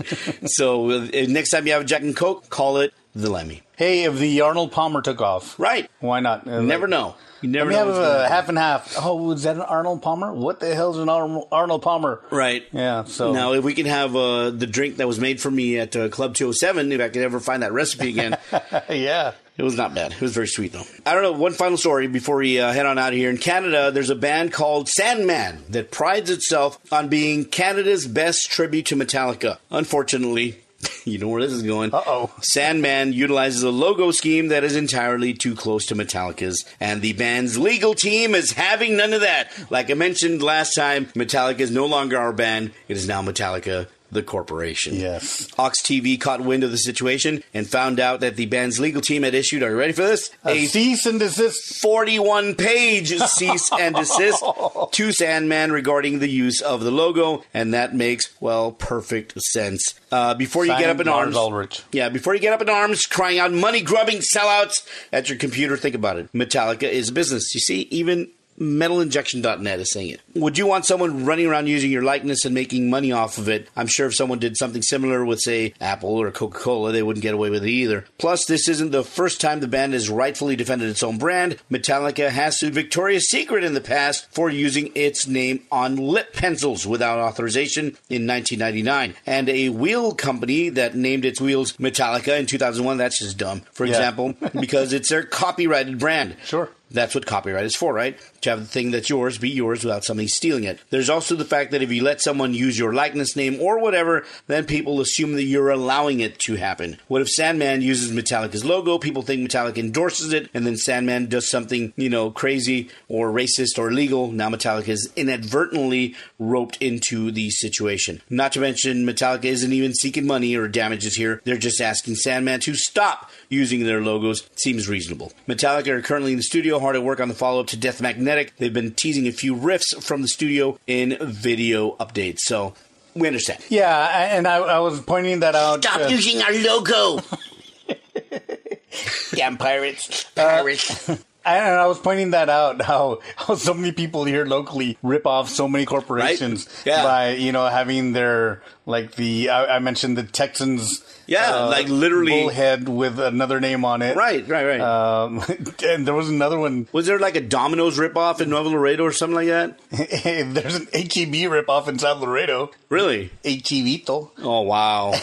So 0.45 0.89
uh, 0.91 1.08
next 1.28 1.51
time 1.51 1.66
you 1.68 1.74
have 1.74 1.84
a 1.84 1.86
Jack 1.86 2.01
and 2.01 2.16
Coke, 2.16 2.49
call 2.49 2.78
it 2.78 2.93
the 3.16 3.30
Lemmy. 3.30 3.61
Hey, 3.78 4.03
if 4.03 4.18
the 4.18 4.41
Arnold 4.41 4.72
Palmer 4.72 5.01
took 5.01 5.22
off, 5.22 5.57
Right. 5.59 5.89
why 5.99 6.20
not? 6.20 6.47
Uh, 6.47 6.61
Never 6.61 6.88
like, 6.88 6.91
know. 6.91 7.16
You 7.41 7.49
never 7.49 7.72
Let 7.72 7.86
me 7.88 7.93
know. 7.93 8.01
have 8.01 8.22
a 8.22 8.28
half 8.30 8.49
and 8.49 8.57
half. 8.57 8.95
Oh, 8.99 9.16
was 9.18 9.43
that 9.43 9.55
an 9.57 9.61
Arnold 9.61 10.01
Palmer? 10.01 10.34
What 10.34 10.59
the 10.61 10.74
hell's 10.74 10.97
an 10.97 11.09
Ar- 11.09 11.43
Arnold 11.51 11.82
Palmer? 11.82 12.22
Right. 12.32 12.63
Yeah. 12.72 13.03
So 13.03 13.34
Now, 13.34 13.53
if 13.53 13.63
we 13.63 13.74
can 13.74 13.86
have 13.86 14.16
uh, 14.16 14.49
the 14.51 14.66
drink 14.66 14.97
that 14.97 15.07
was 15.07 15.20
made 15.20 15.39
for 15.41 15.51
me 15.51 15.78
at 15.78 15.95
uh, 15.95 16.09
Club 16.09 16.34
207, 16.34 16.91
if 16.91 17.01
I 17.01 17.09
could 17.09 17.22
ever 17.22 17.39
find 17.39 17.61
that 17.63 17.74
recipe 17.74 18.09
again, 18.09 18.38
yeah. 18.89 19.34
it 19.57 19.63
was 19.63 19.76
not 19.78 19.93
bad. 19.93 20.13
It 20.13 20.22
was 20.22 20.34
very 20.34 20.47
sweet, 20.47 20.72
though. 20.72 20.84
I 21.05 21.13
don't 21.13 21.22
know. 21.24 21.34
One 21.34 21.51
final 21.53 21.78
story 21.78 22.07
before 22.07 22.38
we 22.38 22.59
uh, 22.59 22.72
head 22.72 22.86
on 22.86 22.97
out 22.97 23.11
of 23.13 23.20
here. 23.20 23.30
In 23.30 23.38
Canada, 23.38 23.91
there's 23.91 24.09
a 24.09 24.16
band 24.16 24.51
called 24.53 24.88
Sandman 24.89 25.66
that 25.70 25.91
prides 25.91 26.30
itself 26.32 26.80
on 26.91 27.09
being 27.09 27.45
Canada's 27.45 28.07
best 28.07 28.49
tribute 28.49 28.88
to 28.88 28.95
Metallica. 28.95 29.57
Unfortunately, 29.70 30.57
you 31.05 31.17
know 31.17 31.27
where 31.27 31.41
this 31.41 31.51
is 31.51 31.63
going. 31.63 31.93
Uh-oh. 31.93 32.31
Sandman 32.41 33.13
utilizes 33.13 33.63
a 33.63 33.69
logo 33.69 34.11
scheme 34.11 34.47
that 34.49 34.63
is 34.63 34.75
entirely 34.75 35.33
too 35.33 35.55
close 35.55 35.86
to 35.88 35.95
Metallica's, 35.95 36.65
and 36.79 37.01
the 37.01 37.13
band's 37.13 37.57
legal 37.57 37.93
team 37.93 38.36
is 38.36 38.53
having 38.53 38.97
none 38.97 39.13
of 39.13 39.21
that. 39.21 39.51
Like 39.69 39.89
I 39.89 39.93
mentioned 39.93 40.41
last 40.41 40.73
time, 40.73 41.05
Metallica 41.07 41.59
is 41.59 41.71
no 41.71 41.86
longer 41.86 42.17
our 42.17 42.33
band; 42.33 42.71
it 42.88 42.97
is 42.97 43.07
now 43.07 43.21
Metallica, 43.21 43.88
the 44.16 44.24
corporation. 44.24 44.95
Yes. 44.95 45.47
Ox 45.59 45.82
TV 45.82 46.20
caught 46.20 46.41
wind 46.41 46.63
of 46.63 46.72
the 46.72 46.78
situation 46.78 47.43
and 47.53 47.68
found 47.68 47.99
out 47.99 48.22
that 48.22 48.36
the 48.36 48.47
band's 48.47 48.80
legal 48.80 49.01
team 49.01 49.22
had 49.22 49.36
issued. 49.36 49.61
Are 49.61 49.70
you 49.70 49.78
ready 49.78 49.93
for 49.93 50.01
this? 50.01 50.32
A 50.43 50.66
cease 50.66 51.05
and 51.05 51.20
desist. 51.20 51.80
41 51.82 52.55
page 52.55 53.16
cease 53.28 53.72
and 53.72 53.95
desist 53.95 54.43
to 54.91 55.11
Sandman 55.11 55.72
regarding 55.72 56.20
the 56.20 56.30
use 56.30 56.61
of 56.61 56.82
the 56.82 56.91
logo, 56.91 57.43
and 57.53 57.74
that 57.74 57.93
makes, 57.93 58.34
well, 58.39 58.72
perfect 58.72 59.39
sense. 59.41 59.93
Uh, 60.11 60.34
before 60.34 60.66
you 60.66 60.76
get 60.78 60.89
up 60.89 60.99
in 60.99 61.07
arms. 61.07 61.36
Ulrich. 61.36 61.84
Yeah, 61.91 62.09
before 62.09 62.34
you 62.34 62.39
get 62.39 62.53
up 62.53 62.61
in 62.61 62.70
arms 62.70 63.05
crying 63.05 63.39
out 63.39 63.51
money 63.51 63.82
grubbing 63.82 64.20
sellouts 64.20 64.88
at 65.11 65.30
your 65.30 65.38
computer, 65.38 65.78
think 65.78 65.95
about 65.95 66.18
it. 66.18 66.32
Metallica 66.34 66.84
is 66.84 67.09
a 67.09 67.13
business. 67.13 67.53
You 67.53 67.59
see, 67.61 67.82
even 67.91 68.30
metalinjection.net 68.60 69.80
is 69.80 69.91
saying 69.91 70.10
it. 70.12 70.22
Would 70.36 70.58
you 70.58 70.68
want 70.68 70.86
someone 70.86 71.26
running 71.26 71.47
around 71.47 71.68
using 71.68 71.91
your 71.91 72.01
likeness 72.03 72.45
and 72.45 72.53
making 72.53 72.89
money 72.89 73.12
off 73.12 73.38
of 73.38 73.49
it? 73.49 73.68
I'm 73.76 73.88
sure 73.88 74.08
if 74.08 74.16
someone 74.16 74.39
did 74.39 74.58
something 74.58 74.82
similar 74.82 75.26
with, 75.26 75.39
say, 75.41 75.74
Apple 75.82 76.10
or 76.10 76.32
Coca 76.32 76.60
Cola, 76.60 76.91
they 76.91 77.03
wouldn't 77.03 77.24
get 77.24 77.34
away 77.34 77.49
with 77.49 77.64
it 77.64 77.70
either. 77.70 78.06
Plus, 78.18 78.45
this 78.45 78.68
isn't 78.68 78.91
the 78.91 79.03
first 79.03 79.41
time 79.41 79.60
the 79.60 79.68
band 79.68 79.93
has 79.93 80.10
rightfully 80.10 80.56
defended 80.56 80.89
its 80.89 81.03
own 81.03 81.18
brand. 81.18 81.58
Metallica 81.72 82.30
has 82.30 82.60
sued 82.60 82.74
Victoria's 82.74 83.30
Secret 83.30 83.64
in 83.64 83.74
the 83.74 83.82
past 83.82 84.28
for 84.34 84.49
using 84.49 84.91
its 84.95 85.28
name 85.28 85.62
on 85.72 85.95
lip 85.95 86.34
pencils 86.34 86.86
without 86.86 87.20
authorization 87.20 87.88
in 88.10 88.28
1999. 88.28 89.16
And 89.26 89.49
a 89.49 89.70
wheel 89.70 90.14
company 90.14 90.70
that 90.70 90.95
named 90.95 91.26
its 91.26 91.41
wheels 91.41 91.74
Metallica 91.74 92.39
in 92.39 92.45
2001, 92.45 92.97
that's 92.97 93.20
just 93.20 93.38
dumb. 93.38 93.62
For 93.74 93.86
Yeah. 93.86 93.91
example, 93.93 94.34
because 94.60 94.93
it's 94.93 95.10
their 95.10 95.24
copyrighted 95.24 95.99
brand. 95.99 96.36
Sure. 96.45 96.70
That's 96.96 97.14
what 97.14 97.26
copyright 97.26 97.66
is 97.66 97.76
for, 97.76 97.93
right? 97.93 98.18
To 98.41 98.50
have 98.50 98.60
the 98.60 98.66
thing 98.66 98.91
that's 98.91 99.10
yours 99.10 99.38
be 99.38 99.50
yours 99.50 99.84
without 99.84 100.04
somebody 100.04 100.28
stealing 100.28 100.64
it. 100.64 100.80
There's 100.89 101.10
also 101.10 101.36
the 101.36 101.46
fact 101.46 101.72
that 101.72 101.82
if 101.82 101.91
you 101.91 102.04
let 102.04 102.22
someone 102.22 102.54
use 102.54 102.80
your 102.80 102.93
likeness 102.93 103.36
name 103.36 103.60
or 103.62 103.80
whatever, 103.80 104.26
then 104.48 104.66
people 104.66 105.02
assume 105.02 105.34
that 105.34 105.43
you're 105.43 105.70
allowing 105.70 106.20
it 106.20 106.39
to 106.39 106.56
happen. 106.56 106.98
What 107.08 107.22
if 107.22 107.30
Sandman 107.30 107.82
uses 107.82 108.12
Metallica's 108.12 108.66
logo? 108.66 108.98
People 108.98 109.22
think 109.22 109.48
Metallica 109.48 109.78
endorses 109.78 110.34
it, 110.34 110.50
and 110.54 110.66
then 110.66 110.78
Sandman 110.78 111.28
does 111.28 111.50
something, 111.50 111.93
you 111.96 112.10
know, 112.10 112.32
crazy 112.32 112.89
or 113.08 113.32
racist 113.32 113.78
or 113.78 113.89
illegal. 113.89 114.32
Now 114.32 114.50
Metallica 114.50 114.89
is 114.89 115.12
inadvertently 115.16 116.16
roped 116.39 116.78
into 116.82 117.32
the 117.32 117.50
situation. 117.50 118.22
Not 118.30 118.54
to 118.54 118.60
mention, 118.60 119.06
Metallica 119.06 119.46
isn't 119.46 119.74
even 119.74 119.93
seeking 119.93 120.26
money 120.26 120.56
or 120.56 120.68
damages 120.68 121.16
here. 121.16 121.41
They're 121.43 121.58
just 121.58 121.82
asking 121.82 122.16
Sandman 122.16 122.62
to 122.62 122.76
stop 122.76 123.30
using 123.50 123.84
their 123.84 124.02
logos. 124.02 124.50
Seems 124.56 124.88
reasonable. 124.88 125.32
Metallica 125.48 125.89
are 125.89 126.02
currently 126.02 126.32
in 126.32 126.38
the 126.38 126.43
studio, 126.43 126.80
hard 126.80 126.96
at 126.96 127.04
work 127.04 127.20
on 127.20 127.28
the 127.28 127.34
follow 127.34 127.62
up 127.62 127.68
to 127.68 127.78
Death 127.78 128.02
Magnetic. 128.02 128.56
They've 128.58 128.74
been 128.74 128.93
teasing 128.93 129.28
a 129.28 129.32
few 129.32 129.56
riffs 129.56 130.02
from 130.02 130.22
the 130.22 130.28
studio 130.28 130.80
in 130.88 131.18
video 131.22 131.96
updates. 131.98 132.39
So 132.39 132.74
we 133.16 133.28
understand. 133.28 133.64
Yeah, 133.70 134.36
and 134.36 134.48
I, 134.48 134.58
I 134.58 134.80
was 134.80 135.00
pointing 135.02 135.39
that 135.39 135.56
out. 135.56 135.84
Stop 135.84 136.02
uh, 136.02 136.08
using 136.08 136.41
our 136.41 136.54
logo. 136.54 137.20
Damn 139.34 139.58
pirates. 139.58 140.26
Pirates. 140.36 141.10
I, 141.10 141.18
and 141.46 141.76
I 141.80 141.86
was 141.88 142.00
pointing 142.00 142.32
that 142.32 142.50
out 142.50 142.82
how, 142.91 143.20
how 143.36 143.56
so 143.56 143.74
many 143.74 143.91
people 143.91 144.24
here 144.26 144.46
locally 144.46 144.98
rip 145.04 145.26
off 145.28 145.50
so 145.50 145.68
many 145.68 145.86
corporations 145.86 146.66
Right? 146.86 146.86
Yeah. 146.86 147.04
by 147.04 147.30
you 147.36 147.52
know 147.52 147.68
having 147.68 148.14
their 148.14 148.62
like 148.86 149.16
the 149.16 149.50
I, 149.50 149.76
I 149.78 149.80
mentioned 149.80 150.18
the 150.18 150.24
Texans 150.24 151.04
Yeah, 151.28 151.66
like 151.66 151.88
literally- 151.89 152.41
bullhead 152.43 152.88
with 152.89 153.20
another 153.20 153.60
name 153.60 153.84
on 153.86 154.02
it 154.02 154.16
right, 154.16 154.48
right, 154.48 154.66
right. 154.66 154.82
um, 154.82 155.43
and 155.86 156.06
there 156.08 156.14
was 156.14 156.30
another 156.30 156.60
one 156.60 156.88
Was 156.91 157.06
there 157.08 157.20
like 157.20 157.36
a 157.36 157.41
Domino's 157.41 157.98
ripoff 157.98 158.41
in 158.41 158.50
Nuevo 158.50 158.70
Laredo 158.70 159.04
or 159.04 159.12
something 159.12 159.36
like 159.36 159.48
that? 159.48 159.80
there's 159.91 160.76
an 160.76 160.88
HEB 160.93 161.50
ripoff 161.52 161.88
in 161.88 161.98
South 162.00 162.22
Laredo 162.22 162.72
Really? 162.89 163.32
HEBito 163.43 164.32
Oh, 164.43 164.62
wow. 164.62 165.14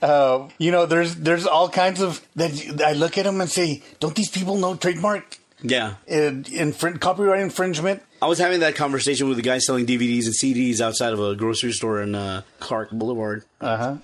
Uh, 0.00 0.48
you 0.58 0.70
know 0.70 0.86
there's 0.86 1.16
there's 1.16 1.46
all 1.46 1.68
kinds 1.68 2.00
of 2.00 2.20
that 2.36 2.82
I 2.84 2.92
look 2.92 3.18
at 3.18 3.24
them 3.24 3.40
and 3.40 3.50
say 3.50 3.82
don't 4.00 4.14
these 4.14 4.30
people 4.30 4.56
know 4.56 4.74
trademark 4.76 5.38
yeah. 5.62 5.94
infring- 6.06 6.98
copyright 6.98 7.40
infringement 7.40 8.02
I 8.22 8.26
was 8.26 8.38
having 8.38 8.60
that 8.60 8.76
conversation 8.76 9.28
with 9.28 9.36
a 9.40 9.42
guy 9.42 9.58
selling 9.58 9.84
DVDs 9.84 10.26
and 10.26 10.34
CDs 10.34 10.80
outside 10.80 11.12
of 11.12 11.18
a 11.18 11.34
grocery 11.34 11.72
store 11.72 12.00
in 12.00 12.14
uh, 12.14 12.42
Clark 12.60 12.92
Boulevard. 12.92 13.44
Uh 13.60 13.76
huh. 13.76 13.96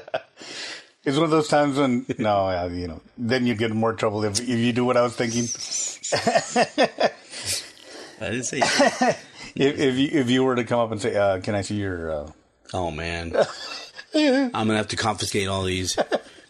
it's 1.04 1.18
one 1.18 1.24
of 1.24 1.30
those 1.30 1.48
times 1.48 1.76
when 1.76 2.06
no, 2.16 2.66
you 2.68 2.88
know, 2.88 3.02
then 3.18 3.46
you 3.46 3.54
get 3.54 3.70
in 3.70 3.76
more 3.76 3.92
trouble 3.92 4.24
if, 4.24 4.40
if 4.40 4.48
you 4.48 4.72
do 4.72 4.86
what 4.86 4.96
I 4.96 5.02
was 5.02 5.14
thinking. 5.14 5.44
I 8.22 8.30
didn't 8.30 8.44
say. 8.44 8.60
If, 9.54 9.78
if 9.78 9.96
you 9.96 10.08
if 10.10 10.30
you 10.30 10.42
were 10.42 10.54
to 10.54 10.64
come 10.64 10.80
up 10.80 10.92
and 10.92 11.02
say, 11.02 11.14
uh, 11.14 11.40
"Can 11.40 11.54
I 11.54 11.60
see 11.60 11.74
your?" 11.74 12.10
Uh, 12.10 12.30
oh 12.74 12.90
man, 12.90 13.34
I'm 14.14 14.50
gonna 14.52 14.76
have 14.76 14.88
to 14.88 14.96
confiscate 14.96 15.48
all 15.48 15.62
these, 15.64 15.96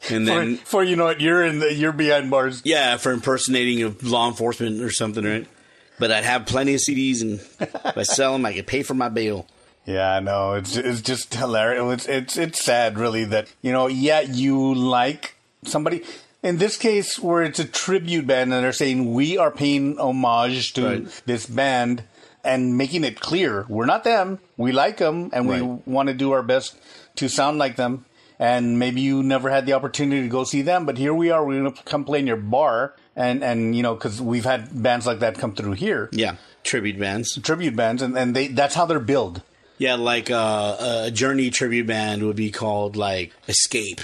and 0.08 0.26
for, 0.26 0.34
then 0.34 0.56
for 0.58 0.84
you 0.84 0.96
know 0.96 1.04
what, 1.04 1.20
you're 1.20 1.44
in 1.44 1.58
the 1.60 1.72
you're 1.74 1.92
behind 1.92 2.30
bars. 2.30 2.62
yeah, 2.64 2.96
for 2.96 3.12
impersonating 3.12 3.82
of 3.82 4.02
law 4.02 4.28
enforcement 4.28 4.80
or 4.82 4.90
something, 4.90 5.24
right? 5.24 5.46
But 5.98 6.10
I'd 6.10 6.24
have 6.24 6.46
plenty 6.46 6.74
of 6.74 6.80
CDs, 6.80 7.20
and 7.20 7.40
if 7.60 7.96
I 7.98 8.02
sell 8.04 8.32
them, 8.32 8.46
I 8.46 8.54
could 8.54 8.66
pay 8.66 8.82
for 8.82 8.94
my 8.94 9.08
bail. 9.10 9.46
Yeah, 9.86 10.10
I 10.12 10.20
know. 10.20 10.54
It's 10.54 10.76
it's 10.76 11.02
just 11.02 11.34
hilarious. 11.34 12.06
It's 12.06 12.08
it's 12.08 12.36
it's 12.36 12.64
sad, 12.64 12.98
really, 12.98 13.24
that 13.26 13.52
you 13.62 13.72
know, 13.72 13.86
yeah, 13.86 14.20
you 14.20 14.74
like 14.74 15.34
somebody. 15.64 16.02
In 16.42 16.56
this 16.56 16.78
case, 16.78 17.18
where 17.18 17.42
it's 17.42 17.58
a 17.58 17.66
tribute 17.66 18.26
band, 18.26 18.54
and 18.54 18.64
they're 18.64 18.72
saying 18.72 19.12
we 19.12 19.36
are 19.36 19.50
paying 19.50 19.98
homage 19.98 20.72
to 20.72 20.84
Right. 20.86 21.22
this 21.26 21.44
band 21.44 22.04
and 22.44 22.76
making 22.76 23.04
it 23.04 23.20
clear 23.20 23.64
we're 23.68 23.86
not 23.86 24.04
them. 24.04 24.38
We 24.56 24.72
like 24.72 24.96
them, 24.98 25.30
and 25.32 25.48
we 25.48 25.60
want 25.62 26.08
to 26.08 26.14
do 26.14 26.32
our 26.32 26.42
best 26.42 26.76
to 27.16 27.28
sound 27.28 27.58
like 27.58 27.76
them. 27.76 28.04
And 28.38 28.78
maybe 28.78 29.02
you 29.02 29.22
never 29.22 29.50
had 29.50 29.66
the 29.66 29.74
opportunity 29.74 30.22
to 30.22 30.28
go 30.28 30.44
see 30.44 30.62
them, 30.62 30.86
but 30.86 30.96
here 30.96 31.12
we 31.12 31.30
are. 31.30 31.44
We're 31.44 31.60
going 31.60 31.74
to 31.74 31.82
come 31.82 32.04
play 32.04 32.20
in 32.20 32.26
your 32.26 32.38
bar, 32.38 32.94
and 33.14 33.44
and 33.44 33.76
you 33.76 33.82
know, 33.82 33.94
because 33.94 34.20
we've 34.22 34.46
had 34.46 34.82
bands 34.82 35.06
like 35.06 35.18
that 35.20 35.36
come 35.38 35.54
through 35.54 35.72
here, 35.72 36.08
Yeah, 36.12 36.36
tribute 36.64 36.98
bands. 36.98 37.38
tribute 37.42 37.76
bands, 37.76 38.00
and 38.00 38.16
and 38.16 38.34
they 38.34 38.48
that's 38.48 38.74
how 38.74 38.86
they're 38.86 38.98
billed. 38.98 39.42
Yeah, 39.76 39.96
like 39.96 40.30
uh, 40.30 41.04
a 41.06 41.10
Journey 41.10 41.50
tribute 41.50 41.86
band 41.86 42.22
would 42.22 42.36
be 42.36 42.50
called 42.50 42.96
like 42.96 43.32
Escape 43.48 44.00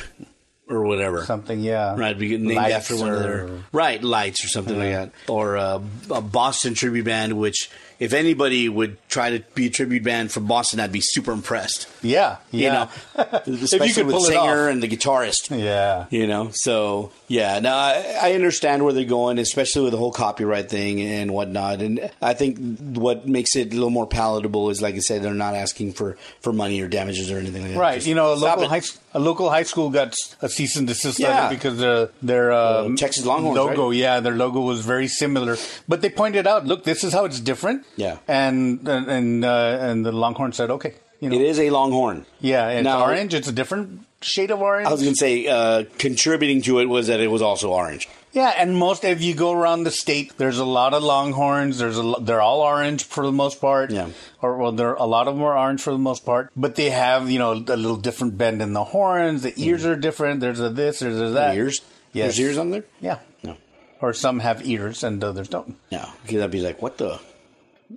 or 0.69 0.83
whatever. 0.85 1.25
Something, 1.25 1.61
yeah, 1.61 1.95
Right, 1.97 2.19
be 2.19 2.37
named 2.37 2.57
Lights 2.57 2.75
after 2.75 2.97
one 2.97 3.13
of 3.15 3.23
their 3.23 3.45
or- 3.47 3.65
right 3.73 4.03
lights 4.03 4.45
or 4.45 4.49
something 4.49 4.77
like 4.79 4.93
that, 4.93 5.13
or 5.29 5.57
uh, 5.57 5.81
a 6.11 6.21
Boston 6.21 6.75
tribute 6.75 7.05
band, 7.05 7.39
which 7.39 7.71
if 7.99 8.13
anybody 8.13 8.69
would 8.69 8.97
try 9.09 9.31
to 9.39 9.45
be 9.55 9.67
a 9.67 9.71
tribute 9.71 10.03
band 10.05 10.31
from 10.33 10.47
Boston, 10.47 10.81
I'd 10.81 10.93
be 10.93 11.01
super 11.03 11.33
impressed. 11.33 11.89
Yeah, 12.03 12.37
You 12.51 12.69
know, 12.71 12.89
especially 13.47 13.93
could 13.95 14.07
with 14.07 14.17
the 14.17 14.21
singer 14.21 14.69
and 14.69 14.83
the 14.83 14.89
guitarist. 14.89 15.51
yeah. 15.59 16.07
You 16.11 16.27
know, 16.27 16.51
so 16.53 17.11
yeah, 17.29 17.59
now 17.61 17.77
I, 17.77 18.19
I 18.23 18.33
understand 18.35 18.85
where 18.85 18.93
they're 18.93 19.05
going, 19.05 19.39
especially 19.39 19.83
with 19.83 19.93
the 19.93 19.99
whole 19.99 20.13
copyright 20.13 20.69
thing 20.69 21.01
and 21.01 21.33
whatnot. 21.33 21.81
And 21.81 22.11
I 22.21 22.35
think 22.35 22.59
what 22.79 23.27
makes 23.27 23.57
it 23.57 23.73
a 23.73 23.75
little 23.75 23.91
more 23.91 24.07
palatable 24.07 24.71
is, 24.71 24.83
like 24.83 24.95
I 24.95 24.99
said, 24.99 25.23
they're 25.23 25.35
not 25.35 25.55
asking 25.55 25.95
for, 25.95 26.17
for 26.43 26.53
money 26.53 26.81
or 26.83 26.89
damages 26.89 27.31
or 27.31 27.39
anything 27.39 27.63
like 27.63 27.73
that. 27.73 27.79
Right, 27.79 27.95
Just 27.97 28.07
you 28.07 28.15
know, 28.15 28.33
a 28.33 28.37
local 28.37 28.69
high 28.69 28.83
a 29.15 29.19
local 29.21 29.49
high 29.49 29.63
school 29.63 29.89
got 29.91 30.15
a 30.43 30.49
cease 30.49 30.77
and 30.77 30.87
desist 30.87 31.19
Yeah. 31.19 31.29
letter 31.45 31.55
because 31.55 31.79
their 31.79 32.11
their 32.23 32.53
uh, 32.53 32.91
Texas 32.97 33.25
Longhorns, 33.25 33.57
logo, 33.57 33.89
right? 33.89 33.97
yeah, 33.97 34.21
their 34.21 34.35
logo 34.35 34.61
was 34.61 34.85
very 34.85 35.09
similar. 35.09 35.57
But 35.89 36.03
they 36.03 36.11
pointed 36.11 36.47
out, 36.47 36.67
look, 36.67 36.85
this 36.85 37.03
is 37.03 37.13
how 37.15 37.25
it's 37.25 37.41
different. 37.41 37.86
Yeah. 37.97 38.19
and 38.29 38.87
and 38.89 39.45
uh, 39.45 39.79
and 39.81 40.05
the 40.05 40.13
Longhorn 40.13 40.53
said, 40.53 40.71
okay, 40.71 40.95
you 41.21 41.31
know, 41.31 41.37
It 41.37 41.43
is 41.43 41.59
a 41.61 41.71
Longhorn. 41.71 42.27
yeah, 42.41 42.69
it's 42.71 42.85
Now- 42.85 43.03
orange. 43.05 43.33
It's 43.35 43.49
a 43.49 43.53
different 43.53 44.01
shade 44.21 44.51
of 44.51 44.61
orange. 44.61 44.89
I 44.89 44.93
was 44.93 45.03
going 45.03 45.15
to 45.15 45.19
say, 45.19 45.47
uh, 45.47 45.85
contributing 45.99 46.63
to 46.63 46.79
it 46.81 46.87
was 46.87 47.07
that 47.07 47.21
it 47.21 47.29
was 47.31 47.43
also 47.43 47.71
orange. 47.71 48.09
Yeah, 48.33 48.53
and 48.59 48.77
most 48.77 49.03
if 49.05 49.23
you 49.23 49.35
go 49.35 49.53
around 49.53 49.85
the 49.85 49.91
state, 49.91 50.37
there's 50.37 50.59
a 50.59 50.65
lot 50.67 50.93
of 50.93 51.03
Longhorns. 51.03 51.79
There's 51.79 51.97
a 51.99 52.15
they're 52.21 52.43
all 52.43 52.61
orange 52.61 53.05
for 53.05 53.25
the 53.25 53.33
most 53.33 53.63
part. 53.63 53.91
Yeah. 53.91 54.09
or 54.43 54.59
well, 54.59 54.73
there 54.73 54.93
a 54.93 55.07
lot 55.07 55.27
of 55.27 55.37
them 55.37 55.45
are 55.45 55.57
orange 55.57 55.81
for 55.81 55.91
the 55.93 55.99
most 55.99 56.27
part. 56.27 56.51
But 56.55 56.75
they 56.75 56.91
have 56.91 57.31
you 57.31 57.39
know 57.39 57.53
a 57.53 57.77
little 57.77 57.97
different 57.97 58.37
bend 58.37 58.61
in 58.61 58.75
the 58.75 58.85
horns. 58.85 59.41
The 59.43 59.55
ears 59.57 59.87
are 59.87 59.97
different. 59.97 60.41
There's 60.41 60.61
a 60.61 60.69
this. 60.69 60.99
There's 60.99 61.19
a 61.19 61.31
that. 61.31 61.57
Ears? 61.57 61.81
Yes. 62.13 62.37
There's 62.37 62.41
ears 62.41 62.59
on 62.59 62.71
there? 62.73 62.85
Yeah. 63.01 63.19
No. 63.43 63.57
Or 64.03 64.13
some 64.13 64.41
have 64.41 64.67
ears 64.67 65.03
and 65.03 65.23
others 65.25 65.49
don't. 65.49 65.77
Yeah, 65.91 66.11
Because 66.23 66.43
I'd 66.43 66.51
be 66.51 66.61
like, 66.61 66.83
what 66.83 66.99
the? 66.99 67.19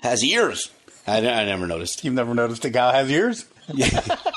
Has 0.01 0.23
ears. 0.23 0.71
I, 1.07 1.17
I 1.17 1.45
never 1.45 1.67
noticed. 1.67 2.03
You've 2.03 2.13
never 2.13 2.33
noticed 2.33 2.65
a 2.65 2.71
cow 2.71 2.91
has 2.91 3.09
ears? 3.09 3.45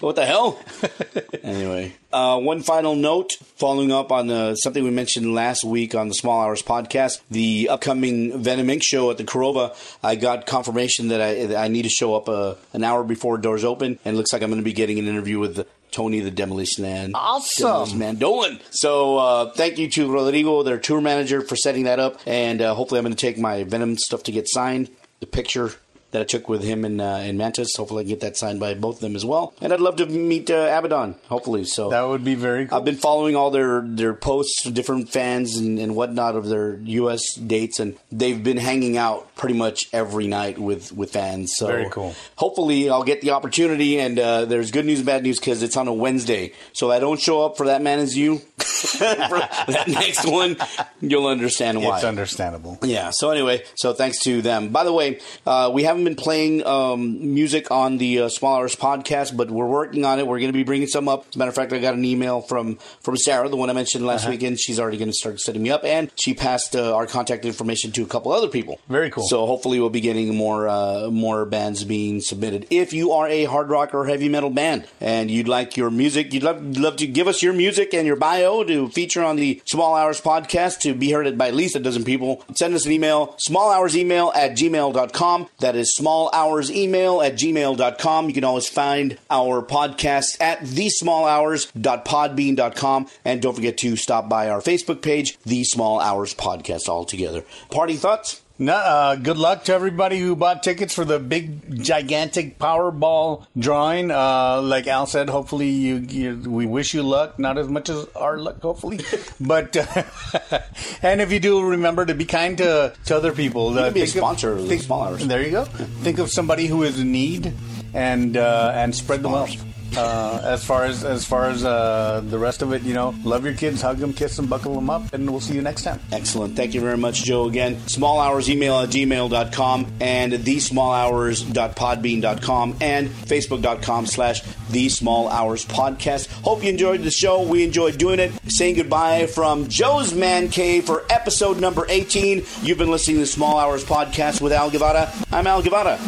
What 0.00 0.16
the 0.16 0.26
hell? 0.26 0.60
anyway, 1.42 1.94
uh, 2.12 2.38
one 2.38 2.60
final 2.62 2.94
note 2.94 3.32
following 3.56 3.90
up 3.90 4.12
on 4.12 4.30
uh, 4.30 4.54
something 4.54 4.84
we 4.84 4.90
mentioned 4.90 5.34
last 5.34 5.64
week 5.64 5.94
on 5.94 6.08
the 6.08 6.14
Small 6.14 6.42
Hours 6.42 6.62
podcast, 6.62 7.22
the 7.30 7.70
upcoming 7.70 8.42
Venom 8.42 8.66
Inc. 8.66 8.82
show 8.82 9.10
at 9.10 9.16
the 9.16 9.24
Korova. 9.24 9.74
I 10.02 10.16
got 10.16 10.44
confirmation 10.44 11.08
that 11.08 11.22
I, 11.22 11.46
that 11.46 11.56
I 11.56 11.68
need 11.68 11.82
to 11.82 11.88
show 11.88 12.14
up 12.14 12.28
uh, 12.28 12.56
an 12.74 12.84
hour 12.84 13.04
before 13.04 13.38
doors 13.38 13.64
open, 13.64 13.98
and 14.04 14.14
it 14.14 14.18
looks 14.18 14.34
like 14.34 14.42
I'm 14.42 14.50
going 14.50 14.60
to 14.60 14.64
be 14.64 14.74
getting 14.74 14.98
an 14.98 15.08
interview 15.08 15.38
with 15.38 15.66
Tony 15.96 16.20
the 16.20 16.30
Demolition 16.30 16.84
Man. 16.84 17.12
Awesome. 17.14 17.66
Demolition 17.66 17.98
Man 17.98 18.16
Dolan. 18.16 18.60
So 18.70 19.16
uh, 19.16 19.52
thank 19.52 19.78
you 19.78 19.88
to 19.92 20.12
Rodrigo, 20.12 20.62
their 20.62 20.76
tour 20.76 21.00
manager, 21.00 21.40
for 21.40 21.56
setting 21.56 21.84
that 21.84 21.98
up, 21.98 22.20
and 22.26 22.60
uh, 22.60 22.74
hopefully 22.74 22.98
I'm 22.98 23.04
going 23.04 23.16
to 23.16 23.20
take 23.20 23.38
my 23.38 23.64
Venom 23.64 23.96
stuff 23.96 24.22
to 24.24 24.32
get 24.32 24.46
signed. 24.46 24.90
The 25.20 25.26
picture 25.26 25.72
that 26.16 26.22
I 26.22 26.24
took 26.24 26.48
with 26.48 26.62
him 26.62 26.84
in 26.86 26.98
uh, 26.98 27.16
in 27.18 27.36
Mantis. 27.36 27.76
Hopefully, 27.76 28.00
I 28.00 28.04
can 28.04 28.08
get 28.08 28.20
that 28.20 28.36
signed 28.38 28.58
by 28.58 28.72
both 28.72 28.96
of 28.96 29.00
them 29.02 29.14
as 29.16 29.24
well. 29.24 29.54
And 29.60 29.70
I'd 29.72 29.80
love 29.80 29.96
to 29.96 30.06
meet 30.06 30.50
uh, 30.50 30.72
Abaddon. 30.72 31.16
Hopefully, 31.28 31.64
so 31.64 31.90
That 31.90 32.02
would 32.08 32.24
be 32.24 32.34
very 32.34 32.66
cool. 32.66 32.78
I've 32.78 32.84
been 32.84 32.96
following 32.96 33.36
all 33.36 33.50
their 33.50 33.82
their 33.82 34.14
posts, 34.14 34.64
different 34.64 35.10
fans 35.10 35.56
and, 35.56 35.78
and 35.78 35.94
whatnot 35.94 36.36
of 36.36 36.48
their 36.48 36.76
U.S. 36.76 37.34
dates, 37.34 37.78
and 37.80 37.98
they've 38.10 38.42
been 38.42 38.56
hanging 38.56 38.96
out 38.96 39.34
pretty 39.36 39.54
much 39.54 39.88
every 39.92 40.26
night 40.26 40.58
with 40.58 40.92
with 40.92 41.12
fans. 41.12 41.52
So 41.54 41.66
Very 41.66 41.90
cool. 41.90 42.14
Hopefully, 42.36 42.88
I'll 42.88 43.04
get 43.04 43.20
the 43.20 43.30
opportunity. 43.32 44.00
And 44.00 44.18
uh, 44.18 44.46
there's 44.46 44.70
good 44.70 44.86
news, 44.86 45.00
and 45.00 45.06
bad 45.06 45.22
news 45.22 45.38
because 45.38 45.62
it's 45.62 45.76
on 45.76 45.86
a 45.88 45.92
Wednesday. 45.92 46.52
So 46.72 46.90
if 46.90 46.96
I 46.96 46.98
don't 47.00 47.20
show 47.20 47.44
up 47.44 47.56
for 47.58 47.66
that 47.66 47.82
man 47.82 47.98
is 47.98 48.16
you. 48.16 48.38
for 48.58 48.98
that 48.98 49.84
next 49.86 50.26
one, 50.26 50.56
you'll 51.00 51.26
understand 51.26 51.82
why. 51.82 51.96
it's 51.96 52.04
understandable. 52.04 52.78
Yeah. 52.82 53.10
So 53.12 53.30
anyway, 53.30 53.62
so 53.74 53.92
thanks 53.92 54.20
to 54.24 54.42
them. 54.42 54.68
By 54.68 54.84
the 54.84 54.92
way, 54.92 55.20
uh, 55.46 55.70
we 55.72 55.82
haven't 55.84 56.04
been 56.06 56.16
playing 56.16 56.64
um, 56.66 57.34
music 57.34 57.70
on 57.70 57.98
the 57.98 58.20
uh, 58.22 58.28
Small 58.28 58.56
Hours 58.56 58.76
podcast, 58.76 59.36
but 59.36 59.50
we're 59.50 59.66
working 59.66 60.04
on 60.04 60.18
it. 60.18 60.26
We're 60.26 60.38
going 60.38 60.52
to 60.52 60.56
be 60.56 60.62
bringing 60.62 60.88
some 60.88 61.08
up. 61.08 61.26
As 61.28 61.34
a 61.36 61.38
matter 61.38 61.48
of 61.48 61.54
fact, 61.54 61.72
I 61.72 61.78
got 61.78 61.94
an 61.94 62.04
email 62.04 62.40
from 62.40 62.76
from 63.02 63.16
Sarah, 63.16 63.48
the 63.48 63.56
one 63.56 63.68
I 63.70 63.72
mentioned 63.72 64.06
last 64.06 64.22
Uh-huh. 64.22 64.30
weekend. 64.30 64.60
She's 64.60 64.78
already 64.80 64.96
going 64.98 65.08
to 65.10 65.14
start 65.14 65.40
setting 65.40 65.62
me 65.62 65.70
up, 65.70 65.84
and 65.84 66.10
she 66.14 66.32
passed 66.34 66.76
uh, 66.76 66.94
our 66.94 67.06
contact 67.06 67.44
information 67.44 67.90
to 67.92 68.02
a 68.02 68.06
couple 68.06 68.32
other 68.32 68.48
people. 68.48 68.78
Very 68.88 69.10
cool. 69.10 69.26
So 69.28 69.46
hopefully, 69.46 69.80
we'll 69.80 69.90
be 69.90 70.00
getting 70.00 70.34
more 70.36 70.68
uh, 70.68 71.10
more 71.10 71.44
bands 71.44 71.84
being 71.84 72.20
submitted. 72.20 72.66
If 72.70 72.92
you 72.92 73.12
are 73.12 73.26
a 73.28 73.44
hard 73.44 73.68
rock 73.68 73.92
or 73.94 74.06
heavy 74.06 74.28
metal 74.28 74.50
band 74.50 74.86
and 75.00 75.30
you'd 75.30 75.48
like 75.48 75.76
your 75.76 75.90
music, 75.90 76.32
you'd 76.32 76.42
love, 76.44 76.62
love 76.78 76.96
to 76.96 77.06
give 77.06 77.26
us 77.28 77.42
your 77.42 77.52
music 77.52 77.92
and 77.94 78.06
your 78.06 78.16
bio 78.16 78.62
to 78.64 78.88
feature 78.90 79.22
on 79.24 79.36
the 79.36 79.60
Small 79.66 79.94
Hours 79.94 80.20
podcast 80.20 80.80
to 80.80 80.94
be 80.94 81.10
heard 81.10 81.36
by 81.36 81.48
at 81.48 81.54
least 81.54 81.74
a 81.76 81.80
dozen 81.80 82.04
people, 82.04 82.44
send 82.54 82.74
us 82.74 82.86
an 82.86 82.92
email, 82.92 83.36
smallhoursemail 83.48 84.34
at 84.36 84.52
gmail.com. 84.52 85.48
That 85.60 85.76
is 85.76 85.85
smallhoursemail 85.98 87.26
at 87.26 87.34
gmail.com. 87.34 88.28
You 88.28 88.34
can 88.34 88.44
always 88.44 88.68
find 88.68 89.18
our 89.30 89.62
podcast 89.62 90.40
at 90.40 90.60
thesmallhours.podbean.com. 90.60 93.06
And 93.24 93.42
don't 93.42 93.54
forget 93.54 93.78
to 93.78 93.96
stop 93.96 94.28
by 94.28 94.48
our 94.48 94.60
Facebook 94.60 95.02
page, 95.02 95.38
The 95.44 95.64
Small 95.64 95.98
Hours 96.00 96.34
Podcast 96.34 96.88
all 96.88 97.04
together. 97.04 97.44
Party 97.70 97.94
thoughts? 97.94 98.42
No, 98.58 98.72
uh, 98.72 99.16
good 99.16 99.36
luck 99.36 99.64
to 99.64 99.74
everybody 99.74 100.18
who 100.18 100.34
bought 100.34 100.62
tickets 100.62 100.94
for 100.94 101.04
the 101.04 101.18
big, 101.18 101.82
gigantic 101.82 102.58
Powerball 102.58 103.44
drawing. 103.58 104.10
Uh, 104.10 104.62
like 104.62 104.86
Al 104.86 105.06
said, 105.06 105.28
hopefully 105.28 105.68
you, 105.68 105.96
you, 105.96 106.50
we 106.50 106.64
wish 106.64 106.94
you 106.94 107.02
luck. 107.02 107.38
Not 107.38 107.58
as 107.58 107.68
much 107.68 107.90
as 107.90 108.06
our 108.16 108.38
luck, 108.38 108.62
hopefully. 108.62 109.00
but 109.40 109.76
uh, 109.76 110.04
and 111.02 111.20
if 111.20 111.30
you 111.32 111.38
do, 111.38 111.62
remember 111.62 112.06
to 112.06 112.14
be 112.14 112.24
kind 112.24 112.56
to, 112.56 112.94
to 113.04 113.16
other 113.16 113.32
people. 113.32 113.78
Uh, 113.78 113.84
can 113.84 113.92
be 113.92 114.02
a 114.02 114.06
sponsor 114.06 114.52
of 114.52 114.66
the 114.66 114.78
Small 114.78 115.16
There 115.16 115.42
you 115.42 115.50
go. 115.50 115.64
Think 115.64 116.18
of 116.18 116.30
somebody 116.30 116.66
who 116.66 116.82
is 116.82 116.98
in 116.98 117.12
need 117.12 117.52
and 117.92 118.38
uh, 118.38 118.72
and 118.74 118.94
spread 118.94 119.22
the 119.22 119.28
wealth. 119.28 119.65
Uh, 119.96 120.40
as 120.44 120.64
far 120.64 120.84
as 120.84 121.04
as 121.04 121.24
far 121.24 121.48
as 121.50 121.64
uh, 121.64 122.20
the 122.24 122.38
rest 122.38 122.62
of 122.62 122.72
it, 122.72 122.82
you 122.82 122.92
know, 122.94 123.14
love 123.24 123.44
your 123.44 123.54
kids, 123.54 123.80
hug 123.80 123.98
them, 123.98 124.12
kiss 124.12 124.36
them, 124.36 124.46
buckle 124.46 124.74
them 124.74 124.90
up, 124.90 125.12
and 125.14 125.28
we'll 125.30 125.40
see 125.40 125.54
you 125.54 125.62
next 125.62 125.82
time. 125.84 126.00
Excellent. 126.12 126.54
Thank 126.56 126.74
you 126.74 126.80
very 126.80 126.96
much, 126.98 127.24
Joe. 127.24 127.46
Again, 127.48 127.78
small 127.88 128.20
hours 128.20 128.50
email 128.50 128.78
at 128.80 128.90
gmail.com 128.90 129.86
and 130.00 130.32
the 130.32 130.60
small 130.60 130.92
hours.podbean.com 130.92 132.76
and 132.80 133.08
facebook.com 133.08 134.06
slash 134.06 134.42
the 134.70 134.88
small 134.88 135.28
hours 135.28 135.64
podcast. 135.64 136.30
Hope 136.42 136.62
you 136.62 136.70
enjoyed 136.70 137.02
the 137.02 137.10
show. 137.10 137.42
We 137.42 137.64
enjoyed 137.64 137.98
doing 137.98 138.18
it. 138.20 138.32
Saying 138.48 138.76
goodbye 138.76 139.26
from 139.26 139.68
Joe's 139.68 140.14
Man 140.14 140.48
Cave 140.48 140.84
for 140.84 141.04
episode 141.10 141.60
number 141.60 141.86
18. 141.88 142.44
You've 142.62 142.78
been 142.78 142.90
listening 142.90 143.16
to 143.16 143.20
the 143.20 143.26
Small 143.26 143.58
Hours 143.58 143.84
podcast 143.84 144.40
with 144.40 144.52
Al 144.52 144.70
Guevara. 144.70 145.12
I'm 145.32 145.46
Al 145.46 145.62
Guevara. 145.62 145.98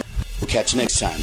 We'll 0.40 0.48
catch 0.48 0.74
you 0.74 0.80
next 0.80 0.98
time. 0.98 1.20